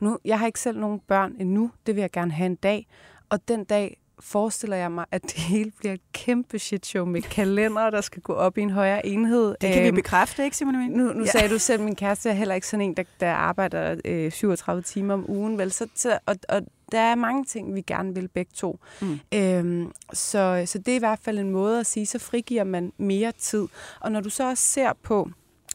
Nu, 0.00 0.18
jeg 0.24 0.38
har 0.38 0.46
ikke 0.46 0.60
selv 0.60 0.80
nogen 0.80 1.00
børn 1.08 1.34
endnu, 1.40 1.70
det 1.86 1.94
vil 1.94 2.00
jeg 2.00 2.10
gerne 2.10 2.32
have 2.32 2.46
en 2.46 2.54
dag. 2.54 2.86
Og 3.28 3.48
den 3.48 3.64
dag 3.64 4.00
forestiller 4.20 4.76
jeg 4.76 4.92
mig, 4.92 5.04
at 5.10 5.22
det 5.22 5.32
hele 5.32 5.70
bliver 5.78 5.94
et 5.94 6.12
kæmpe 6.12 6.58
shit 6.58 6.86
show 6.86 7.04
med 7.04 7.22
kalender, 7.22 7.90
der 7.90 8.00
skal 8.00 8.22
gå 8.22 8.32
op 8.32 8.58
i 8.58 8.60
en 8.60 8.70
højere 8.70 9.06
enhed. 9.06 9.54
Det 9.60 9.72
kan 9.72 9.82
vi 9.82 9.88
øhm, 9.88 9.96
bekræfte, 9.96 10.44
ikke 10.44 10.56
Simon 10.56 10.74
Nu, 10.74 11.12
nu 11.12 11.24
ja. 11.24 11.30
sagde 11.30 11.48
du 11.48 11.58
selv, 11.58 11.80
at 11.80 11.84
min 11.84 11.96
kæreste 11.96 12.30
er 12.30 12.34
heller 12.34 12.54
ikke 12.54 12.66
sådan 12.66 12.86
en, 12.86 12.94
der, 12.94 13.02
der 13.20 13.32
arbejder 13.32 13.96
øh, 14.04 14.32
37 14.32 14.82
timer 14.82 15.14
om 15.14 15.30
ugen. 15.30 15.58
Vel? 15.58 15.72
Så, 15.72 15.86
så, 15.94 16.18
og, 16.26 16.36
og 16.48 16.62
der 16.92 17.00
er 17.00 17.14
mange 17.14 17.44
ting, 17.44 17.74
vi 17.74 17.80
gerne 17.80 18.14
vil 18.14 18.28
begge 18.28 18.52
to. 18.54 18.78
Mm. 19.00 19.20
Øhm, 19.34 19.92
så, 20.12 20.62
så 20.66 20.78
det 20.78 20.88
er 20.88 20.96
i 20.96 20.98
hvert 20.98 21.18
fald 21.22 21.38
en 21.38 21.50
måde 21.50 21.80
at 21.80 21.86
sige, 21.86 22.06
så 22.06 22.18
frigiver 22.18 22.64
man 22.64 22.92
mere 22.96 23.32
tid. 23.32 23.66
Og 24.00 24.12
når 24.12 24.20
du 24.20 24.30
så 24.30 24.48
også 24.48 24.64
ser 24.64 24.92
på, 25.02 25.30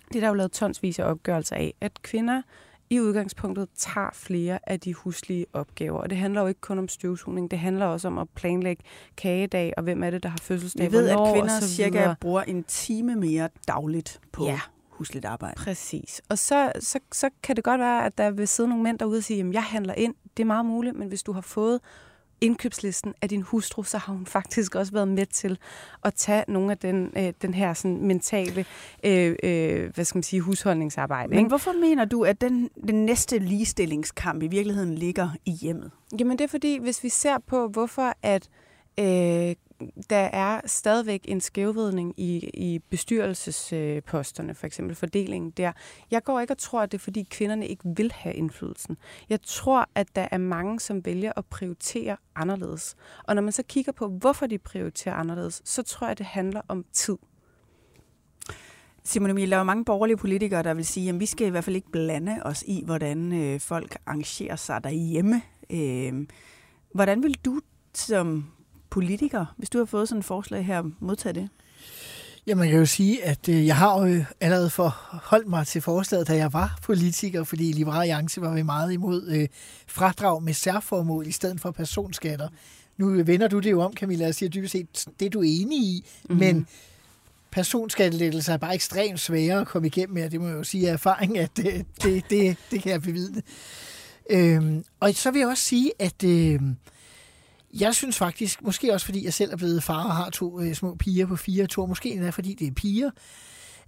det 0.08 0.16
er 0.16 0.20
der 0.20 0.28
jo 0.28 0.34
lavet 0.34 0.52
tonsvis 0.52 1.00
af 1.00 1.04
opgørelser 1.04 1.56
af, 1.56 1.74
at 1.82 2.02
kvinder 2.02 2.42
i 2.90 3.00
udgangspunktet 3.00 3.68
tager 3.78 4.10
flere 4.14 4.60
af 4.70 4.80
de 4.80 4.94
huslige 4.94 5.46
opgaver. 5.54 6.00
Og 6.00 6.10
det 6.10 6.18
handler 6.18 6.42
jo 6.42 6.48
ikke 6.48 6.62
kun 6.62 6.80
om 6.80 6.88
støvsugning, 6.88 7.52
det 7.52 7.60
handler 7.60 7.86
også 7.86 8.08
om 8.08 8.18
at 8.18 8.30
planlægge 8.30 8.84
kagedag, 9.18 9.74
og 9.78 9.84
hvem 9.84 10.04
er 10.04 10.10
det, 10.10 10.24
der 10.24 10.30
har 10.30 10.40
fødselsdag, 10.42 10.92
Vi 10.92 10.98
ved, 10.98 11.12
hvornår, 11.12 11.28
at 11.28 11.34
kvinder 11.34 11.60
cirka 11.62 12.14
bruger 12.22 12.42
en 12.42 12.64
time 12.64 13.16
mere 13.16 13.50
dagligt 13.68 14.20
på 14.32 14.46
ja. 14.46 14.60
Husligt 15.00 15.26
arbejde. 15.26 15.56
Præcis. 15.56 16.22
Og 16.30 16.38
så, 16.38 16.72
så, 16.80 17.00
så 17.12 17.30
kan 17.44 17.56
det 17.56 17.64
godt 17.64 17.80
være, 17.80 18.06
at 18.06 18.18
der 18.18 18.32
vil 18.32 18.48
sidde 18.48 18.70
nogle 18.70 18.84
mænd 18.84 19.00
derude 19.00 19.18
og 19.18 19.24
sige, 19.24 19.40
at 19.40 19.54
jeg 19.54 19.64
handler 19.64 19.94
ind. 19.94 20.16
Det 20.38 20.44
er 20.44 20.48
meget 20.48 20.66
muligt, 20.66 20.96
men 20.96 21.08
hvis 21.08 21.24
du 21.24 21.32
har 21.32 21.42
fået 21.42 21.80
indkøbslisten 22.42 23.14
af 23.22 23.30
din 23.30 23.42
hustru, 23.42 23.84
så 23.84 23.98
har 23.98 24.14
hun 24.14 24.26
faktisk 24.38 24.76
også 24.76 24.94
været 24.94 25.08
med 25.08 25.26
til 25.26 25.58
at 26.04 26.14
tage 26.14 26.44
nogle 26.48 26.72
af 26.72 26.78
den, 26.78 27.14
øh, 27.18 27.34
den 27.42 27.54
her 27.54 27.74
sådan, 27.74 28.06
mentale 28.06 28.66
øh, 29.04 29.36
øh, 29.44 29.94
hvad 29.96 30.06
skal 30.06 30.18
man 30.18 30.24
sige, 30.24 30.42
husholdningsarbejde. 30.42 31.30
Men 31.30 31.38
ikke? 31.38 31.48
hvorfor 31.48 31.80
mener 31.80 32.06
du, 32.06 32.24
at 32.24 32.42
den, 32.42 32.70
den 32.88 33.06
næste 33.06 33.40
ligestillingskamp 33.40 34.44
i 34.44 34.48
virkeligheden 34.48 34.96
ligger 34.96 35.30
i 35.46 35.52
hjemmet? 35.52 35.92
Jamen 36.20 36.38
det 36.38 36.44
er 36.44 36.50
fordi, 36.50 36.78
hvis 36.78 37.04
vi 37.04 37.10
ser 37.10 37.38
på, 37.48 37.68
hvorfor 37.68 38.14
at 38.24 38.50
øh, 39.00 39.56
der 40.10 40.16
er 40.18 40.62
stadigvæk 40.66 41.26
en 41.28 41.42
skævvidning 41.42 42.14
i, 42.18 42.50
i 42.54 42.80
bestyrelsesposterne, 42.80 44.56
for 44.56 44.68
eksempel 44.68 44.96
fordelingen 44.96 45.52
der. 45.52 45.72
Jeg 46.12 46.24
går 46.24 46.40
ikke 46.40 46.54
og 46.54 46.58
tror, 46.58 46.82
at 46.82 46.92
det 46.92 46.98
er, 46.98 47.02
fordi 47.02 47.28
kvinderne 47.30 47.68
ikke 47.68 47.84
vil 47.86 48.12
have 48.12 48.36
indflydelsen. 48.36 48.98
Jeg 49.30 49.40
tror, 49.42 49.90
at 49.96 50.08
der 50.16 50.28
er 50.32 50.38
mange, 50.38 50.80
som 50.80 51.06
vælger 51.06 51.32
at 51.38 51.46
prioritere 51.46 52.18
anderledes. 52.36 52.96
Og 53.24 53.36
når 53.36 53.42
man 53.42 53.52
så 53.52 53.64
kigger 53.64 53.92
på, 53.92 54.08
hvorfor 54.08 54.48
de 54.48 54.58
prioriterer 54.58 55.16
anderledes, 55.16 55.62
så 55.66 55.84
tror 55.84 56.08
jeg, 56.08 56.18
det 56.18 56.26
handler 56.26 56.62
om 56.68 56.86
tid. 56.94 57.18
Simon 59.04 59.30
Emil, 59.30 59.52
der 59.52 59.58
er 59.58 59.64
mange 59.64 59.86
borgerlige 59.86 60.18
politikere, 60.18 60.64
der 60.64 60.74
vil 60.74 60.86
sige, 60.86 61.10
at 61.10 61.20
vi 61.20 61.26
skal 61.26 61.48
i 61.48 61.50
hvert 61.50 61.64
fald 61.64 61.76
ikke 61.76 61.92
blande 61.92 62.40
os 62.42 62.64
i, 62.68 62.84
hvordan 62.86 63.34
øh, 63.34 63.60
folk 63.60 63.98
arrangerer 64.06 64.56
sig 64.56 64.84
derhjemme. 64.84 65.42
Øh, 65.70 66.28
hvordan 66.94 67.24
vil 67.24 67.36
du 67.46 67.62
som 67.94 68.46
politiker, 68.90 69.46
hvis 69.58 69.70
du 69.70 69.78
har 69.78 69.86
fået 69.86 70.10
sådan 70.10 70.20
et 70.20 70.26
forslag 70.26 70.66
her, 70.66 70.84
modtage 71.00 71.34
det? 71.34 71.50
Ja, 72.48 72.56
man 72.56 72.70
kan 72.70 72.78
jo 72.78 72.86
sige, 72.86 73.26
at 73.26 73.50
øh, 73.50 73.66
jeg 73.66 73.76
har 73.76 74.08
jo 74.08 74.24
allerede 74.42 74.70
forholdt 74.70 75.48
mig 75.48 75.68
til 75.68 75.82
forslaget, 75.82 76.28
da 76.28 76.36
jeg 76.36 76.54
var 76.54 76.80
politiker, 76.84 77.44
fordi 77.44 77.72
Liberale 77.72 78.00
Alliance 78.00 78.42
var 78.42 78.54
vi 78.54 78.62
meget 78.62 78.94
imod 78.94 79.28
øh, 79.28 79.48
fradrag 79.88 80.44
med 80.44 80.54
særformål 80.54 81.28
i 81.28 81.32
stedet 81.32 81.62
for 81.62 81.72
personskatter. 81.72 82.48
Nu 82.98 83.24
vender 83.24 83.48
du 83.48 83.60
det 83.60 83.72
jo 83.72 83.82
om, 83.82 83.94
Camilla, 83.94 84.28
og 84.28 84.36
siger 84.36 84.50
dybest 84.50 84.72
set, 84.72 85.06
det 85.20 85.26
er 85.26 85.30
du 85.30 85.42
enig 85.42 85.78
i, 85.78 86.06
mm-hmm. 86.24 86.40
men 86.40 86.68
personskattelettelser 87.52 88.54
er 88.54 88.58
bare 88.58 88.76
ekstremt 88.76 89.20
svære 89.20 89.62
at 89.62 89.68
komme 89.68 89.88
igennem 89.88 90.14
med, 90.14 90.30
det 90.30 90.42
må 90.42 90.48
jeg 90.48 90.56
jo 90.56 90.64
sige 90.64 90.90
af 90.90 90.94
erfaring, 90.94 91.38
at 91.38 91.58
det, 91.58 91.86
det, 92.04 92.30
det, 92.30 92.58
det 92.72 92.82
kan 92.82 92.92
jeg 92.92 93.02
bevidne. 93.02 93.42
Øhm, 94.30 94.84
og 95.00 95.14
så 95.14 95.32
vil 95.32 95.40
jeg 95.40 95.48
også 95.48 95.64
sige, 95.64 95.92
at... 96.00 96.24
Øh, 96.24 96.62
jeg 97.74 97.96
synes 97.96 98.18
faktisk, 98.18 98.62
måske 98.62 98.94
også 98.94 99.06
fordi 99.06 99.26
jeg 99.26 99.34
selv 99.34 99.52
er 99.52 99.58
blevet 99.58 99.84
far 99.84 100.04
og 100.04 100.16
har 100.16 100.30
to 100.30 100.62
øh, 100.62 100.76
små 100.76 100.96
piger 100.96 101.26
på 101.26 101.36
fire 101.36 101.64
og 101.64 101.70
to, 101.70 101.86
måske 101.86 102.10
endda 102.10 102.30
fordi 102.30 102.54
det 102.54 102.68
er 102.68 102.72
piger. 102.72 103.12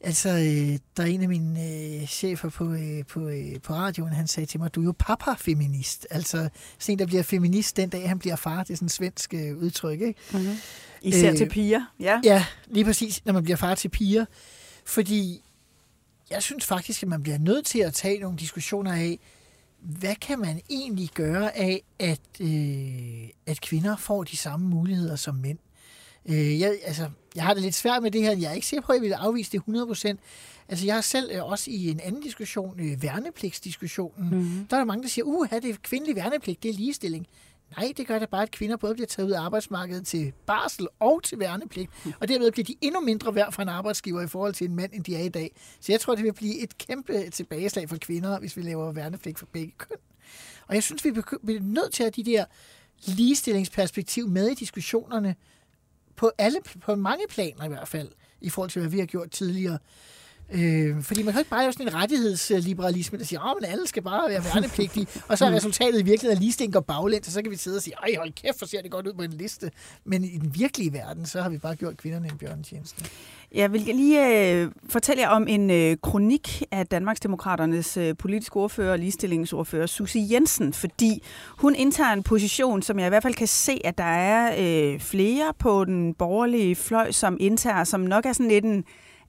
Altså, 0.04 0.30
øh, 0.30 0.80
der 0.98 1.04
er 1.04 1.08
en 1.08 1.22
af 1.22 1.30
mine 1.30 1.60
øh, 1.62 2.08
chefer 2.08 2.50
på, 2.50 2.74
øh, 2.74 3.06
på, 3.06 3.28
øh, 3.28 3.62
på 3.64 3.74
radioen, 3.74 4.14
han 4.14 4.28
sagde 4.28 4.48
til 4.48 4.60
mig, 4.60 4.76
du 4.76 4.82
er 4.82 4.86
jo 4.86 4.94
papa-feminist. 5.00 6.08
Altså, 6.10 6.50
sådan 6.80 6.94
en, 6.94 7.00
der 7.00 7.06
bliver 7.06 7.24
feminist 7.24 7.78
den 7.78 7.90
dag, 7.90 8.10
han 8.10 8.20
bliver 8.20 8.36
far. 8.36 8.64
Det 8.64 8.74
er 8.74 8.76
sådan 8.76 8.86
et 8.86 8.92
svensk 8.92 9.34
øh, 9.34 9.58
udtryk, 9.58 10.02
ikke? 10.02 10.20
Mm-hmm. 10.34 10.56
Især 11.02 11.32
øh, 11.32 11.38
til 11.38 11.50
piger, 11.50 11.86
ja. 12.00 12.22
Ja, 12.24 12.46
lige 12.68 12.86
præcis, 12.86 13.26
når 13.26 13.34
man 13.34 13.44
bliver 13.44 13.58
far 13.58 13.76
til 13.76 13.90
piger. 13.90 14.26
Fordi 14.86 15.44
jeg 16.30 16.44
synes 16.44 16.66
faktisk, 16.66 17.04
at 17.04 17.10
man 17.10 17.24
bliver 17.24 17.38
nødt 17.38 17.66
til 17.66 17.80
at 17.80 17.94
tage 17.94 18.20
nogle 18.20 18.38
diskussioner 18.38 18.94
af, 18.94 19.20
hvad 19.82 20.16
kan 20.16 20.40
man 20.40 20.62
egentlig 20.70 21.10
gøre 21.14 21.58
af, 21.58 21.84
at, 22.00 22.22
øh, 22.40 23.30
at 23.46 23.62
kvinder 23.62 23.96
får 23.96 24.24
de 24.24 24.38
samme 24.38 24.68
muligheder 24.68 25.16
som 25.16 25.36
mænd? 25.36 25.58
Øh, 26.26 26.60
jeg, 26.60 26.78
altså, 26.86 27.10
jeg 27.36 27.44
har 27.44 27.54
det 27.54 27.64
lidt 27.64 27.76
svært 27.76 28.04
med 28.04 28.12
det 28.12 28.22
her. 28.22 28.32
Jeg 28.32 28.50
er 28.50 28.54
ikke 28.54 28.68
sikker 28.68 28.86
på, 28.86 28.92
at 28.92 28.96
jeg 28.96 29.02
vil 29.02 29.12
afvise 29.12 29.52
det 29.52 29.62
100%. 29.68 30.18
Altså, 30.70 30.86
jeg 30.86 30.96
har 30.96 31.02
selv 31.02 31.32
øh, 31.34 31.46
også 31.46 31.72
i 31.72 31.90
en 31.90 32.00
anden 32.00 32.22
diskussion, 32.22 32.80
øh, 32.80 33.04
værnepligtsdiskussionen, 33.04 34.30
mm-hmm. 34.30 34.68
der 34.70 34.76
er 34.76 34.80
der 34.80 34.86
mange, 34.86 35.04
der 35.04 35.10
siger, 35.10 35.26
uh, 35.26 35.50
det 35.50 35.66
er 35.66 35.76
kvindelig 35.84 36.16
værnepligt, 36.16 36.64
det 36.64 36.70
er 36.70 36.74
ligestilling. 36.74 37.28
Nej, 37.78 37.94
det 37.98 38.08
gør 38.08 38.20
da 38.20 38.26
bare, 38.26 38.42
at 38.42 38.52
kvinder 38.52 38.78
både 38.78 38.94
bliver 38.94 39.08
taget 39.08 39.28
ud 39.28 39.32
af 39.32 39.42
arbejdsmarkedet 39.42 40.08
til 40.08 40.34
barsel 40.46 40.88
og 41.00 41.24
til 41.24 41.40
værnepligt, 41.40 41.92
og 42.20 42.28
dermed 42.28 42.52
bliver 42.52 42.66
de 42.66 42.76
endnu 42.82 43.00
mindre 43.00 43.36
værd 43.36 43.52
for 43.52 43.62
en 43.62 43.70
arbejdsgiver 43.70 44.22
i 44.22 44.28
forhold 44.28 44.54
til 44.54 44.70
en 44.70 44.76
mand, 44.76 44.94
end 44.94 45.04
de 45.04 45.16
er 45.16 45.24
i 45.24 45.30
dag. 45.30 45.56
Så 45.80 45.92
jeg 45.92 46.00
tror, 46.00 46.16
det 46.16 46.24
vil 46.24 46.34
blive 46.34 46.60
et 46.60 46.78
kæmpe 46.78 47.30
tilbageslag 47.30 47.90
for 47.90 47.98
kvinder, 47.98 48.40
hvis 48.40 48.58
vi 48.58 48.62
laver 48.62 48.92
værnepligt 48.92 49.40
for 49.40 49.46
begge 49.46 49.74
køn. 49.78 49.98
Og 50.68 50.76
jeg 50.76 50.84
synes, 50.84 51.06
vi 51.06 51.12
bliver 51.12 51.62
nødt 51.62 51.94
til 51.94 52.04
at 52.04 52.16
have 52.16 52.24
de 52.24 52.32
der 52.32 52.46
ligestillingsperspektiv 53.06 54.28
med 54.28 54.48
i 54.48 54.54
diskussionerne 54.54 55.36
på 56.16 56.32
alle 56.38 56.58
på 56.82 56.96
mange 56.96 57.24
planer 57.30 57.66
i 57.66 57.68
hvert 57.68 57.88
fald, 57.88 58.10
i 58.42 58.50
forhold 58.50 58.70
til, 58.70 58.80
hvad 58.80 58.92
vi 58.92 59.00
har 59.00 59.06
gjort 59.06 59.32
tidligere. 59.32 59.78
Øh, 60.54 61.04
fordi 61.04 61.24
man 61.24 61.34
kan 61.34 61.40
ikke 61.40 61.50
bare 61.50 61.62
have 61.62 61.74
sådan 61.74 61.88
en 61.88 61.94
rettighedsliberalisme, 61.94 63.18
der 63.18 63.26
siger, 63.26 63.58
at 63.64 63.72
alle 63.72 63.88
skal 63.88 64.04
bare 64.04 64.30
være 64.30 64.44
værnepligtige, 64.44 65.08
og 65.28 65.38
så 65.38 65.46
er 65.46 65.52
resultatet 65.52 66.00
i 66.00 66.04
virkeligheden, 66.04 66.38
at 66.38 66.42
ligestilling 66.42 66.74
går 66.74 66.80
baglæns, 66.80 67.28
og 67.28 67.34
så 67.34 67.42
kan 67.42 67.52
vi 67.52 67.58
sidde 67.58 67.78
og 67.78 67.82
sige, 67.84 67.94
ej 68.04 68.16
hold 68.18 68.32
kæft, 68.32 68.60
for 68.60 68.66
ser 68.66 68.82
det 68.82 68.92
godt 68.92 69.08
ud 69.08 69.14
på 69.14 69.22
en 69.22 69.32
liste. 69.32 69.72
Men 70.06 70.24
i 70.24 70.38
den 70.38 70.56
virkelige 70.56 70.94
verden, 70.94 71.26
så 71.26 71.42
har 71.42 71.50
vi 71.50 71.58
bare 71.58 71.76
gjort 71.76 71.98
kvinderne 71.98 72.28
en 72.28 72.38
bjørnetjeneste. 72.38 73.06
Jeg 73.56 73.74
vil 73.74 73.82
lige 73.82 74.52
øh, 74.62 74.72
fortælle 74.90 75.22
jer 75.22 75.30
om 75.30 75.48
en 75.48 75.72
øh, 75.72 75.98
kronik 76.04 76.64
af 76.72 76.88
Danmarksdemokraternes 76.88 77.98
øh, 77.98 78.18
politiske 78.18 78.56
ordfører 78.58 78.92
og 78.92 79.00
ligestillingsordfører, 79.00 79.86
Susie 79.86 80.28
Jensen, 80.32 80.74
fordi 80.74 81.24
hun 81.50 81.76
indtager 81.76 82.12
en 82.14 82.24
position, 82.24 82.82
som 82.82 83.00
jeg 83.00 83.06
i 83.06 83.10
hvert 83.10 83.24
fald 83.24 83.34
kan 83.34 83.48
se, 83.48 83.82
at 83.84 83.98
der 83.98 84.04
er 84.04 84.56
øh, 84.60 85.00
flere 85.00 85.54
på 85.60 85.86
den 85.86 86.14
borgerlige 86.14 86.76
fløj, 86.76 87.12
som 87.12 87.38
indtager, 87.40 87.84
som 87.84 88.00
nok 88.00 88.26
er 88.26 88.34
sådan 88.34 88.48
lidt 88.48 88.66
en 88.66 88.86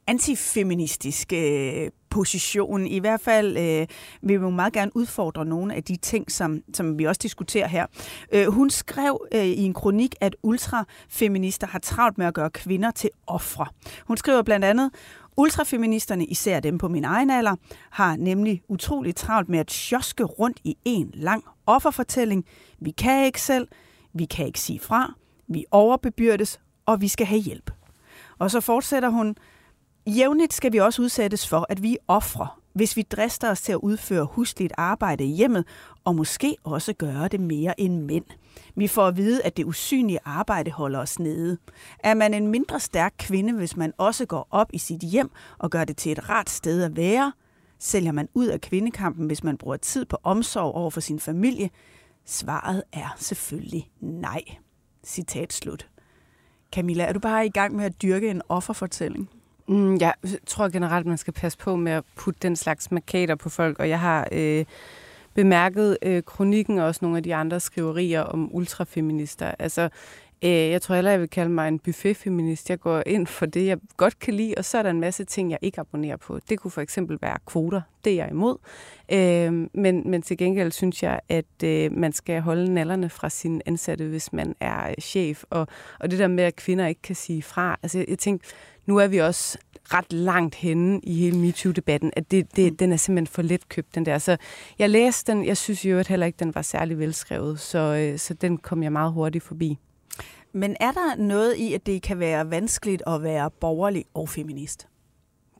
antifeministisk 0.06 1.32
øh, 1.32 1.90
position. 2.10 2.86
I 2.86 2.98
hvert 2.98 3.20
fald 3.20 3.56
øh, 3.56 3.86
vil 4.22 4.40
vi 4.40 4.44
jo 4.44 4.50
meget 4.50 4.72
gerne 4.72 4.96
udfordre 4.96 5.44
nogle 5.44 5.74
af 5.74 5.84
de 5.84 5.96
ting, 5.96 6.30
som, 6.30 6.62
som 6.74 6.98
vi 6.98 7.04
også 7.04 7.18
diskuterer 7.22 7.68
her. 7.68 7.86
Øh, 8.32 8.46
hun 8.46 8.70
skrev 8.70 9.26
øh, 9.34 9.44
i 9.44 9.62
en 9.62 9.74
kronik, 9.74 10.14
at 10.20 10.36
ultrafeminister 10.42 11.66
har 11.66 11.78
travlt 11.78 12.18
med 12.18 12.26
at 12.26 12.34
gøre 12.34 12.50
kvinder 12.50 12.90
til 12.90 13.10
ofre. 13.26 13.66
Hun 14.06 14.16
skriver 14.16 14.42
blandt 14.42 14.64
andet, 14.64 14.90
Ultrafeministerne, 15.36 16.26
især 16.26 16.60
dem 16.60 16.78
på 16.78 16.88
min 16.88 17.04
egen 17.04 17.30
alder, 17.30 17.56
har 17.90 18.16
nemlig 18.16 18.62
utroligt 18.68 19.16
travlt 19.16 19.48
med 19.48 19.58
at 19.58 19.70
sjoske 19.70 20.24
rundt 20.24 20.60
i 20.64 20.76
en 20.84 21.10
lang 21.14 21.44
offerfortælling. 21.66 22.44
Vi 22.80 22.90
kan 22.90 23.24
ikke 23.24 23.40
selv, 23.40 23.68
vi 24.12 24.24
kan 24.24 24.46
ikke 24.46 24.60
sige 24.60 24.80
fra, 24.80 25.14
vi 25.48 25.64
overbebyrdes, 25.70 26.60
og 26.86 27.00
vi 27.00 27.08
skal 27.08 27.26
have 27.26 27.40
hjælp. 27.40 27.70
Og 28.38 28.50
så 28.50 28.60
fortsætter 28.60 29.08
hun, 29.08 29.36
Jævnligt 30.06 30.54
skal 30.54 30.72
vi 30.72 30.78
også 30.78 31.02
udsættes 31.02 31.48
for, 31.48 31.66
at 31.68 31.82
vi 31.82 31.92
er 31.92 31.96
ofre, 32.08 32.48
hvis 32.72 32.96
vi 32.96 33.02
drister 33.02 33.50
os 33.50 33.62
til 33.62 33.72
at 33.72 33.78
udføre 33.82 34.24
husligt 34.24 34.72
arbejde 34.76 35.24
i 35.24 35.34
hjemmet, 35.34 35.64
og 36.04 36.14
måske 36.14 36.56
også 36.64 36.92
gøre 36.92 37.28
det 37.28 37.40
mere 37.40 37.80
end 37.80 38.02
mænd. 38.02 38.24
Vi 38.74 38.88
får 38.88 39.06
at 39.06 39.16
vide, 39.16 39.42
at 39.42 39.56
det 39.56 39.64
usynlige 39.64 40.18
arbejde 40.24 40.70
holder 40.70 40.98
os 40.98 41.18
nede. 41.18 41.58
Er 41.98 42.14
man 42.14 42.34
en 42.34 42.48
mindre 42.48 42.80
stærk 42.80 43.14
kvinde, 43.18 43.52
hvis 43.52 43.76
man 43.76 43.92
også 43.98 44.26
går 44.26 44.48
op 44.50 44.70
i 44.72 44.78
sit 44.78 45.00
hjem 45.00 45.30
og 45.58 45.70
gør 45.70 45.84
det 45.84 45.96
til 45.96 46.12
et 46.12 46.28
rart 46.28 46.50
sted 46.50 46.82
at 46.82 46.96
være, 46.96 47.32
Sælger 47.78 48.12
man 48.12 48.28
ud 48.34 48.46
af 48.46 48.60
kvindekampen, 48.60 49.26
hvis 49.26 49.44
man 49.44 49.56
bruger 49.56 49.76
tid 49.76 50.04
på 50.04 50.16
omsorg 50.22 50.74
over 50.74 50.90
for 50.90 51.00
sin 51.00 51.20
familie? 51.20 51.70
Svaret 52.24 52.82
er 52.92 53.14
selvfølgelig 53.16 53.90
nej. 54.00 54.42
Citat 55.04 55.52
slut. 55.52 55.88
Camilla, 56.72 57.04
er 57.04 57.12
du 57.12 57.20
bare 57.20 57.46
i 57.46 57.50
gang 57.50 57.76
med 57.76 57.84
at 57.84 58.02
dyrke 58.02 58.30
en 58.30 58.42
offerfortælling? 58.48 59.30
Mm, 59.68 59.96
jeg 59.96 60.14
tror 60.46 60.68
generelt, 60.68 61.06
man 61.06 61.18
skal 61.18 61.32
passe 61.32 61.58
på 61.58 61.76
med 61.76 61.92
at 61.92 62.04
putte 62.16 62.40
den 62.42 62.56
slags 62.56 62.90
markader 62.90 63.34
på 63.34 63.48
folk, 63.48 63.78
og 63.78 63.88
jeg 63.88 64.00
har 64.00 64.28
øh, 64.32 64.64
bemærket 65.34 65.98
øh, 66.02 66.22
kronikken 66.22 66.78
og 66.78 66.86
også 66.86 66.98
nogle 67.02 67.16
af 67.16 67.22
de 67.22 67.34
andre 67.34 67.60
skriverier 67.60 68.20
om 68.20 68.54
ultrafeminister. 68.54 69.52
Altså, 69.58 69.88
øh, 70.42 70.50
jeg 70.50 70.82
tror 70.82 70.94
heller, 70.94 71.10
jeg 71.10 71.20
vil 71.20 71.28
kalde 71.28 71.50
mig 71.50 71.68
en 71.68 71.78
buffetfeminist. 71.78 72.70
Jeg 72.70 72.80
går 72.80 73.02
ind 73.06 73.26
for 73.26 73.46
det, 73.46 73.66
jeg 73.66 73.78
godt 73.96 74.18
kan 74.18 74.34
lide, 74.34 74.54
og 74.56 74.64
så 74.64 74.78
er 74.78 74.82
der 74.82 74.90
en 74.90 75.00
masse 75.00 75.24
ting, 75.24 75.50
jeg 75.50 75.58
ikke 75.62 75.80
abonnerer 75.80 76.16
på. 76.16 76.38
Det 76.48 76.58
kunne 76.58 76.70
for 76.70 76.80
eksempel 76.80 77.18
være 77.22 77.38
kvoter. 77.46 77.80
Det 78.04 78.12
er 78.12 78.16
jeg 78.16 78.30
imod. 78.30 78.56
Øh, 79.12 79.68
men, 79.74 80.10
men 80.10 80.22
til 80.22 80.36
gengæld 80.36 80.72
synes 80.72 81.02
jeg, 81.02 81.20
at 81.28 81.64
øh, 81.64 81.92
man 81.92 82.12
skal 82.12 82.40
holde 82.40 82.74
nallerne 82.74 83.08
fra 83.08 83.28
sine 83.28 83.60
ansatte, 83.66 84.04
hvis 84.04 84.32
man 84.32 84.54
er 84.60 84.88
øh, 84.88 84.94
chef. 85.00 85.44
Og, 85.50 85.66
og 86.00 86.10
det 86.10 86.18
der 86.18 86.28
med, 86.28 86.44
at 86.44 86.56
kvinder 86.56 86.86
ikke 86.86 87.02
kan 87.02 87.16
sige 87.16 87.42
fra. 87.42 87.78
Altså, 87.82 87.98
jeg, 87.98 88.08
jeg 88.08 88.18
tænker, 88.18 88.48
nu 88.86 88.96
er 88.96 89.06
vi 89.06 89.18
også 89.18 89.58
ret 89.94 90.12
langt 90.12 90.54
henne 90.54 91.00
i 91.02 91.14
hele 91.14 91.38
MeToo-debatten, 91.38 92.12
at 92.16 92.30
det, 92.30 92.56
det, 92.56 92.80
den 92.80 92.92
er 92.92 92.96
simpelthen 92.96 93.34
for 93.34 93.42
let 93.42 93.68
købt, 93.68 93.94
den 93.94 94.06
der. 94.06 94.18
Så 94.18 94.36
jeg 94.78 94.90
læste 94.90 95.32
den, 95.32 95.44
jeg 95.44 95.56
synes 95.56 95.84
jo 95.84 96.02
heller 96.08 96.26
ikke, 96.26 96.36
den 96.36 96.54
var 96.54 96.62
særlig 96.62 96.98
velskrevet, 96.98 97.60
så, 97.60 97.78
øh, 97.78 98.18
så 98.18 98.34
den 98.34 98.58
kom 98.58 98.82
jeg 98.82 98.92
meget 98.92 99.12
hurtigt 99.12 99.44
forbi. 99.44 99.78
Men 100.52 100.76
er 100.80 100.92
der 100.92 101.16
noget 101.16 101.56
i, 101.56 101.74
at 101.74 101.86
det 101.86 102.02
kan 102.02 102.18
være 102.18 102.50
vanskeligt 102.50 103.02
at 103.06 103.22
være 103.22 103.50
borgerlig 103.50 104.04
og 104.14 104.28
feminist? 104.28 104.88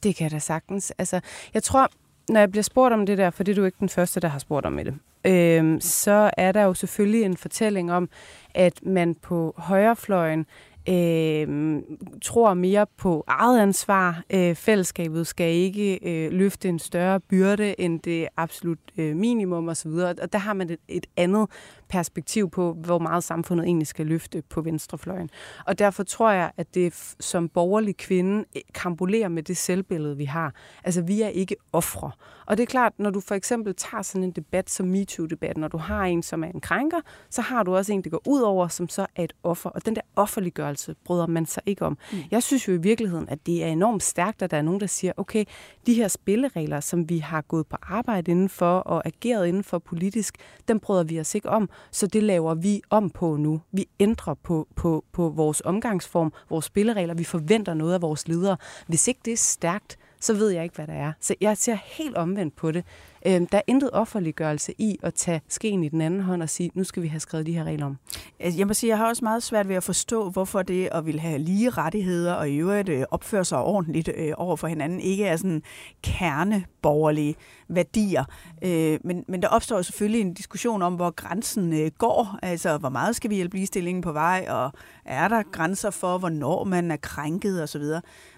Det 0.02 0.16
kan 0.16 0.24
jeg 0.24 0.30
da 0.30 0.38
sagtens. 0.38 0.92
Altså, 0.98 1.20
jeg 1.54 1.62
tror, 1.62 1.88
når 2.28 2.40
jeg 2.40 2.50
bliver 2.50 2.62
spurgt 2.62 2.94
om 2.94 3.06
det 3.06 3.18
der, 3.18 3.30
for 3.30 3.44
det 3.44 3.52
er 3.52 3.56
du 3.56 3.64
ikke 3.64 3.76
den 3.80 3.88
første, 3.88 4.20
der 4.20 4.28
har 4.28 4.38
spurgt 4.38 4.66
om 4.66 4.76
det, 4.76 4.94
øh, 5.26 5.80
så 5.80 6.30
er 6.36 6.52
der 6.52 6.62
jo 6.62 6.74
selvfølgelig 6.74 7.22
en 7.22 7.36
fortælling 7.36 7.92
om, 7.92 8.08
at 8.54 8.80
man 8.82 9.14
på 9.14 9.54
højrefløjen 9.56 10.46
øh, 10.88 11.82
tror 12.22 12.54
mere 12.54 12.86
på 12.98 13.24
eget 13.26 13.60
ansvar. 13.60 14.22
Øh, 14.30 14.54
fællesskabet 14.54 15.26
skal 15.26 15.52
ikke 15.52 15.98
øh, 16.02 16.32
løfte 16.32 16.68
en 16.68 16.78
større 16.78 17.20
byrde 17.20 17.80
end 17.80 18.00
det 18.00 18.28
absolut 18.36 18.78
øh, 18.98 19.16
minimum 19.16 19.68
osv. 19.68 19.90
Og 19.90 20.32
der 20.32 20.38
har 20.38 20.52
man 20.52 20.70
et, 20.70 20.80
et 20.88 21.06
andet 21.16 21.48
perspektiv 21.92 22.50
på, 22.50 22.72
hvor 22.72 22.98
meget 22.98 23.24
samfundet 23.24 23.64
egentlig 23.66 23.86
skal 23.86 24.06
løfte 24.06 24.42
på 24.50 24.60
venstrefløjen. 24.60 25.30
Og 25.66 25.78
derfor 25.78 26.02
tror 26.02 26.30
jeg, 26.30 26.50
at 26.56 26.74
det 26.74 27.14
som 27.20 27.48
borgerlig 27.48 27.96
kvinde 27.96 28.44
øh, 28.56 28.62
kambulerer 28.74 29.28
med 29.28 29.42
det 29.42 29.56
selvbillede, 29.56 30.16
vi 30.16 30.24
har. 30.24 30.54
Altså, 30.84 31.02
vi 31.02 31.22
er 31.22 31.28
ikke 31.28 31.56
ofre. 31.72 32.10
Og 32.46 32.56
det 32.56 32.62
er 32.62 32.66
klart, 32.66 32.92
når 32.98 33.10
du 33.10 33.20
for 33.20 33.34
eksempel 33.34 33.74
tager 33.74 34.02
sådan 34.02 34.24
en 34.24 34.30
debat 34.30 34.70
som 34.70 34.86
MeToo-debatten, 34.86 35.60
når 35.60 35.68
du 35.68 35.76
har 35.76 36.04
en, 36.04 36.22
som 36.22 36.44
er 36.44 36.48
en 36.48 36.60
krænker, 36.60 37.00
så 37.30 37.42
har 37.42 37.62
du 37.62 37.76
også 37.76 37.92
en, 37.92 38.04
der 38.04 38.10
går 38.10 38.22
ud 38.26 38.40
over, 38.40 38.68
som 38.68 38.88
så 38.88 39.06
er 39.16 39.24
et 39.24 39.32
offer. 39.42 39.70
Og 39.70 39.86
den 39.86 39.94
der 39.94 40.00
offerliggørelse 40.16 40.94
bryder 41.04 41.26
man 41.26 41.46
sig 41.46 41.62
ikke 41.66 41.84
om. 41.84 41.98
Mm. 42.12 42.18
Jeg 42.30 42.42
synes 42.42 42.68
jo 42.68 42.72
i 42.72 42.76
virkeligheden, 42.76 43.28
at 43.28 43.46
det 43.46 43.64
er 43.64 43.68
enormt 43.68 44.02
stærkt, 44.02 44.42
at 44.42 44.50
der 44.50 44.56
er 44.56 44.62
nogen, 44.62 44.80
der 44.80 44.86
siger, 44.86 45.12
okay, 45.16 45.44
de 45.86 45.94
her 45.94 46.08
spilleregler, 46.08 46.80
som 46.80 47.08
vi 47.08 47.18
har 47.18 47.40
gået 47.40 47.66
på 47.66 47.76
arbejde 47.82 48.30
indenfor 48.30 48.78
og 48.78 49.06
ageret 49.06 49.46
indenfor 49.46 49.78
politisk, 49.78 50.36
dem 50.68 50.80
bryder 50.80 51.04
vi 51.04 51.20
os 51.20 51.34
ikke 51.34 51.48
om. 51.48 51.70
Så 51.90 52.06
det 52.06 52.22
laver 52.22 52.54
vi 52.54 52.82
om 52.90 53.10
på 53.10 53.36
nu. 53.36 53.60
Vi 53.72 53.88
ændrer 54.00 54.34
på, 54.34 54.68
på, 54.76 55.04
på 55.12 55.28
vores 55.28 55.62
omgangsform, 55.64 56.32
vores 56.50 56.64
spilleregler. 56.64 57.14
Vi 57.14 57.24
forventer 57.24 57.74
noget 57.74 57.94
af 57.94 58.02
vores 58.02 58.28
ledere. 58.28 58.56
Hvis 58.86 59.08
ikke 59.08 59.20
det 59.24 59.32
er 59.32 59.36
stærkt, 59.36 59.98
så 60.20 60.34
ved 60.34 60.50
jeg 60.50 60.62
ikke, 60.64 60.76
hvad 60.76 60.86
der 60.86 60.92
er. 60.92 61.12
Så 61.20 61.34
jeg 61.40 61.56
ser 61.56 61.74
helt 61.84 62.16
omvendt 62.16 62.56
på 62.56 62.70
det. 62.70 62.84
Øhm, 63.26 63.46
der 63.46 63.58
er 63.58 63.62
intet 63.66 63.90
offerliggørelse 63.92 64.72
i 64.78 64.98
at 65.02 65.14
tage 65.14 65.40
skeen 65.48 65.84
i 65.84 65.88
den 65.88 66.00
anden 66.00 66.20
hånd 66.20 66.42
og 66.42 66.48
sige, 66.48 66.70
nu 66.74 66.84
skal 66.84 67.02
vi 67.02 67.08
have 67.08 67.20
skrevet 67.20 67.46
de 67.46 67.52
her 67.52 67.64
regler 67.64 67.86
om. 67.86 67.98
Altså, 68.40 68.58
jeg 68.58 68.66
må 68.66 68.74
sige, 68.74 68.90
jeg 68.90 68.98
har 68.98 69.08
også 69.08 69.24
meget 69.24 69.42
svært 69.42 69.68
ved 69.68 69.76
at 69.76 69.84
forstå, 69.84 70.30
hvorfor 70.30 70.62
det 70.62 70.88
at 70.92 71.06
vil 71.06 71.20
have 71.20 71.38
lige 71.38 71.70
rettigheder 71.70 72.32
og 72.32 72.50
i 72.50 72.56
øvrigt 72.56 72.88
øh, 72.88 73.04
opføre 73.10 73.44
sig 73.44 73.58
ordentligt 73.58 74.10
øh, 74.16 74.32
over 74.36 74.56
for 74.56 74.66
hinanden 74.66 75.00
ikke 75.00 75.24
er 75.24 75.36
sådan 75.36 75.62
kerneborgerlige 76.02 77.34
værdier. 77.68 78.24
Øh, 78.64 78.98
men, 79.04 79.24
men 79.28 79.42
der 79.42 79.48
opstår 79.48 79.76
jo 79.76 79.82
selvfølgelig 79.82 80.20
en 80.20 80.34
diskussion 80.34 80.82
om, 80.82 80.94
hvor 80.94 81.10
grænsen 81.10 81.72
øh, 81.72 81.90
går. 81.98 82.38
Altså, 82.42 82.78
hvor 82.78 82.88
meget 82.88 83.16
skal 83.16 83.30
vi 83.30 83.34
hjælpe 83.34 83.56
ligestillingen 83.56 84.02
på 84.02 84.12
vej, 84.12 84.46
og 84.48 84.72
er 85.04 85.28
der 85.28 85.42
grænser 85.52 85.90
for, 85.90 86.18
hvornår 86.18 86.64
man 86.64 86.90
er 86.90 86.96
krænket 86.96 87.62
osv.? 87.62 87.82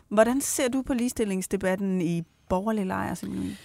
Hvordan 0.08 0.40
ser 0.40 0.68
du 0.68 0.82
på 0.82 0.94
ligestillingsdebatten 0.94 2.02
i 2.02 2.22
borgerlige 2.48 2.84
lejre, 2.84 3.16
simpelthen? 3.16 3.56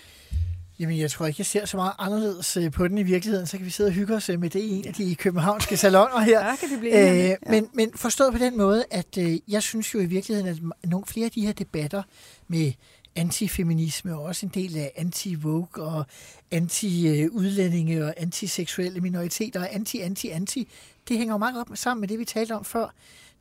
Jamen, 0.79 0.97
jeg 0.97 1.11
tror 1.11 1.25
ikke, 1.25 1.35
jeg 1.39 1.45
ser 1.45 1.65
så 1.65 1.77
meget 1.77 1.93
anderledes 1.99 2.57
øh, 2.57 2.71
på 2.71 2.87
den 2.87 2.97
i 2.97 3.03
virkeligheden. 3.03 3.47
Så 3.47 3.57
kan 3.57 3.65
vi 3.65 3.71
sidde 3.71 3.87
og 3.87 3.93
hygge 3.93 4.15
os 4.15 4.29
øh, 4.29 4.39
med 4.39 4.49
det 4.49 4.59
i 4.59 4.69
en 4.69 4.87
af 4.87 4.93
de 4.93 5.15
københavnske 5.15 5.77
salonger 5.77 6.19
her. 6.19 6.45
Ja, 6.45 6.55
kan 6.55 6.69
det 6.69 6.79
blive 6.79 7.11
øh, 7.11 7.17
ja. 7.17 7.35
men, 7.49 7.67
men 7.73 7.91
forstået 7.95 8.33
på 8.33 8.39
den 8.39 8.57
måde, 8.57 8.85
at 8.91 9.17
øh, 9.17 9.37
jeg 9.47 9.63
synes 9.63 9.93
jo 9.93 9.99
i 9.99 10.05
virkeligheden, 10.05 10.49
at 10.49 10.89
nogle 10.89 11.05
flere 11.05 11.25
af 11.25 11.31
de 11.31 11.45
her 11.45 11.53
debatter 11.53 12.03
med 12.47 12.71
antifeminisme 13.15 14.15
og 14.15 14.23
også 14.23 14.45
en 14.45 14.51
del 14.55 14.77
af 14.77 14.91
anti-vogue 14.97 15.83
og 15.83 16.05
anti-udlændinge 16.51 18.05
og 18.05 18.13
antiseksuelle 18.17 19.01
minoriteter 19.01 19.59
og 19.59 19.75
anti-anti-anti, 19.75 20.67
det 21.07 21.17
hænger 21.17 21.33
jo 21.33 21.37
meget 21.37 21.59
op 21.59 21.67
sammen 21.73 22.01
med 22.01 22.07
det, 22.07 22.19
vi 22.19 22.25
talte 22.25 22.55
om 22.55 22.65
før 22.65 22.93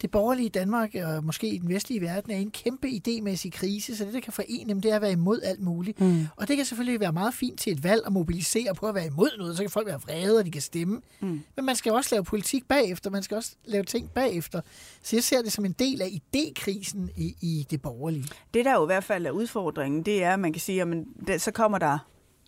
det 0.02 0.10
borgerlige 0.10 0.48
Danmark 0.48 0.94
og 0.94 1.24
måske 1.24 1.48
i 1.48 1.58
den 1.58 1.68
vestlige 1.68 2.00
verden 2.00 2.32
er 2.32 2.36
en 2.36 2.50
kæmpe 2.50 2.88
idémæssig 2.88 3.50
krise, 3.50 3.96
så 3.96 4.04
det, 4.04 4.14
der 4.14 4.20
kan 4.20 4.32
forene 4.32 4.68
dem, 4.68 4.80
det 4.80 4.90
er 4.90 4.96
at 4.96 5.02
være 5.02 5.12
imod 5.12 5.40
alt 5.42 5.60
muligt. 5.60 6.00
Mm. 6.00 6.26
Og 6.36 6.48
det 6.48 6.56
kan 6.56 6.66
selvfølgelig 6.66 7.00
være 7.00 7.12
meget 7.12 7.34
fint 7.34 7.60
til 7.60 7.72
et 7.72 7.84
valg 7.84 8.02
at 8.06 8.12
mobilisere 8.12 8.74
på 8.74 8.86
at 8.86 8.94
være 8.94 9.06
imod 9.06 9.38
noget, 9.38 9.56
så 9.56 9.62
kan 9.62 9.70
folk 9.70 9.86
være 9.86 10.00
vrede, 10.00 10.38
og 10.38 10.44
de 10.44 10.50
kan 10.50 10.62
stemme. 10.62 11.00
Mm. 11.20 11.40
Men 11.56 11.64
man 11.64 11.76
skal 11.76 11.92
også 11.92 12.14
lave 12.14 12.24
politik 12.24 12.68
bagefter, 12.68 13.10
man 13.10 13.22
skal 13.22 13.36
også 13.36 13.50
lave 13.64 13.84
ting 13.84 14.10
bagefter. 14.10 14.60
Så 15.02 15.16
jeg 15.16 15.24
ser 15.24 15.42
det 15.42 15.52
som 15.52 15.64
en 15.64 15.72
del 15.72 16.02
af 16.02 16.06
idékrisen 16.06 17.08
i, 17.16 17.36
i 17.40 17.66
det 17.70 17.82
borgerlige. 17.82 18.24
Det, 18.54 18.64
der 18.64 18.72
jo 18.72 18.84
i 18.84 18.86
hvert 18.86 19.04
fald 19.04 19.26
er 19.26 19.30
udfordringen, 19.30 20.02
det 20.02 20.24
er, 20.24 20.32
at 20.32 20.40
man 20.40 20.52
kan 20.52 20.60
sige, 20.60 20.82
at 21.28 21.40
så 21.40 21.50
kommer 21.50 21.78
der 21.78 21.98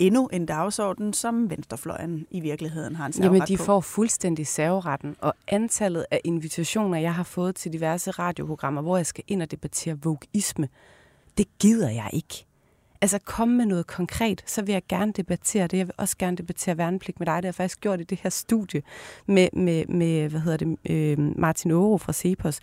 endnu 0.00 0.26
en 0.32 0.46
dagsorden, 0.46 1.12
som 1.12 1.50
venstrefløjen 1.50 2.26
i 2.30 2.40
virkeligheden 2.40 2.96
har 2.96 3.06
en 3.06 3.12
serveret 3.12 3.32
Jamen, 3.32 3.48
de 3.48 3.56
på. 3.56 3.62
får 3.62 3.80
fuldstændig 3.80 4.46
serveretten, 4.46 5.16
og 5.20 5.34
antallet 5.48 6.06
af 6.10 6.20
invitationer, 6.24 6.98
jeg 6.98 7.14
har 7.14 7.22
fået 7.22 7.54
til 7.56 7.72
diverse 7.72 8.10
radioprogrammer, 8.10 8.82
hvor 8.82 8.96
jeg 8.96 9.06
skal 9.06 9.24
ind 9.28 9.42
og 9.42 9.50
debattere 9.50 9.98
vogueisme, 10.02 10.68
det 11.38 11.46
gider 11.58 11.90
jeg 11.90 12.10
ikke. 12.12 12.46
Altså 13.02 13.18
komme 13.18 13.56
med 13.56 13.66
noget 13.66 13.86
konkret, 13.86 14.42
så 14.46 14.62
vil 14.62 14.72
jeg 14.72 14.82
gerne 14.88 15.12
debattere 15.12 15.66
det. 15.66 15.78
Jeg 15.78 15.86
vil 15.86 15.94
også 15.96 16.16
gerne 16.18 16.36
debattere 16.36 16.78
værnepligt 16.78 17.20
med 17.20 17.26
dig. 17.26 17.36
Det 17.36 17.44
har 17.44 17.48
jeg 17.48 17.54
faktisk 17.54 17.80
gjort 17.80 18.00
i 18.00 18.04
det 18.04 18.18
her 18.22 18.30
studie 18.30 18.82
med, 19.26 19.48
med, 19.52 19.86
med 19.86 20.28
hvad 20.28 20.40
hedder 20.40 20.56
det, 20.56 20.76
øh, 20.90 21.18
Martin 21.38 21.70
Oro 21.70 21.98
fra 21.98 22.12
Cepos. 22.12 22.60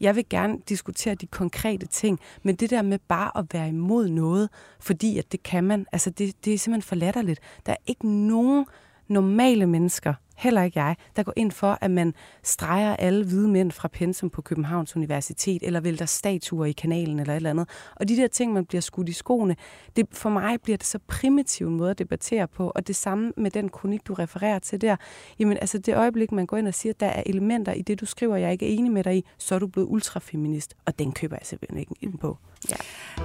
Jeg 0.00 0.16
vil 0.16 0.24
gerne 0.30 0.58
diskutere 0.68 1.14
de 1.14 1.26
konkrete 1.26 1.86
ting, 1.86 2.20
men 2.42 2.56
det 2.56 2.70
der 2.70 2.82
med 2.82 2.98
bare 3.08 3.38
at 3.38 3.44
være 3.52 3.68
imod 3.68 4.08
noget, 4.08 4.48
fordi 4.80 5.18
at 5.18 5.32
det 5.32 5.42
kan 5.42 5.64
man, 5.64 5.86
altså 5.92 6.10
det, 6.10 6.44
det 6.44 6.54
er 6.54 6.58
simpelthen 6.58 6.88
for 6.88 6.96
latterligt. 6.96 7.40
Der 7.66 7.72
er 7.72 7.82
ikke 7.86 8.08
nogen 8.08 8.66
normale 9.08 9.66
mennesker, 9.66 10.14
heller 10.40 10.62
ikke 10.62 10.80
jeg, 10.80 10.96
der 11.16 11.22
går 11.22 11.32
ind 11.36 11.52
for, 11.52 11.78
at 11.80 11.90
man 11.90 12.14
streger 12.42 12.96
alle 12.96 13.24
hvide 13.24 13.48
mænd 13.48 13.72
fra 13.72 13.88
pensum 13.88 14.30
på 14.30 14.42
Københavns 14.42 14.96
Universitet, 14.96 15.62
eller 15.62 15.80
vælter 15.80 16.06
statuer 16.06 16.64
i 16.64 16.72
kanalen 16.72 17.18
eller 17.18 17.32
et 17.32 17.36
eller 17.36 17.50
andet. 17.50 17.68
Og 17.96 18.08
de 18.08 18.16
der 18.16 18.26
ting, 18.26 18.52
man 18.52 18.66
bliver 18.66 18.80
skudt 18.80 19.08
i 19.08 19.12
skoene, 19.12 19.56
det, 19.96 20.06
for 20.12 20.30
mig 20.30 20.60
bliver 20.62 20.76
det 20.76 20.86
så 20.86 20.98
primitiv 21.08 21.66
en 21.66 21.76
måde 21.76 21.90
at 21.90 21.98
debattere 21.98 22.48
på, 22.48 22.72
og 22.74 22.86
det 22.86 22.96
samme 22.96 23.32
med 23.36 23.50
den 23.50 23.68
kronik, 23.68 24.06
du 24.06 24.14
refererer 24.14 24.58
til 24.58 24.80
der. 24.80 24.96
Jamen 25.38 25.56
altså 25.60 25.78
det 25.78 25.96
øjeblik, 25.96 26.32
man 26.32 26.46
går 26.46 26.56
ind 26.56 26.68
og 26.68 26.74
siger, 26.74 26.92
at 26.92 27.00
der 27.00 27.06
er 27.06 27.22
elementer 27.26 27.72
i 27.72 27.82
det, 27.82 28.00
du 28.00 28.06
skriver, 28.06 28.36
jeg 28.36 28.52
ikke 28.52 28.74
er 28.74 28.78
enig 28.78 28.92
med 28.92 29.04
dig 29.04 29.16
i, 29.16 29.24
så 29.38 29.54
er 29.54 29.58
du 29.58 29.66
blevet 29.66 29.88
ultrafeminist, 29.88 30.74
og 30.86 30.98
den 30.98 31.12
køber 31.12 31.36
jeg 31.40 31.46
simpelthen 31.46 31.78
ikke 31.78 31.94
ind 32.00 32.18
på. 32.18 32.38
Ja. 32.70 32.76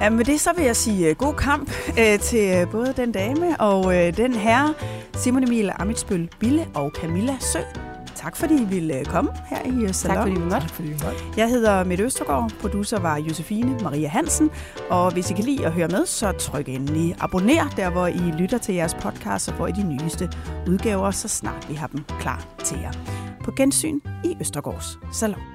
ja, 0.01 0.09
med 0.09 0.25
det 0.25 0.41
så 0.41 0.49
vil 0.55 0.65
jeg 0.65 0.75
sige 0.75 1.11
uh, 1.11 1.17
god 1.17 1.33
kamp 1.33 1.71
uh, 1.89 2.19
til 2.21 2.63
uh, 2.63 2.71
både 2.71 2.93
den 2.97 3.11
dame 3.11 3.59
og 3.59 3.85
uh, 3.85 3.93
den 3.93 4.33
herre, 4.33 4.73
Simon 5.15 5.43
Emil 5.43 5.71
Amitsbøl 5.79 6.29
Bille 6.39 6.67
og 6.73 6.91
Camilla 7.01 7.37
Sø. 7.39 7.59
Tak 8.15 8.35
fordi 8.35 8.53
I 8.53 8.65
ville 8.65 9.05
komme 9.05 9.31
her 9.49 9.89
i 9.89 9.93
Salon. 9.93 10.15
Tak 10.15 10.23
fordi 10.23 10.39
vi 10.39 10.43
måtte. 10.43 10.59
Tak 10.59 10.69
fordi 10.69 10.87
vi 10.87 10.97
måtte. 11.05 11.23
Jeg 11.37 11.49
hedder 11.49 11.83
Mette 11.83 12.03
Østergaard, 12.03 12.51
producer 12.61 12.99
var 12.99 13.17
Josefine 13.17 13.77
Maria 13.83 14.07
Hansen, 14.07 14.51
og 14.89 15.13
hvis 15.13 15.31
I 15.31 15.33
kan 15.33 15.43
lide 15.43 15.65
at 15.65 15.71
høre 15.71 15.87
med, 15.87 16.05
så 16.05 16.31
tryk 16.31 16.69
endelig 16.69 17.15
abonner 17.19 17.69
der, 17.77 17.89
hvor 17.89 18.07
I 18.07 18.33
lytter 18.39 18.57
til 18.57 18.75
jeres 18.75 18.93
podcast, 18.93 19.49
og 19.49 19.53
hvor 19.53 19.67
I 19.67 19.71
de 19.71 19.83
nyeste 19.83 20.29
udgaver, 20.67 21.11
så 21.11 21.27
snart 21.27 21.69
vi 21.69 21.73
har 21.73 21.87
dem 21.87 22.03
klar 22.19 22.45
til 22.63 22.77
jer. 22.81 22.91
På 23.43 23.51
gensyn 23.51 23.99
i 24.23 24.37
Østergaards 24.41 24.97
Salon. 25.11 25.54